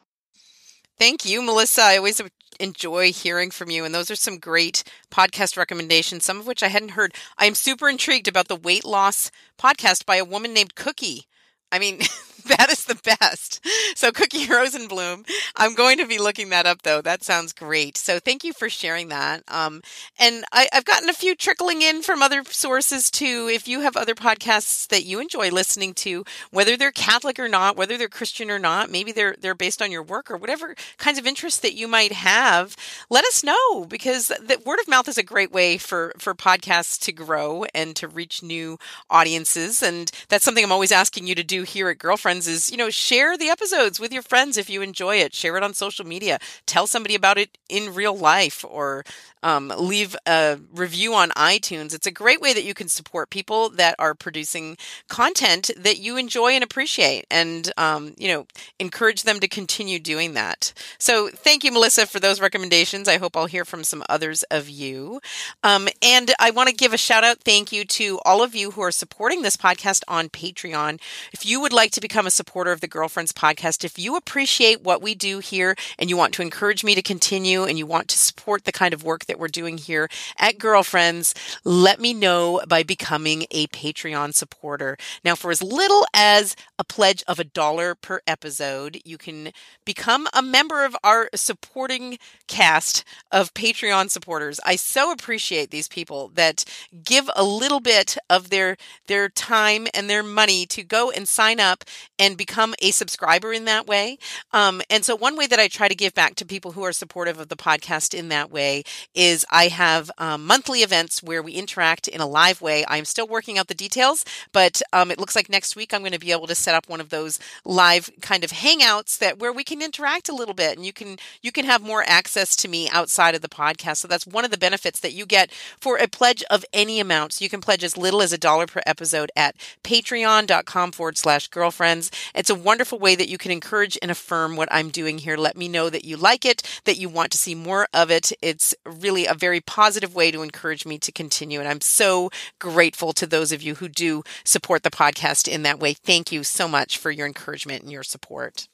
Thank 0.97 1.25
you, 1.25 1.41
Melissa. 1.41 1.81
I 1.81 1.97
always 1.97 2.21
enjoy 2.59 3.11
hearing 3.11 3.51
from 3.51 3.69
you. 3.69 3.83
And 3.83 3.93
those 3.93 4.11
are 4.11 4.15
some 4.15 4.37
great 4.37 4.83
podcast 5.11 5.57
recommendations, 5.57 6.23
some 6.23 6.39
of 6.39 6.47
which 6.47 6.63
I 6.63 6.67
hadn't 6.67 6.89
heard. 6.89 7.13
I 7.37 7.45
am 7.45 7.55
super 7.55 7.89
intrigued 7.89 8.27
about 8.27 8.47
the 8.47 8.55
weight 8.55 8.85
loss 8.85 9.31
podcast 9.57 10.05
by 10.05 10.17
a 10.17 10.25
woman 10.25 10.53
named 10.53 10.75
Cookie. 10.75 11.25
I 11.71 11.79
mean, 11.79 12.01
that 12.57 12.69
is 12.71 12.85
the 12.85 12.99
best. 13.19 13.65
So, 13.95 14.11
Cookie 14.11 14.45
Rosenblum, 14.47 15.27
I'm 15.55 15.75
going 15.75 15.97
to 15.97 16.05
be 16.07 16.17
looking 16.17 16.49
that 16.49 16.65
up 16.65 16.81
though. 16.83 17.01
That 17.01 17.23
sounds 17.23 17.53
great. 17.53 17.97
So, 17.97 18.19
thank 18.19 18.43
you 18.43 18.53
for 18.53 18.69
sharing 18.69 19.09
that. 19.09 19.43
Um, 19.47 19.81
and 20.19 20.43
I, 20.51 20.67
have 20.71 20.85
gotten 20.85 21.09
a 21.09 21.13
few 21.13 21.35
trickling 21.35 21.81
in 21.81 22.01
from 22.01 22.21
other 22.21 22.43
sources 22.45 23.09
too. 23.09 23.49
If 23.51 23.67
you 23.67 23.81
have 23.81 23.95
other 23.95 24.15
podcasts 24.15 24.87
that 24.89 25.05
you 25.05 25.19
enjoy 25.19 25.49
listening 25.49 25.93
to, 25.95 26.25
whether 26.51 26.75
they're 26.75 26.91
Catholic 26.91 27.39
or 27.39 27.47
not, 27.47 27.77
whether 27.77 27.97
they're 27.97 28.09
Christian 28.09 28.51
or 28.51 28.59
not, 28.59 28.89
maybe 28.89 29.11
they're 29.11 29.35
they're 29.39 29.55
based 29.55 29.81
on 29.81 29.91
your 29.91 30.03
work 30.03 30.29
or 30.29 30.37
whatever 30.37 30.75
kinds 30.97 31.17
of 31.17 31.25
interests 31.25 31.59
that 31.61 31.73
you 31.75 31.87
might 31.87 32.11
have, 32.11 32.75
let 33.09 33.25
us 33.25 33.43
know 33.43 33.85
because 33.85 34.27
the 34.27 34.61
word 34.65 34.79
of 34.79 34.87
mouth 34.87 35.07
is 35.07 35.17
a 35.17 35.23
great 35.23 35.51
way 35.51 35.77
for 35.77 36.13
for 36.17 36.33
podcasts 36.33 36.99
to 37.01 37.11
grow 37.11 37.65
and 37.73 37.95
to 37.95 38.07
reach 38.07 38.43
new 38.43 38.77
audiences. 39.09 39.81
And 39.81 40.11
that's 40.29 40.43
something 40.43 40.63
I'm 40.63 40.71
always 40.71 40.91
asking 40.91 41.27
you 41.27 41.35
to 41.35 41.43
do 41.43 41.63
here 41.63 41.89
at 41.89 41.97
Girlfriends 42.33 42.47
is, 42.47 42.71
you 42.71 42.77
know, 42.77 42.89
share 42.89 43.37
the 43.37 43.49
episodes 43.49 43.99
with 43.99 44.11
your 44.11 44.23
friends 44.23 44.57
if 44.57 44.67
you 44.67 44.81
enjoy 44.81 45.17
it. 45.17 45.35
Share 45.35 45.55
it 45.55 45.61
on 45.61 45.75
social 45.75 46.03
media. 46.03 46.39
Tell 46.65 46.87
somebody 46.87 47.13
about 47.13 47.37
it 47.37 47.59
in 47.69 47.93
real 47.93 48.17
life 48.17 48.65
or 48.67 49.03
um, 49.43 49.71
leave 49.77 50.15
a 50.25 50.59
review 50.73 51.13
on 51.13 51.29
iTunes. 51.31 51.93
It's 51.93 52.07
a 52.07 52.11
great 52.11 52.41
way 52.41 52.53
that 52.53 52.63
you 52.63 52.73
can 52.73 52.87
support 52.87 53.29
people 53.29 53.69
that 53.69 53.95
are 53.99 54.15
producing 54.15 54.77
content 55.07 55.69
that 55.77 55.99
you 55.99 56.17
enjoy 56.17 56.51
and 56.51 56.63
appreciate, 56.63 57.25
and 57.29 57.71
um, 57.77 58.13
you 58.17 58.27
know, 58.29 58.47
encourage 58.79 59.23
them 59.23 59.39
to 59.39 59.47
continue 59.47 59.99
doing 59.99 60.33
that. 60.33 60.73
So, 60.97 61.29
thank 61.29 61.63
you, 61.63 61.71
Melissa, 61.71 62.05
for 62.05 62.19
those 62.19 62.41
recommendations. 62.41 63.07
I 63.07 63.17
hope 63.17 63.35
I'll 63.37 63.45
hear 63.45 63.65
from 63.65 63.83
some 63.83 64.03
others 64.09 64.43
of 64.43 64.69
you. 64.69 65.21
Um, 65.63 65.87
and 66.01 66.31
I 66.39 66.51
want 66.51 66.69
to 66.69 66.75
give 66.75 66.93
a 66.93 66.97
shout 66.97 67.23
out, 67.23 67.39
thank 67.39 67.71
you 67.71 67.85
to 67.85 68.19
all 68.25 68.41
of 68.41 68.55
you 68.55 68.71
who 68.71 68.81
are 68.81 68.91
supporting 68.91 69.41
this 69.41 69.57
podcast 69.57 70.03
on 70.07 70.29
Patreon. 70.29 70.99
If 71.31 71.45
you 71.45 71.59
would 71.61 71.73
like 71.73 71.91
to 71.91 72.01
become 72.01 72.27
a 72.27 72.31
supporter 72.31 72.71
of 72.71 72.81
the 72.81 72.87
Girlfriends 72.87 73.31
podcast, 73.31 73.83
if 73.83 73.99
you 73.99 74.15
appreciate 74.15 74.81
what 74.81 75.01
we 75.01 75.15
do 75.15 75.39
here 75.39 75.75
and 75.97 76.09
you 76.09 76.17
want 76.17 76.33
to 76.35 76.41
encourage 76.41 76.83
me 76.83 76.95
to 76.95 77.01
continue 77.01 77.63
and 77.63 77.77
you 77.77 77.85
want 77.85 78.07
to 78.09 78.17
support 78.17 78.65
the 78.65 78.71
kind 78.71 78.93
of 78.93 79.03
work 79.03 79.25
that 79.25 79.32
that 79.33 79.39
we're 79.39 79.47
doing 79.47 79.79
here 79.79 80.07
at 80.37 80.59
Girlfriends, 80.59 81.33
let 81.63 81.99
me 81.99 82.13
know 82.13 82.61
by 82.67 82.83
becoming 82.83 83.47
a 83.49 83.65
Patreon 83.67 84.35
supporter. 84.35 84.95
Now, 85.25 85.33
for 85.33 85.49
as 85.49 85.63
little 85.63 86.05
as 86.13 86.55
a 86.77 86.83
pledge 86.83 87.23
of 87.27 87.39
a 87.39 87.43
dollar 87.43 87.95
per 87.95 88.21
episode, 88.27 89.01
you 89.03 89.17
can 89.17 89.51
become 89.85 90.27
a 90.35 90.43
member 90.43 90.85
of 90.85 90.95
our 91.03 91.29
supporting 91.33 92.19
cast 92.47 93.03
of 93.31 93.55
Patreon 93.55 94.11
supporters. 94.11 94.59
I 94.63 94.75
so 94.75 95.11
appreciate 95.11 95.71
these 95.71 95.87
people 95.87 96.29
that 96.35 96.63
give 97.03 97.27
a 97.35 97.43
little 97.43 97.79
bit 97.79 98.17
of 98.29 98.51
their 98.51 98.77
their 99.07 99.29
time 99.29 99.87
and 99.95 100.07
their 100.07 100.21
money 100.21 100.67
to 100.67 100.83
go 100.83 101.09
and 101.09 101.27
sign 101.27 101.59
up 101.59 101.83
and 102.19 102.37
become 102.37 102.75
a 102.83 102.91
subscriber 102.91 103.51
in 103.51 103.65
that 103.65 103.87
way. 103.87 104.19
Um, 104.51 104.81
and 104.91 105.03
so, 105.03 105.15
one 105.15 105.35
way 105.35 105.47
that 105.47 105.59
I 105.59 105.67
try 105.67 105.87
to 105.87 105.95
give 105.95 106.13
back 106.13 106.35
to 106.35 106.45
people 106.45 106.73
who 106.73 106.83
are 106.83 106.93
supportive 106.93 107.39
of 107.39 107.47
the 107.49 107.55
podcast 107.55 108.13
in 108.13 108.29
that 108.29 108.51
way 108.51 108.83
is 109.23 109.45
I 109.49 109.69
have 109.69 110.11
um, 110.17 110.45
monthly 110.45 110.79
events 110.79 111.23
where 111.23 111.41
we 111.41 111.53
interact 111.53 112.07
in 112.07 112.19
a 112.19 112.27
live 112.27 112.61
way. 112.61 112.83
I'm 112.87 113.05
still 113.05 113.27
working 113.27 113.57
out 113.57 113.67
the 113.67 113.73
details, 113.73 114.25
but 114.51 114.81
um, 114.91 115.11
it 115.11 115.19
looks 115.19 115.35
like 115.35 115.49
next 115.49 115.75
week 115.75 115.93
I'm 115.93 116.01
going 116.01 116.11
to 116.11 116.19
be 116.19 116.31
able 116.31 116.47
to 116.47 116.55
set 116.55 116.75
up 116.75 116.89
one 116.89 116.99
of 116.99 117.09
those 117.09 117.39
live 117.63 118.09
kind 118.21 118.43
of 118.43 118.51
hangouts 118.51 119.17
that 119.19 119.39
where 119.39 119.53
we 119.53 119.63
can 119.63 119.81
interact 119.81 120.27
a 120.29 120.35
little 120.35 120.53
bit 120.53 120.75
and 120.75 120.85
you 120.85 120.93
can 120.93 121.17
you 121.41 121.51
can 121.51 121.65
have 121.65 121.81
more 121.81 122.03
access 122.05 122.55
to 122.57 122.67
me 122.67 122.89
outside 122.89 123.35
of 123.35 123.41
the 123.41 123.49
podcast. 123.49 123.97
So 123.97 124.07
that's 124.07 124.27
one 124.27 124.43
of 124.43 124.51
the 124.51 124.57
benefits 124.57 124.99
that 124.99 125.13
you 125.13 125.25
get 125.25 125.51
for 125.79 125.97
a 125.97 126.07
pledge 126.07 126.43
of 126.49 126.65
any 126.73 126.99
amount. 126.99 127.33
So 127.33 127.43
you 127.43 127.49
can 127.49 127.61
pledge 127.61 127.83
as 127.83 127.97
little 127.97 128.21
as 128.21 128.33
a 128.33 128.37
dollar 128.37 128.65
per 128.65 128.81
episode 128.85 129.31
at 129.35 129.55
patreon.com 129.83 130.91
forward 130.91 131.17
slash 131.17 131.47
girlfriends. 131.47 132.11
It's 132.35 132.49
a 132.49 132.55
wonderful 132.55 132.99
way 132.99 133.15
that 133.15 133.29
you 133.29 133.37
can 133.37 133.51
encourage 133.51 133.97
and 134.01 134.11
affirm 134.11 134.55
what 134.55 134.71
I'm 134.71 134.89
doing 134.89 135.19
here. 135.19 135.37
Let 135.37 135.55
me 135.55 135.67
know 135.67 135.89
that 135.89 136.03
you 136.03 136.17
like 136.17 136.43
it, 136.45 136.61
that 136.85 136.97
you 136.97 137.07
want 137.09 137.31
to 137.31 137.37
see 137.37 137.55
more 137.55 137.87
of 137.93 138.09
it. 138.09 138.31
It's 138.41 138.73
really 138.85 139.12
really 139.13 139.27
a 139.27 139.33
very 139.33 139.61
positive 139.61 140.15
way 140.15 140.31
to 140.31 140.41
encourage 140.41 140.85
me 140.85 140.97
to 140.97 141.11
continue. 141.11 141.59
And 141.59 141.69
I'm 141.69 141.81
so 141.81 142.31
grateful 142.59 143.13
to 143.13 143.27
those 143.27 143.51
of 143.51 143.61
you 143.61 143.75
who 143.75 143.87
do 143.87 144.23
support 144.43 144.83
the 144.83 144.89
podcast 144.89 145.47
in 145.47 145.63
that 145.63 145.79
way. 145.79 145.93
Thank 145.93 146.31
you 146.31 146.43
so 146.43 146.67
much 146.67 146.97
for 146.97 147.11
your 147.11 147.27
encouragement 147.27 147.83
and 147.83 147.91
your 147.91 148.03
support. 148.03 148.67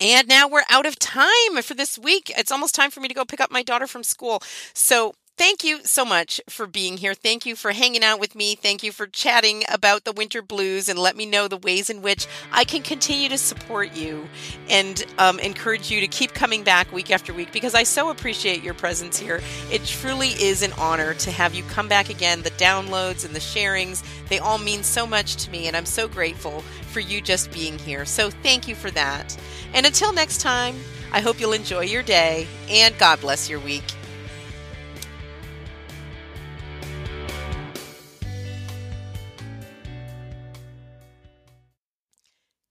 And 0.00 0.28
now 0.28 0.48
we're 0.48 0.62
out 0.70 0.86
of 0.86 0.98
time 0.98 1.62
for 1.62 1.74
this 1.74 1.98
week. 1.98 2.32
It's 2.36 2.52
almost 2.52 2.74
time 2.74 2.90
for 2.90 3.00
me 3.00 3.08
to 3.08 3.14
go 3.14 3.24
pick 3.24 3.40
up 3.40 3.50
my 3.50 3.62
daughter 3.62 3.86
from 3.86 4.02
school. 4.02 4.42
So 4.72 5.14
Thank 5.36 5.64
you 5.64 5.80
so 5.82 6.04
much 6.04 6.40
for 6.48 6.68
being 6.68 6.96
here. 6.96 7.12
Thank 7.12 7.44
you 7.44 7.56
for 7.56 7.72
hanging 7.72 8.04
out 8.04 8.20
with 8.20 8.36
me. 8.36 8.54
Thank 8.54 8.84
you 8.84 8.92
for 8.92 9.08
chatting 9.08 9.64
about 9.68 10.04
the 10.04 10.12
winter 10.12 10.42
blues 10.42 10.88
and 10.88 10.96
let 10.96 11.16
me 11.16 11.26
know 11.26 11.48
the 11.48 11.56
ways 11.56 11.90
in 11.90 12.02
which 12.02 12.28
I 12.52 12.62
can 12.62 12.82
continue 12.82 13.28
to 13.28 13.36
support 13.36 13.96
you 13.96 14.28
and 14.70 15.04
um, 15.18 15.40
encourage 15.40 15.90
you 15.90 15.98
to 15.98 16.06
keep 16.06 16.34
coming 16.34 16.62
back 16.62 16.92
week 16.92 17.10
after 17.10 17.34
week 17.34 17.50
because 17.50 17.74
I 17.74 17.82
so 17.82 18.10
appreciate 18.10 18.62
your 18.62 18.74
presence 18.74 19.18
here. 19.18 19.40
It 19.72 19.84
truly 19.84 20.28
is 20.28 20.62
an 20.62 20.72
honor 20.74 21.14
to 21.14 21.32
have 21.32 21.52
you 21.52 21.64
come 21.64 21.88
back 21.88 22.10
again. 22.10 22.42
The 22.42 22.50
downloads 22.52 23.24
and 23.24 23.34
the 23.34 23.40
sharings, 23.40 24.04
they 24.28 24.38
all 24.38 24.58
mean 24.58 24.84
so 24.84 25.04
much 25.04 25.34
to 25.44 25.50
me, 25.50 25.66
and 25.66 25.76
I'm 25.76 25.86
so 25.86 26.06
grateful 26.06 26.60
for 26.92 27.00
you 27.00 27.20
just 27.20 27.50
being 27.50 27.76
here. 27.80 28.04
So 28.04 28.30
thank 28.30 28.68
you 28.68 28.76
for 28.76 28.92
that. 28.92 29.36
And 29.72 29.84
until 29.84 30.12
next 30.12 30.40
time, 30.40 30.76
I 31.10 31.20
hope 31.20 31.40
you'll 31.40 31.54
enjoy 31.54 31.82
your 31.82 32.04
day 32.04 32.46
and 32.68 32.96
God 32.98 33.20
bless 33.20 33.50
your 33.50 33.58
week. 33.58 33.82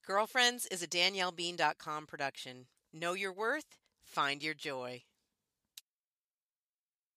Girlfriends 0.05 0.65
is 0.65 0.83
a 0.83 0.87
DanielleBean.com 0.87 2.07
production. 2.07 2.65
Know 2.91 3.13
your 3.13 3.31
worth, 3.31 3.77
find 4.03 4.43
your 4.43 4.53
joy. 4.53 5.03